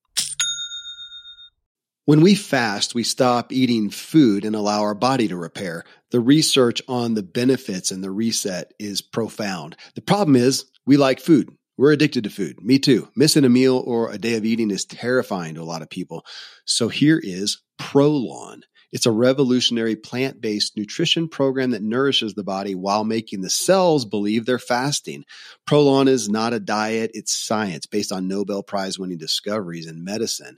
When 2.11 2.19
we 2.19 2.35
fast, 2.35 2.93
we 2.93 3.05
stop 3.05 3.53
eating 3.53 3.89
food 3.89 4.43
and 4.43 4.53
allow 4.53 4.81
our 4.81 4.93
body 4.93 5.29
to 5.29 5.37
repair. 5.37 5.85
The 6.09 6.19
research 6.19 6.81
on 6.89 7.13
the 7.13 7.23
benefits 7.23 7.89
and 7.89 8.03
the 8.03 8.11
reset 8.11 8.73
is 8.77 9.01
profound. 9.01 9.77
The 9.95 10.01
problem 10.01 10.35
is 10.35 10.65
we 10.85 10.97
like 10.97 11.21
food. 11.21 11.55
We're 11.77 11.93
addicted 11.93 12.25
to 12.25 12.29
food. 12.29 12.61
Me 12.61 12.79
too. 12.79 13.07
Missing 13.15 13.45
a 13.45 13.49
meal 13.49 13.81
or 13.85 14.11
a 14.11 14.17
day 14.17 14.35
of 14.35 14.43
eating 14.43 14.71
is 14.71 14.83
terrifying 14.83 15.55
to 15.55 15.61
a 15.61 15.63
lot 15.63 15.81
of 15.81 15.89
people. 15.89 16.25
So 16.65 16.89
here 16.89 17.17
is 17.17 17.61
Prolon. 17.79 18.63
It's 18.91 19.05
a 19.05 19.11
revolutionary 19.11 19.95
plant 19.95 20.41
based 20.41 20.75
nutrition 20.75 21.29
program 21.29 21.71
that 21.71 21.81
nourishes 21.81 22.33
the 22.33 22.43
body 22.43 22.75
while 22.75 23.05
making 23.05 23.39
the 23.39 23.49
cells 23.49 24.03
believe 24.03 24.45
they're 24.45 24.59
fasting. 24.59 25.23
Prolon 25.65 26.09
is 26.09 26.27
not 26.27 26.51
a 26.51 26.59
diet, 26.59 27.11
it's 27.13 27.33
science 27.33 27.85
based 27.85 28.11
on 28.11 28.27
Nobel 28.27 28.63
Prize 28.63 28.99
winning 28.99 29.17
discoveries 29.17 29.87
in 29.87 30.03
medicine. 30.03 30.57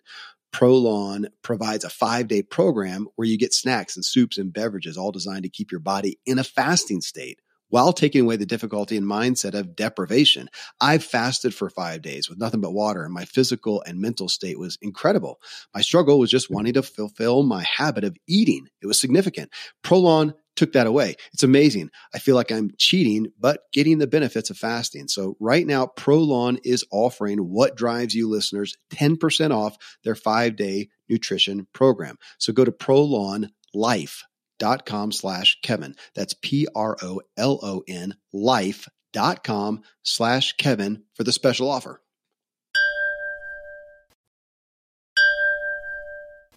Prolon 0.54 1.26
provides 1.42 1.84
a 1.84 1.90
five 1.90 2.28
day 2.28 2.44
program 2.44 3.08
where 3.16 3.28
you 3.28 3.38
get 3.38 3.54
snacks 3.54 3.96
and 3.96 4.06
soups 4.06 4.38
and 4.38 4.54
beverages, 4.54 4.98
all 4.98 5.12
designed 5.12 5.44
to 5.44 5.50
keep 5.50 5.72
your 5.72 5.82
body 5.82 6.20
in 6.26 6.40
a 6.40 6.44
fasting 6.44 7.02
state 7.02 7.40
while 7.70 7.92
taking 7.92 8.22
away 8.22 8.36
the 8.36 8.46
difficulty 8.46 8.96
and 8.96 9.06
mindset 9.08 9.56
of 9.56 9.76
deprivation. 9.76 10.48
I've 10.80 11.04
fasted 11.04 11.56
for 11.56 11.72
five 11.72 12.04
days 12.04 12.30
with 12.30 12.38
nothing 12.38 12.62
but 12.62 12.72
water, 12.72 13.04
and 13.04 13.12
my 13.12 13.26
physical 13.26 13.82
and 13.88 14.00
mental 14.00 14.30
state 14.30 14.60
was 14.60 14.78
incredible. 14.80 15.40
My 15.74 15.82
struggle 15.82 16.20
was 16.20 16.30
just 16.30 16.52
wanting 16.52 16.74
to 16.74 16.84
fulfill 16.84 17.42
my 17.42 17.64
habit 17.64 18.04
of 18.04 18.16
eating. 18.28 18.68
It 18.84 18.86
was 18.86 19.00
significant. 19.00 19.52
Prolon 19.84 20.36
took 20.56 20.74
that 20.74 20.88
away. 20.88 21.16
It's 21.34 21.44
amazing. 21.44 21.90
I 22.14 22.20
feel 22.20 22.36
like 22.36 22.52
I'm 22.52 22.72
cheating, 22.78 23.28
but 23.40 23.62
getting 23.72 23.98
the 23.98 24.08
benefits 24.08 24.50
of 24.50 24.58
fasting. 24.58 25.08
So 25.08 25.38
right 25.40 25.66
now, 25.66 25.90
Prolon 25.98 26.60
is 26.64 26.86
offering 26.92 27.40
what 27.40 27.76
drives 27.76 28.14
you 28.14 28.30
listeners 28.30 28.76
10% 28.92 29.52
off 29.52 29.78
their 30.04 30.16
five 30.16 30.56
day 30.56 30.90
nutrition 31.10 31.68
program. 31.74 32.18
So 32.38 32.54
go 32.54 32.66
to 32.66 32.72
prolonlife.com 32.72 35.12
slash 35.12 35.58
Kevin. 35.64 35.96
That's 36.16 36.36
P 36.42 36.68
R 36.76 36.98
O 37.02 37.22
L 37.38 37.60
O 37.64 37.84
N 37.88 38.16
life.com 38.32 39.82
slash 40.04 40.54
Kevin 40.54 41.04
for 41.16 41.24
the 41.24 41.32
special 41.32 41.70
offer. 41.70 42.03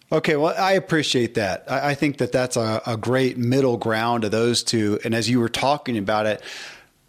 Okay, 0.09 0.37
well, 0.37 0.55
I 0.57 0.73
appreciate 0.73 1.33
that. 1.33 1.65
I, 1.67 1.89
I 1.89 1.95
think 1.95 2.17
that 2.19 2.31
that's 2.31 2.55
a, 2.55 2.81
a, 2.85 2.95
great 2.95 3.37
middle 3.37 3.75
ground 3.75 4.23
of 4.23 4.31
those 4.31 4.63
two. 4.63 4.99
And 5.03 5.13
as 5.13 5.29
you 5.29 5.39
were 5.39 5.49
talking 5.49 5.97
about 5.97 6.25
it, 6.25 6.41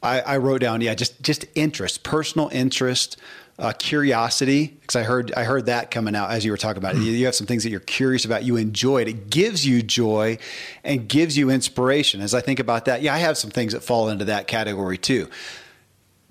I, 0.03 0.21
I 0.21 0.37
wrote 0.39 0.61
down, 0.61 0.81
yeah, 0.81 0.95
just 0.95 1.21
just 1.23 1.45
interest, 1.55 2.03
personal 2.03 2.49
interest, 2.49 3.17
uh, 3.59 3.73
curiosity, 3.73 4.79
because 4.81 4.97
I 4.97 5.05
heard 5.05 5.33
I 5.35 5.45
heard 5.45 5.67
that 5.67 5.93
coming 5.93 6.17
out 6.17 6.33
as 6.33 6.45
you 6.45 6.51
were 6.51 6.57
talking 6.57 6.79
about 6.79 6.97
it. 6.97 7.03
You, 7.03 7.13
you 7.13 7.27
have 7.27 7.37
some 7.37 7.47
things 7.47 7.63
that 7.63 7.71
you're 7.71 7.81
curious 7.81 8.25
about, 8.25 8.43
you 8.43 8.57
enjoy 8.57 9.03
it. 9.03 9.09
It 9.09 9.31
gives 9.31 9.65
you 9.65 9.81
joy 9.83 10.39
and 10.83 11.09
gives 11.09 11.37
you 11.37 11.51
inspiration. 11.51 12.21
As 12.21 12.35
I 12.35 12.41
think 12.41 12.59
about 12.59 12.87
that, 12.87 13.03
yeah, 13.03 13.15
I 13.15 13.19
have 13.19 13.39
some 13.39 13.51
things 13.51 13.75
that 13.75 13.83
fall 13.85 14.09
into 14.09 14.25
that 14.25 14.49
category 14.49 14.99
too 14.99 15.29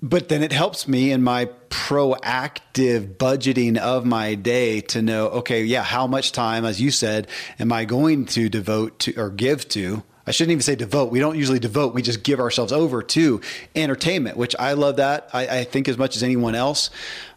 but 0.00 0.28
then 0.28 0.42
it 0.42 0.52
helps 0.52 0.86
me 0.86 1.10
in 1.10 1.22
my 1.22 1.46
proactive 1.70 3.16
budgeting 3.16 3.76
of 3.76 4.04
my 4.04 4.34
day 4.34 4.80
to 4.80 5.02
know 5.02 5.28
okay 5.28 5.64
yeah 5.64 5.82
how 5.82 6.06
much 6.06 6.32
time 6.32 6.64
as 6.64 6.80
you 6.80 6.90
said 6.90 7.26
am 7.58 7.72
i 7.72 7.84
going 7.84 8.24
to 8.24 8.48
devote 8.48 8.98
to 8.98 9.14
or 9.16 9.30
give 9.30 9.68
to? 9.68 10.02
I 10.26 10.30
shouldn't 10.30 10.52
even 10.52 10.62
say 10.62 10.74
devote. 10.74 11.10
We 11.10 11.20
don't 11.20 11.38
usually 11.38 11.58
devote. 11.58 11.94
We 11.94 12.02
just 12.02 12.22
give 12.22 12.38
ourselves 12.38 12.70
over 12.70 13.02
to 13.02 13.40
entertainment 13.74 14.36
which 14.36 14.54
i 14.58 14.74
love 14.74 14.96
that. 14.96 15.28
I, 15.32 15.60
I 15.60 15.64
think 15.64 15.88
as 15.88 15.96
much 15.98 16.16
as 16.16 16.22
anyone 16.22 16.54
else 16.54 16.90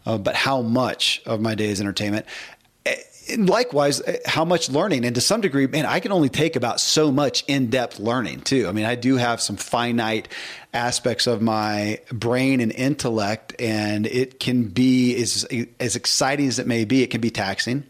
uh, 0.04 0.18
but 0.18 0.34
how 0.34 0.62
much 0.62 1.22
of 1.26 1.40
my 1.40 1.54
day 1.54 1.68
is 1.68 1.80
entertainment 1.80 2.26
likewise, 3.36 4.00
uh, 4.00 4.16
how 4.26 4.44
much 4.44 4.70
learning, 4.70 5.04
and 5.04 5.14
to 5.14 5.20
some 5.20 5.40
degree, 5.40 5.66
man, 5.66 5.86
I 5.86 6.00
can 6.00 6.12
only 6.12 6.28
take 6.28 6.56
about 6.56 6.80
so 6.80 7.12
much 7.12 7.44
in-depth 7.46 7.98
learning 7.98 8.40
too. 8.42 8.68
I 8.68 8.72
mean, 8.72 8.84
I 8.84 8.94
do 8.94 9.16
have 9.16 9.40
some 9.40 9.56
finite 9.56 10.28
aspects 10.72 11.26
of 11.26 11.42
my 11.42 12.00
brain 12.10 12.60
and 12.60 12.72
intellect, 12.72 13.54
and 13.60 14.06
it 14.06 14.40
can 14.40 14.64
be 14.64 15.20
as 15.20 15.46
as 15.80 15.96
exciting 15.96 16.48
as 16.48 16.58
it 16.58 16.66
may 16.66 16.84
be. 16.84 17.02
It 17.02 17.10
can 17.10 17.20
be 17.20 17.30
taxing. 17.30 17.84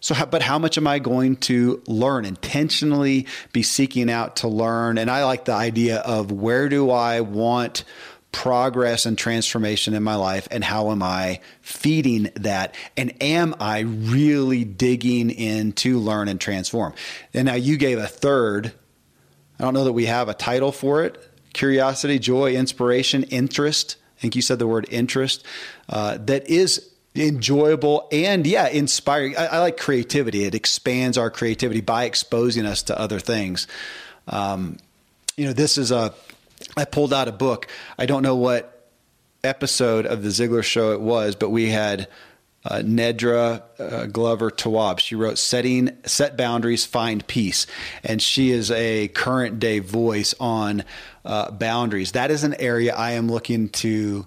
So, 0.00 0.14
how, 0.14 0.26
but 0.26 0.42
how 0.42 0.58
much 0.58 0.76
am 0.78 0.86
I 0.86 0.98
going 0.98 1.36
to 1.36 1.82
learn? 1.86 2.24
Intentionally 2.24 3.26
be 3.52 3.62
seeking 3.62 4.10
out 4.10 4.36
to 4.36 4.48
learn, 4.48 4.98
and 4.98 5.10
I 5.10 5.24
like 5.24 5.46
the 5.46 5.54
idea 5.54 5.98
of 5.98 6.30
where 6.30 6.68
do 6.68 6.90
I 6.90 7.20
want 7.22 7.84
progress 8.36 9.06
and 9.06 9.16
transformation 9.16 9.94
in 9.94 10.02
my 10.02 10.14
life 10.14 10.46
and 10.50 10.62
how 10.62 10.90
am 10.90 11.02
I 11.02 11.40
feeding 11.62 12.30
that 12.34 12.74
and 12.94 13.14
am 13.22 13.54
I 13.58 13.80
really 13.80 14.62
digging 14.62 15.30
in 15.30 15.72
to 15.72 15.98
learn 15.98 16.28
and 16.28 16.38
transform 16.38 16.92
and 17.32 17.46
now 17.46 17.54
you 17.54 17.78
gave 17.78 17.96
a 17.96 18.06
third 18.06 18.72
I 19.58 19.64
don't 19.64 19.72
know 19.72 19.84
that 19.84 19.94
we 19.94 20.04
have 20.04 20.28
a 20.28 20.34
title 20.34 20.70
for 20.70 21.02
it 21.02 21.18
curiosity 21.54 22.18
joy 22.18 22.54
inspiration 22.54 23.22
interest 23.22 23.96
I 24.16 24.20
think 24.20 24.36
you 24.36 24.42
said 24.42 24.58
the 24.58 24.66
word 24.66 24.86
interest, 24.90 25.44
uh, 25.88 26.18
that 26.24 26.48
is 26.48 26.90
enjoyable 27.14 28.08
and 28.12 28.46
yeah, 28.46 28.68
inspiring. 28.68 29.36
I, 29.36 29.46
I, 29.46 29.58
like 29.58 29.76
creativity. 29.76 30.44
It 30.44 30.54
expands 30.54 31.18
our 31.18 31.30
creativity 31.30 31.80
by 31.80 32.04
exposing 32.04 32.66
us 32.66 32.82
to 32.84 32.98
other 32.98 33.20
things. 33.20 33.66
Um, 34.26 34.78
you 35.36 35.46
know, 35.46 35.52
this 35.52 35.76
is 35.76 35.90
a, 35.90 36.14
I 36.76 36.84
pulled 36.84 37.12
out 37.12 37.28
a 37.28 37.32
book. 37.32 37.66
I 37.98 38.06
don't 38.06 38.22
know 38.22 38.36
what 38.36 38.90
episode 39.44 40.06
of 40.06 40.22
the 40.22 40.30
Ziglar 40.30 40.62
show 40.62 40.92
it 40.92 41.00
was, 41.00 41.36
but 41.36 41.50
we 41.50 41.68
had 41.68 42.08
uh, 42.64 42.82
Nedra 42.84 43.62
uh, 43.78 44.06
Glover 44.06 44.50
Tawwab. 44.50 44.98
She 44.98 45.14
wrote 45.14 45.38
"Setting 45.38 45.96
Set 46.04 46.36
Boundaries, 46.36 46.84
Find 46.84 47.26
Peace," 47.26 47.66
and 48.02 48.20
she 48.20 48.50
is 48.50 48.70
a 48.70 49.08
current 49.08 49.60
day 49.60 49.78
voice 49.78 50.34
on 50.40 50.84
uh, 51.24 51.50
boundaries. 51.50 52.12
That 52.12 52.30
is 52.30 52.44
an 52.44 52.54
area 52.54 52.94
I 52.94 53.12
am 53.12 53.28
looking 53.28 53.68
to 53.70 54.26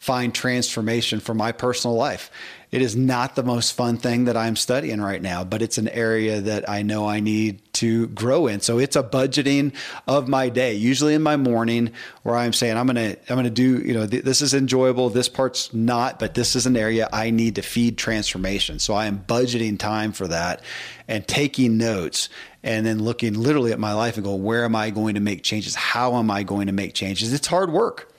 find 0.00 0.34
transformation 0.34 1.20
for 1.20 1.34
my 1.34 1.52
personal 1.52 1.94
life. 1.94 2.30
It 2.70 2.80
is 2.80 2.96
not 2.96 3.34
the 3.34 3.42
most 3.42 3.72
fun 3.72 3.98
thing 3.98 4.24
that 4.24 4.36
I'm 4.36 4.56
studying 4.56 5.00
right 5.00 5.20
now, 5.20 5.44
but 5.44 5.60
it's 5.60 5.76
an 5.76 5.88
area 5.88 6.40
that 6.40 6.70
I 6.70 6.80
know 6.82 7.06
I 7.06 7.20
need 7.20 7.60
to 7.74 8.06
grow 8.08 8.46
in. 8.46 8.60
So 8.60 8.78
it's 8.78 8.96
a 8.96 9.02
budgeting 9.02 9.74
of 10.06 10.26
my 10.26 10.48
day, 10.48 10.72
usually 10.72 11.12
in 11.12 11.22
my 11.22 11.36
morning 11.36 11.92
where 12.22 12.34
I'm 12.34 12.54
saying 12.54 12.78
I'm 12.78 12.86
going 12.86 12.96
to 12.96 13.18
I'm 13.28 13.36
going 13.36 13.44
to 13.44 13.50
do, 13.50 13.82
you 13.86 13.92
know, 13.92 14.06
th- 14.06 14.24
this 14.24 14.40
is 14.40 14.54
enjoyable, 14.54 15.10
this 15.10 15.28
part's 15.28 15.74
not, 15.74 16.18
but 16.18 16.32
this 16.32 16.56
is 16.56 16.64
an 16.64 16.78
area 16.78 17.06
I 17.12 17.30
need 17.30 17.56
to 17.56 17.62
feed 17.62 17.98
transformation. 17.98 18.78
So 18.78 18.94
I 18.94 19.04
am 19.04 19.18
budgeting 19.18 19.78
time 19.78 20.12
for 20.12 20.28
that 20.28 20.62
and 21.08 21.28
taking 21.28 21.76
notes 21.76 22.30
and 22.62 22.86
then 22.86 23.02
looking 23.02 23.34
literally 23.34 23.72
at 23.72 23.78
my 23.78 23.92
life 23.92 24.16
and 24.16 24.24
go, 24.24 24.34
where 24.34 24.64
am 24.64 24.76
I 24.76 24.88
going 24.88 25.16
to 25.16 25.20
make 25.20 25.42
changes? 25.42 25.74
How 25.74 26.16
am 26.16 26.30
I 26.30 26.42
going 26.42 26.68
to 26.68 26.72
make 26.72 26.94
changes? 26.94 27.34
It's 27.34 27.48
hard 27.48 27.70
work. 27.70 28.09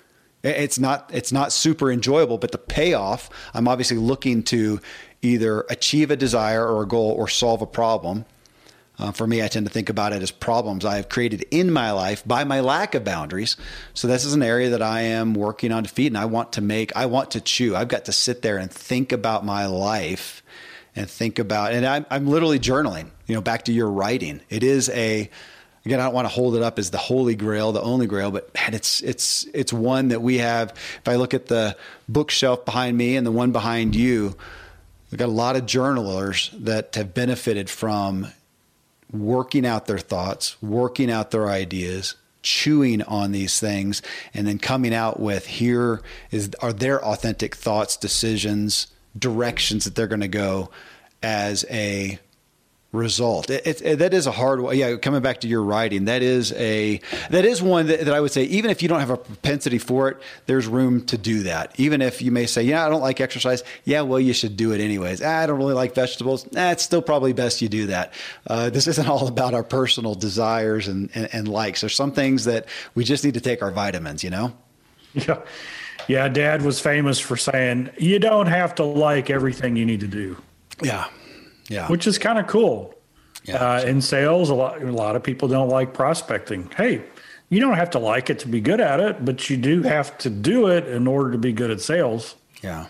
It's 0.44 0.80
not 0.80 1.10
it's 1.14 1.32
not 1.32 1.52
super 1.52 1.92
enjoyable, 1.92 2.38
but 2.38 2.52
the 2.52 2.58
payoff, 2.58 3.30
I'm 3.54 3.68
obviously 3.68 3.98
looking 3.98 4.44
to 4.44 4.80
either 5.22 5.62
achieve 5.70 6.10
a 6.10 6.16
desire 6.16 6.68
or 6.68 6.82
a 6.82 6.88
goal 6.88 7.12
or 7.12 7.28
solve 7.28 7.62
a 7.62 7.68
problem. 7.68 8.26
Uh, 8.98 9.12
for 9.12 9.26
me, 9.26 9.42
I 9.42 9.48
tend 9.48 9.66
to 9.66 9.72
think 9.72 9.90
about 9.90 10.14
it 10.14 10.22
as 10.22 10.30
problems 10.30 10.86
I 10.86 10.98
have 10.98 11.10
created 11.10 11.46
in 11.50 11.72
my 11.72 11.92
life 11.92 12.24
by 12.26 12.44
my 12.44 12.60
lack 12.60 12.94
of 12.94 13.04
boundaries. 13.04 13.58
So 13.94 14.08
this 14.08 14.26
is 14.26 14.34
an 14.34 14.44
area 14.44 14.70
that 14.70 14.82
I 14.82 15.02
am 15.02 15.34
working 15.34 15.72
on 15.72 15.84
to 15.86 15.90
feed, 15.90 16.08
and 16.08 16.18
I 16.18 16.26
want 16.26 16.54
to 16.54 16.62
make. 16.62 16.96
I 16.96 17.06
want 17.08 17.32
to 17.32 17.42
chew. 17.42 17.76
I've 17.76 17.88
got 17.88 18.06
to 18.06 18.12
sit 18.12 18.42
there 18.42 18.58
and 18.58 18.70
think 18.70 19.12
about 19.12 19.46
my 19.46 19.66
life, 19.66 20.44
and 20.96 21.10
think 21.10 21.40
about. 21.40 21.74
And 21.74 21.86
I'm, 21.86 22.06
I'm 22.10 22.28
literally 22.28 22.60
journaling. 22.60 23.10
You 23.26 23.36
know, 23.36 23.42
back 23.42 23.66
to 23.66 23.74
your 23.74 23.90
writing. 23.90 24.42
It 24.50 24.64
is 24.64 24.90
a 24.90 25.30
again, 25.86 26.00
I 26.00 26.06
don't 26.06 26.14
want 26.14 26.26
to 26.26 26.34
hold 26.34 26.56
it 26.56 26.62
up 26.62 26.80
as 26.80 26.92
the 26.92 26.98
holy 26.98 27.36
grail, 27.36 27.72
the 27.72 27.82
only 27.82 28.08
grail, 28.08 28.32
but 28.32 28.54
man, 28.54 28.74
it's 28.74 29.02
it's 29.02 29.46
it's 29.54 29.74
one 29.74 30.10
that 30.10 30.22
we 30.22 30.38
have. 30.38 30.72
If 30.72 31.08
I 31.08 31.16
look 31.16 31.34
at 31.34 31.48
the 31.48 31.76
bookshelf 32.08 32.66
behind 32.66 32.98
me 32.98 33.16
and 33.16 33.26
the 33.26 33.32
one 33.32 33.52
behind 33.52 33.96
you, 33.96 34.36
we've 35.10 35.20
got 35.20 35.28
a 35.28 35.32
lot 35.32 35.56
of 35.56 35.66
journalers 35.66 36.52
that 36.60 36.96
have 36.96 37.14
benefited 37.14 37.70
from 37.70 38.28
working 39.12 39.66
out 39.66 39.88
their 39.88 40.00
thoughts, 40.00 40.62
working 40.62 41.12
out 41.12 41.32
their 41.32 41.50
ideas, 41.50 42.16
chewing 42.44 43.02
on 43.04 43.32
these 43.32 43.60
things, 43.60 44.02
and 44.34 44.48
then 44.48 44.58
coming 44.58 44.94
out 44.94 45.20
with 45.20 45.46
here 45.46 46.02
is 46.32 46.52
are 46.62 46.74
their 46.74 47.04
authentic 47.04 47.56
thoughts, 47.56 47.98
decisions, 47.98 48.88
directions 49.18 49.86
that 49.86 49.96
they're 49.96 50.08
going 50.08 50.22
to 50.22 50.28
go 50.28 50.70
as 51.24 51.66
a 51.70 52.20
result. 52.92 53.50
It, 53.50 53.66
it, 53.66 53.82
it, 53.82 54.00
that 54.00 54.14
is 54.14 54.28
a 54.28 54.32
hard 54.32 54.60
one. 54.60 54.78
Yeah, 54.78 54.96
coming 54.98 55.22
back 55.22 55.42
to 55.42 55.48
your 55.48 55.64
writing, 55.64 56.06
that 56.06 56.22
is 56.22 56.52
a 56.54 57.00
that 57.30 57.46
is 57.46 57.62
one 57.62 57.88
that, 57.88 58.06
that, 58.06 58.14
I 58.14 58.20
would 58.20 58.32
say 58.32 58.44
even 58.44 58.70
if 58.70 58.82
you 58.82 58.90
don't 58.90 59.00
have 59.00 59.10
a 59.10 59.18
propensity 59.18 59.78
for 59.78 60.10
it, 60.10 60.18
there's 60.46 60.68
room 60.68 61.06
to 61.06 61.18
do 61.18 61.44
that. 61.44 61.74
Even 61.80 62.02
if 62.02 62.22
you 62.22 62.32
may 62.32 62.46
say, 62.46 62.64
yeah, 62.64 62.86
I 62.86 62.90
don't 62.90 63.02
like 63.02 63.22
exercise. 63.22 63.64
Yeah, 63.86 64.02
well, 64.02 64.20
you 64.20 64.34
should 64.34 64.58
do 64.58 64.74
it 64.74 64.82
anyways. 64.82 65.22
Ah, 65.22 65.40
I 65.40 65.46
don't 65.46 65.58
really 65.58 65.74
like 65.74 65.96
vegetables. 65.96 66.52
Nah, 66.52 66.72
it's 66.72 66.84
still 66.84 67.02
probably 67.02 67.34
best 67.34 67.62
you 67.62 67.70
do 67.70 67.88
that. 67.88 68.14
Uh, 68.48 68.70
this 68.70 68.88
isn't 68.88 69.08
all 69.08 69.28
about 69.28 69.54
our 69.54 69.64
personal 69.64 70.16
desires 70.16 70.88
and, 70.88 71.10
and, 71.14 71.30
and 71.34 71.48
likes. 71.48 71.82
There's 71.82 71.96
some 71.96 72.12
things 72.12 72.46
that 72.46 72.66
we 72.96 73.04
just 73.04 73.24
need 73.24 73.36
to 73.36 73.42
take 73.42 73.62
our 73.62 73.72
vitamins. 73.72 74.24
You 74.24 74.32
know. 74.32 74.54
Yeah. 75.14 75.42
Yeah, 76.08 76.28
dad 76.30 76.64
was 76.64 76.80
famous 76.80 77.20
for 77.20 77.38
saying, 77.38 77.92
you 77.98 78.18
don't 78.18 78.48
have 78.48 78.76
to 78.76 78.84
like 78.84 79.30
everything 79.30 79.76
you 79.76 79.86
need 79.86 80.00
to 80.00 80.08
do. 80.08 80.36
Yeah. 80.82 81.08
Yeah. 81.72 81.88
Which 81.88 82.06
is 82.06 82.18
kind 82.18 82.38
of 82.38 82.48
cool. 82.48 82.94
Yeah, 83.46 83.56
uh, 83.56 83.82
in 83.84 84.02
sales, 84.02 84.50
a 84.50 84.54
lot, 84.54 84.82
a 84.82 84.92
lot 84.92 85.16
of 85.16 85.24
people 85.24 85.48
don't 85.48 85.70
like 85.70 85.94
prospecting. 85.94 86.70
Hey, 86.76 87.02
you 87.50 87.60
don't 87.60 87.76
have 87.76 87.90
to 87.92 88.00
like 88.00 88.30
it 88.30 88.40
to 88.40 88.48
be 88.48 88.60
good 88.62 88.82
at 88.82 89.00
it, 89.00 89.26
but 89.26 89.50
you 89.50 89.58
do 89.58 89.82
have 89.84 90.18
to 90.20 90.30
do 90.30 90.68
it 90.68 90.88
in 90.88 91.08
order 91.08 91.32
to 91.32 91.38
be 91.38 91.52
good 91.52 91.72
at 91.72 91.82
sales. 91.82 92.36
Yeah. 92.62 92.88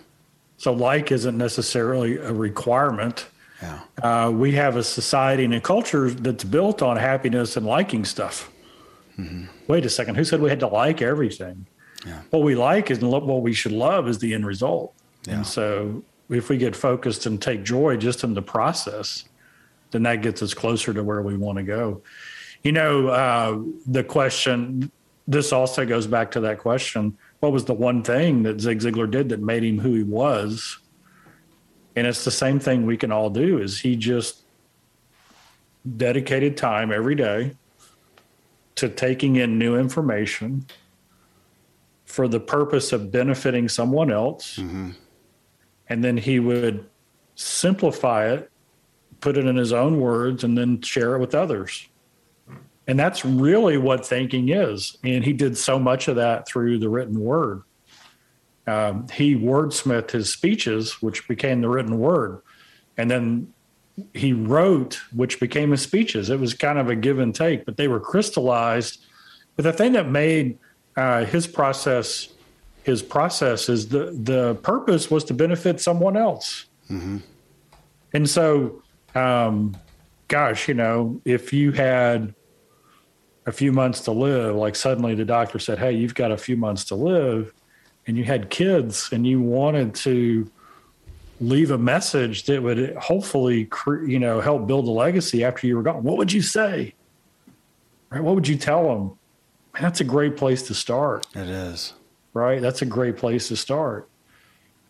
So 0.57 0.73
like 0.73 1.11
isn't 1.11 1.37
necessarily 1.37 2.17
a 2.17 2.33
requirement. 2.33 3.27
Yeah. 3.61 3.79
Uh, 4.01 4.31
we 4.31 4.53
have 4.53 4.75
a 4.75 4.83
society 4.83 5.45
and 5.45 5.53
a 5.53 5.61
culture 5.61 6.09
that's 6.09 6.43
built 6.43 6.81
on 6.81 6.97
happiness 6.97 7.55
and 7.55 7.65
liking 7.65 8.03
stuff. 8.03 8.51
Mm-hmm. 9.17 9.45
Wait 9.67 9.85
a 9.85 9.89
second. 9.89 10.15
Who 10.15 10.23
said 10.23 10.41
we 10.41 10.49
had 10.49 10.59
to 10.59 10.67
like 10.67 11.01
everything? 11.01 11.67
Yeah. 12.05 12.21
What 12.31 12.41
we 12.41 12.55
like 12.55 12.89
is 12.89 12.99
what 12.99 13.41
we 13.41 13.53
should 13.53 13.71
love 13.71 14.07
is 14.07 14.17
the 14.17 14.33
end 14.33 14.45
result. 14.45 14.93
Yeah. 15.27 15.35
And 15.35 15.47
so 15.47 16.03
if 16.31 16.49
we 16.49 16.57
get 16.57 16.75
focused 16.75 17.25
and 17.25 17.41
take 17.41 17.63
joy 17.63 17.97
just 17.97 18.23
in 18.23 18.33
the 18.33 18.41
process, 18.41 19.25
then 19.91 20.03
that 20.03 20.21
gets 20.21 20.41
us 20.41 20.53
closer 20.53 20.93
to 20.93 21.03
where 21.03 21.21
we 21.21 21.37
want 21.37 21.57
to 21.57 21.63
go. 21.63 22.01
You 22.63 22.71
know, 22.71 23.07
uh, 23.09 23.59
the 23.85 24.03
question, 24.03 24.91
this 25.27 25.51
also 25.51 25.85
goes 25.85 26.07
back 26.07 26.31
to 26.31 26.39
that 26.41 26.59
question 26.59 27.17
what 27.41 27.51
was 27.51 27.65
the 27.65 27.73
one 27.73 28.03
thing 28.03 28.43
that 28.43 28.61
Zig 28.61 28.81
Ziglar 28.81 29.09
did 29.09 29.29
that 29.29 29.41
made 29.41 29.63
him 29.63 29.79
who 29.79 29.95
he 29.95 30.03
was? 30.03 30.77
And 31.95 32.05
it's 32.05 32.23
the 32.23 32.29
same 32.29 32.59
thing 32.59 32.85
we 32.85 32.97
can 32.97 33.11
all 33.11 33.31
do 33.31 33.57
is 33.57 33.79
he 33.79 33.95
just 33.95 34.43
dedicated 35.97 36.55
time 36.55 36.91
every 36.91 37.15
day 37.15 37.55
to 38.75 38.89
taking 38.89 39.37
in 39.37 39.57
new 39.57 39.75
information 39.75 40.67
for 42.05 42.27
the 42.27 42.39
purpose 42.39 42.91
of 42.91 43.11
benefiting 43.11 43.67
someone 43.67 44.11
else. 44.11 44.57
Mm-hmm 44.57 44.91
and 45.91 46.01
then 46.01 46.15
he 46.15 46.39
would 46.39 46.85
simplify 47.35 48.31
it, 48.31 48.49
put 49.19 49.35
it 49.35 49.45
in 49.45 49.57
his 49.57 49.73
own 49.73 49.99
words, 49.99 50.41
and 50.41 50.57
then 50.57 50.79
share 50.79 51.15
it 51.15 51.19
with 51.19 51.35
others. 51.35 51.89
And 52.87 52.97
that's 52.97 53.25
really 53.25 53.77
what 53.77 54.05
thinking 54.05 54.47
is. 54.47 54.97
And 55.03 55.21
he 55.25 55.33
did 55.33 55.57
so 55.57 55.77
much 55.77 56.07
of 56.07 56.15
that 56.15 56.47
through 56.47 56.79
the 56.79 56.87
written 56.87 57.19
word. 57.19 57.63
Um, 58.67 59.05
he 59.09 59.35
wordsmithed 59.35 60.11
his 60.11 60.31
speeches, 60.31 61.01
which 61.01 61.27
became 61.27 61.59
the 61.59 61.67
written 61.67 61.99
word. 61.99 62.41
And 62.95 63.11
then 63.11 63.53
he 64.13 64.31
wrote, 64.31 64.97
which 65.13 65.41
became 65.41 65.71
his 65.71 65.81
speeches. 65.81 66.29
It 66.29 66.39
was 66.39 66.53
kind 66.53 66.79
of 66.79 66.87
a 66.87 66.95
give 66.95 67.19
and 67.19 67.35
take, 67.35 67.65
but 67.65 67.75
they 67.75 67.89
were 67.89 67.99
crystallized. 67.99 69.03
But 69.57 69.63
the 69.63 69.73
thing 69.73 69.91
that 69.91 70.07
made 70.07 70.57
uh, 70.95 71.25
his 71.25 71.47
process 71.47 72.29
his 72.83 73.01
process 73.01 73.69
is 73.69 73.89
the 73.89 74.11
the 74.23 74.55
purpose 74.55 75.11
was 75.11 75.23
to 75.25 75.33
benefit 75.33 75.79
someone 75.79 76.17
else. 76.17 76.65
Mm-hmm. 76.89 77.17
and 78.11 78.29
so 78.29 78.83
um, 79.15 79.77
gosh 80.27 80.67
you 80.67 80.73
know 80.73 81.21
if 81.23 81.53
you 81.53 81.71
had 81.71 82.35
a 83.45 83.51
few 83.51 83.71
months 83.71 84.01
to 84.01 84.11
live 84.11 84.55
like 84.55 84.75
suddenly 84.75 85.15
the 85.15 85.23
doctor 85.23 85.57
said 85.57 85.79
hey 85.79 85.93
you've 85.93 86.15
got 86.15 86.31
a 86.31 86.37
few 86.37 86.57
months 86.57 86.83
to 86.85 86.95
live 86.95 87.53
and 88.07 88.17
you 88.17 88.25
had 88.25 88.49
kids 88.49 89.09
and 89.13 89.25
you 89.25 89.41
wanted 89.41 89.95
to 89.95 90.51
leave 91.39 91.71
a 91.71 91.77
message 91.77 92.43
that 92.43 92.61
would 92.61 92.93
hopefully 92.97 93.69
you 94.05 94.19
know 94.19 94.41
help 94.41 94.67
build 94.67 94.85
a 94.87 94.91
legacy 94.91 95.45
after 95.45 95.65
you 95.65 95.77
were 95.77 95.83
gone 95.83 96.03
what 96.03 96.17
would 96.17 96.33
you 96.33 96.41
say? 96.41 96.93
Right? 98.09 98.21
What 98.21 98.35
would 98.35 98.47
you 98.49 98.57
tell 98.57 98.83
them? 98.89 99.17
Man, 99.73 99.83
that's 99.83 100.01
a 100.01 100.03
great 100.03 100.35
place 100.35 100.63
to 100.63 100.73
start. 100.73 101.25
It 101.33 101.47
is 101.47 101.93
right? 102.33 102.61
That's 102.61 102.81
a 102.81 102.85
great 102.85 103.17
place 103.17 103.47
to 103.49 103.55
start. 103.55 104.07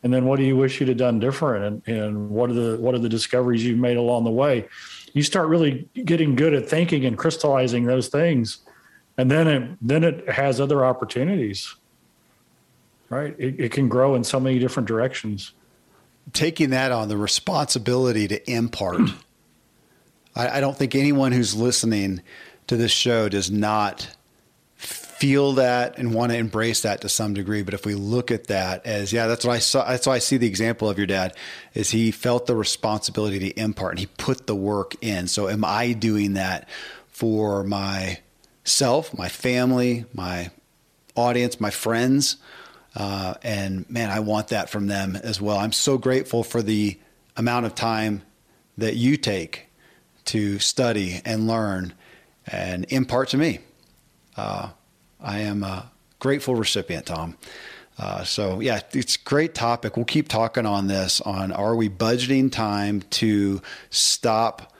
And 0.03 0.13
then 0.13 0.25
what 0.25 0.37
do 0.37 0.43
you 0.43 0.57
wish 0.57 0.79
you'd 0.79 0.89
have 0.89 0.97
done 0.97 1.19
different? 1.19 1.83
And, 1.87 1.97
and 1.97 2.29
what 2.29 2.49
are 2.49 2.53
the 2.53 2.77
what 2.77 2.95
are 2.95 2.99
the 2.99 3.09
discoveries 3.09 3.63
you've 3.63 3.77
made 3.77 3.97
along 3.97 4.23
the 4.23 4.31
way? 4.31 4.67
You 5.13 5.23
start 5.23 5.47
really 5.47 5.87
getting 6.05 6.35
good 6.35 6.53
at 6.53 6.67
thinking 6.67 7.05
and 7.05 7.17
crystallizing 7.17 7.85
those 7.85 8.07
things. 8.07 8.59
And 9.17 9.29
then 9.29 9.47
it 9.47 9.77
then 9.81 10.03
it 10.03 10.27
has 10.29 10.59
other 10.59 10.83
opportunities. 10.83 11.75
Right? 13.09 13.35
It, 13.37 13.59
it 13.59 13.71
can 13.71 13.89
grow 13.89 14.15
in 14.15 14.23
so 14.23 14.39
many 14.39 14.57
different 14.57 14.87
directions. 14.87 15.51
Taking 16.33 16.69
that 16.69 16.91
on 16.91 17.09
the 17.09 17.17
responsibility 17.17 18.27
to 18.27 18.51
impart. 18.51 19.01
I, 20.35 20.57
I 20.57 20.61
don't 20.61 20.77
think 20.77 20.95
anyone 20.95 21.31
who's 21.33 21.53
listening 21.53 22.21
to 22.67 22.77
this 22.77 22.91
show 22.91 23.27
does 23.27 23.51
not 23.51 24.07
feel 25.21 25.51
that 25.51 25.99
and 25.99 26.15
want 26.15 26.31
to 26.31 26.37
embrace 26.39 26.81
that 26.81 27.01
to 27.01 27.07
some 27.07 27.35
degree. 27.35 27.61
But 27.61 27.75
if 27.75 27.85
we 27.85 27.93
look 27.93 28.31
at 28.31 28.47
that 28.47 28.87
as, 28.87 29.13
yeah, 29.13 29.27
that's 29.27 29.45
what 29.45 29.53
I 29.53 29.59
saw. 29.59 29.87
That's 29.87 30.07
why 30.07 30.15
I 30.15 30.17
see 30.17 30.37
the 30.37 30.47
example 30.47 30.89
of 30.89 30.97
your 30.97 31.05
dad 31.05 31.37
is 31.75 31.91
he 31.91 32.09
felt 32.09 32.47
the 32.47 32.55
responsibility 32.55 33.37
to 33.37 33.59
impart 33.59 33.91
and 33.91 33.99
he 33.99 34.07
put 34.07 34.47
the 34.47 34.55
work 34.55 34.95
in. 34.99 35.27
So 35.27 35.47
am 35.47 35.63
I 35.63 35.93
doing 35.93 36.33
that 36.33 36.67
for 37.07 37.63
myself, 37.63 39.15
my 39.15 39.29
family, 39.29 40.05
my 40.11 40.49
audience, 41.15 41.61
my 41.61 41.69
friends? 41.69 42.37
Uh, 42.95 43.35
and 43.43 43.87
man, 43.91 44.09
I 44.09 44.21
want 44.21 44.47
that 44.47 44.71
from 44.71 44.87
them 44.87 45.15
as 45.15 45.39
well. 45.39 45.57
I'm 45.57 45.71
so 45.71 45.99
grateful 45.99 46.43
for 46.43 46.63
the 46.63 46.99
amount 47.37 47.67
of 47.67 47.75
time 47.75 48.23
that 48.79 48.95
you 48.95 49.17
take 49.17 49.67
to 50.25 50.57
study 50.57 51.21
and 51.23 51.45
learn 51.47 51.93
and 52.47 52.87
impart 52.89 53.29
to 53.29 53.37
me. 53.37 53.59
Uh, 54.35 54.69
I 55.21 55.39
am 55.39 55.63
a 55.63 55.91
grateful 56.19 56.55
recipient, 56.55 57.05
Tom. 57.05 57.37
Uh, 57.97 58.23
so 58.23 58.59
yeah, 58.59 58.81
it's 58.93 59.17
great 59.17 59.53
topic. 59.53 59.95
We'll 59.95 60.05
keep 60.05 60.27
talking 60.27 60.65
on 60.65 60.87
this. 60.87 61.21
On 61.21 61.51
are 61.51 61.75
we 61.75 61.89
budgeting 61.89 62.51
time 62.51 63.01
to 63.11 63.61
stop 63.89 64.73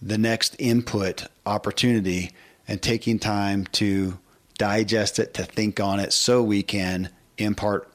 the 0.00 0.18
next 0.18 0.56
input 0.58 1.26
opportunity 1.46 2.30
and 2.66 2.80
taking 2.80 3.18
time 3.18 3.66
to 3.72 4.18
digest 4.56 5.18
it, 5.18 5.34
to 5.34 5.44
think 5.44 5.80
on 5.80 6.00
it, 6.00 6.12
so 6.12 6.42
we 6.42 6.62
can 6.62 7.10
impart 7.36 7.90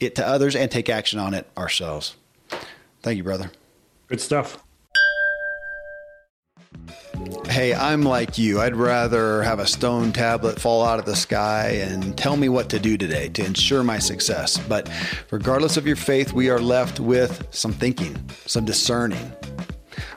it 0.00 0.14
to 0.16 0.26
others 0.26 0.56
and 0.56 0.70
take 0.70 0.88
action 0.88 1.18
on 1.18 1.34
it 1.34 1.46
ourselves. 1.56 2.16
Thank 3.02 3.18
you, 3.18 3.22
brother. 3.22 3.50
Good 4.08 4.20
stuff. 4.20 4.65
Hey, 7.48 7.72
I'm 7.72 8.02
like 8.02 8.36
you. 8.36 8.60
I'd 8.60 8.76
rather 8.76 9.42
have 9.42 9.60
a 9.60 9.66
stone 9.66 10.12
tablet 10.12 10.60
fall 10.60 10.84
out 10.84 10.98
of 10.98 11.06
the 11.06 11.16
sky 11.16 11.68
and 11.80 12.16
tell 12.18 12.36
me 12.36 12.48
what 12.48 12.68
to 12.70 12.78
do 12.78 12.98
today 12.98 13.28
to 13.30 13.44
ensure 13.46 13.82
my 13.82 13.98
success. 13.98 14.58
But 14.58 14.90
regardless 15.30 15.76
of 15.76 15.86
your 15.86 15.96
faith, 15.96 16.32
we 16.32 16.50
are 16.50 16.60
left 16.60 17.00
with 17.00 17.46
some 17.52 17.72
thinking, 17.72 18.18
some 18.44 18.64
discerning, 18.64 19.32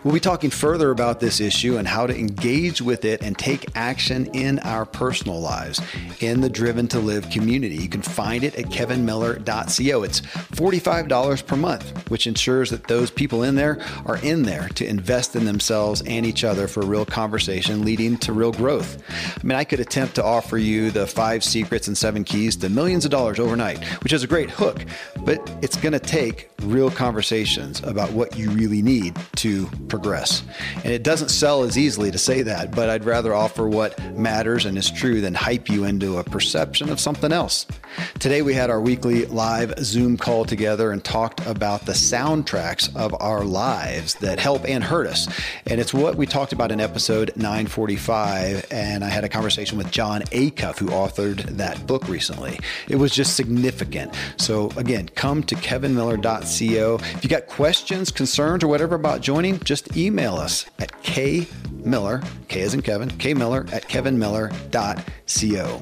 We'll 0.04 0.14
be 0.14 0.20
talking 0.20 0.50
further 0.50 0.92
about 0.92 1.20
this 1.20 1.40
issue 1.40 1.78
and 1.78 1.88
how 1.88 2.08
to 2.08 2.18
engage 2.18 2.82
with 2.82 3.06
it 3.06 3.22
and 3.22 3.38
take 3.38 3.66
action 3.76 4.28
in 4.28 4.60
our 4.60 4.86
personal 4.86 5.40
lives 5.40 5.82
in 6.22 6.42
the 6.42 6.50
Driven 6.50 6.88
to 6.90 7.00
Live 7.00 7.30
community. 7.30 7.76
You 7.76 7.90
can 7.90 8.02
find 8.02 8.44
it 8.44 8.56
at 8.56 8.66
kevinmiller.co. 8.66 10.04
It's 10.04 10.22
$45 10.22 11.46
per 11.46 11.56
month, 11.56 12.10
which 12.10 12.28
ensures 12.28 12.70
that 12.70 12.88
those 12.88 13.12
people 13.12 13.44
in 13.44 13.56
there 13.56 13.80
are 14.06 14.18
in 14.24 14.44
there 14.44 14.70
to 14.76 14.86
invest 14.86 15.36
in 15.36 15.46
themselves 15.46 16.02
and 16.06 16.26
each 16.26 16.44
other 16.44 16.68
for 16.68 16.82
real 16.82 17.06
conversation 17.06 17.86
leading 17.86 18.18
to 18.18 18.34
real 18.34 18.52
growth. 18.52 19.02
I 19.38 19.46
mean, 19.46 19.58
I 19.58 19.64
could 19.64 19.80
attempt 19.80 20.16
to 20.16 20.24
offer 20.24 20.58
you 20.58 20.92
the 20.92 21.08
five 21.08 21.44
secrets 21.44 21.88
and 21.88 21.98
seven 21.98 22.24
keys 22.24 22.56
to 22.58 22.70
millions 22.70 23.06
of 23.06 23.12
dollars 23.12 23.40
overnight, 23.40 23.84
which 24.04 24.14
is 24.14 24.24
a 24.24 24.28
great 24.28 24.50
hook, 24.50 24.86
but 25.26 25.40
it's 25.62 25.78
going 25.78 25.94
to 25.94 26.00
take 26.00 26.50
real 26.64 26.92
conversations 26.92 27.82
about 27.84 28.12
what 28.12 28.38
you 28.38 28.50
really 28.52 28.82
need 28.82 29.16
to 29.36 29.69
progress. 29.88 30.44
And 30.84 30.94
it 30.94 31.04
doesn't 31.04 31.30
sell 31.30 31.64
as 31.64 31.78
easily 31.78 32.12
to 32.12 32.18
say 32.18 32.42
that, 32.44 32.72
but 32.72 32.90
I'd 32.90 33.06
rather 33.06 33.34
offer 33.34 33.68
what 33.68 34.00
matters 34.16 34.66
and 34.66 34.78
is 34.78 34.90
true 34.90 35.22
than 35.22 35.34
hype 35.34 35.70
you 35.70 35.84
into 35.84 36.18
a 36.18 36.24
perception 36.24 36.90
of 36.90 37.00
something 37.00 37.32
else. 37.32 37.66
Today 38.20 38.42
we 38.42 38.54
had 38.54 38.70
our 38.70 38.80
weekly 38.80 39.26
live 39.26 39.74
Zoom 39.80 40.18
call 40.18 40.46
together 40.46 40.92
and 40.92 41.04
talked 41.04 41.46
about 41.46 41.86
the 41.86 41.94
soundtracks 41.94 42.96
of 42.96 43.16
our 43.20 43.44
lives 43.44 44.16
that 44.16 44.40
help 44.40 44.68
and 44.68 44.84
hurt 44.84 45.08
us. 45.08 45.28
And 45.66 45.80
it's 45.80 45.94
what 45.94 46.16
we 46.16 46.26
talked 46.26 46.54
about 46.54 46.72
in 46.72 46.80
episode 46.80 47.32
945. 47.36 48.68
And 48.72 49.04
I 49.04 49.10
had 49.10 49.24
a 49.24 49.30
conversation 49.30 49.78
with 49.78 49.92
Jon 49.92 50.22
Acuff, 50.24 50.78
who 50.78 50.88
authored 50.88 51.42
that 51.58 51.88
book 51.88 52.08
recently. 52.08 52.60
It 52.88 52.98
was 52.98 53.12
just 53.12 53.36
significant. 53.36 54.14
So 54.38 54.70
again, 54.78 55.10
come 55.16 55.44
to 55.44 55.56
kevinmiller.co. 55.56 56.96
If 57.16 57.24
you 57.24 57.30
got 57.30 57.48
questions, 57.48 58.12
concerns, 58.12 58.64
or 58.64 58.68
whatever 58.68 58.96
about 58.96 59.22
joining, 59.22 59.59
just 59.64 59.96
email 59.98 60.36
us 60.36 60.66
at 60.80 60.92
kmiller, 61.04 62.26
K 62.48 62.62
as 62.62 62.74
in 62.74 62.82
Kevin, 62.82 63.10
kmiller 63.10 63.72
at 63.72 63.88
kevinmiller.co. 63.88 65.82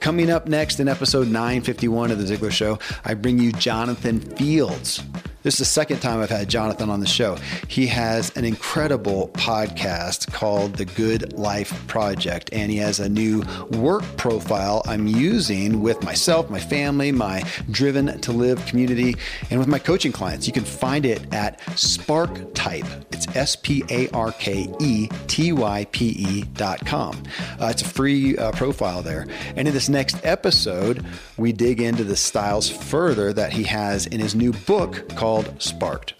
Coming 0.00 0.30
up 0.30 0.46
next 0.46 0.78
in 0.78 0.88
episode 0.88 1.26
951 1.26 2.12
of 2.12 2.18
The 2.18 2.36
Ziglar 2.36 2.52
Show, 2.52 2.78
I 3.04 3.14
bring 3.14 3.38
you 3.38 3.50
Jonathan 3.52 4.20
Fields. 4.20 5.02
This 5.46 5.54
is 5.54 5.58
the 5.60 5.64
second 5.66 6.00
time 6.00 6.20
I've 6.20 6.28
had 6.28 6.48
Jonathan 6.48 6.90
on 6.90 6.98
the 6.98 7.06
show. 7.06 7.36
He 7.68 7.86
has 7.86 8.36
an 8.36 8.44
incredible 8.44 9.28
podcast 9.34 10.32
called 10.32 10.74
The 10.74 10.86
Good 10.86 11.34
Life 11.34 11.86
Project, 11.86 12.50
and 12.52 12.68
he 12.68 12.78
has 12.78 12.98
a 12.98 13.08
new 13.08 13.44
work 13.70 14.02
profile 14.16 14.82
I'm 14.86 15.06
using 15.06 15.82
with 15.82 16.02
myself, 16.02 16.50
my 16.50 16.58
family, 16.58 17.12
my 17.12 17.44
Driven 17.70 18.20
to 18.22 18.32
Live 18.32 18.66
community, 18.66 19.14
and 19.48 19.60
with 19.60 19.68
my 19.68 19.78
coaching 19.78 20.10
clients. 20.10 20.48
You 20.48 20.52
can 20.52 20.64
find 20.64 21.06
it 21.06 21.32
at 21.32 21.60
Sparketype. 21.76 23.04
It's 23.12 23.28
S 23.36 23.54
P 23.54 23.84
A 23.88 24.08
R 24.10 24.32
K 24.32 24.68
E 24.80 25.08
T 25.28 25.52
Y 25.52 25.86
P 25.92 26.06
E 26.08 26.42
dot 26.54 26.84
com. 26.84 27.22
Uh, 27.60 27.66
it's 27.66 27.82
a 27.82 27.88
free 27.88 28.36
uh, 28.36 28.50
profile 28.50 29.00
there. 29.00 29.28
And 29.54 29.68
in 29.68 29.74
this 29.74 29.88
next 29.88 30.18
episode, 30.26 31.06
we 31.36 31.52
dig 31.52 31.80
into 31.80 32.02
the 32.02 32.16
styles 32.16 32.68
further 32.68 33.32
that 33.32 33.52
he 33.52 33.62
has 33.62 34.06
in 34.06 34.18
his 34.18 34.34
new 34.34 34.50
book 34.52 35.08
called 35.10 35.35
called 35.36 35.62
Sparked. 35.62 36.14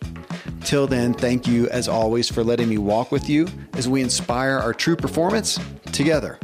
Till 0.62 0.86
then, 0.86 1.14
thank 1.14 1.46
you 1.46 1.68
as 1.68 1.88
always 1.88 2.28
for 2.28 2.44
letting 2.44 2.68
me 2.68 2.76
walk 2.76 3.10
with 3.10 3.30
you 3.30 3.48
as 3.74 3.88
we 3.88 4.02
inspire 4.02 4.58
our 4.58 4.74
true 4.74 4.96
performance 4.96 5.58
together. 5.92 6.38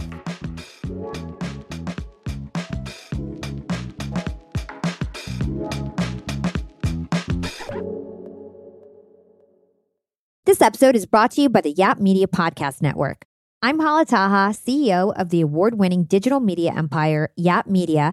This 10.44 10.60
episode 10.60 10.96
is 10.96 11.06
brought 11.06 11.32
to 11.32 11.42
you 11.42 11.48
by 11.48 11.60
the 11.60 11.72
Yap 11.72 11.98
Media 11.98 12.26
Podcast 12.26 12.80
Network. 12.80 13.24
I'm 13.60 13.80
Hala 13.80 14.06
Taha, 14.06 14.54
CEO 14.54 15.12
of 15.16 15.28
the 15.28 15.40
award 15.40 15.78
winning 15.78 16.04
digital 16.04 16.40
media 16.40 16.72
empire, 16.74 17.32
Yap 17.36 17.66
Media 17.66 18.12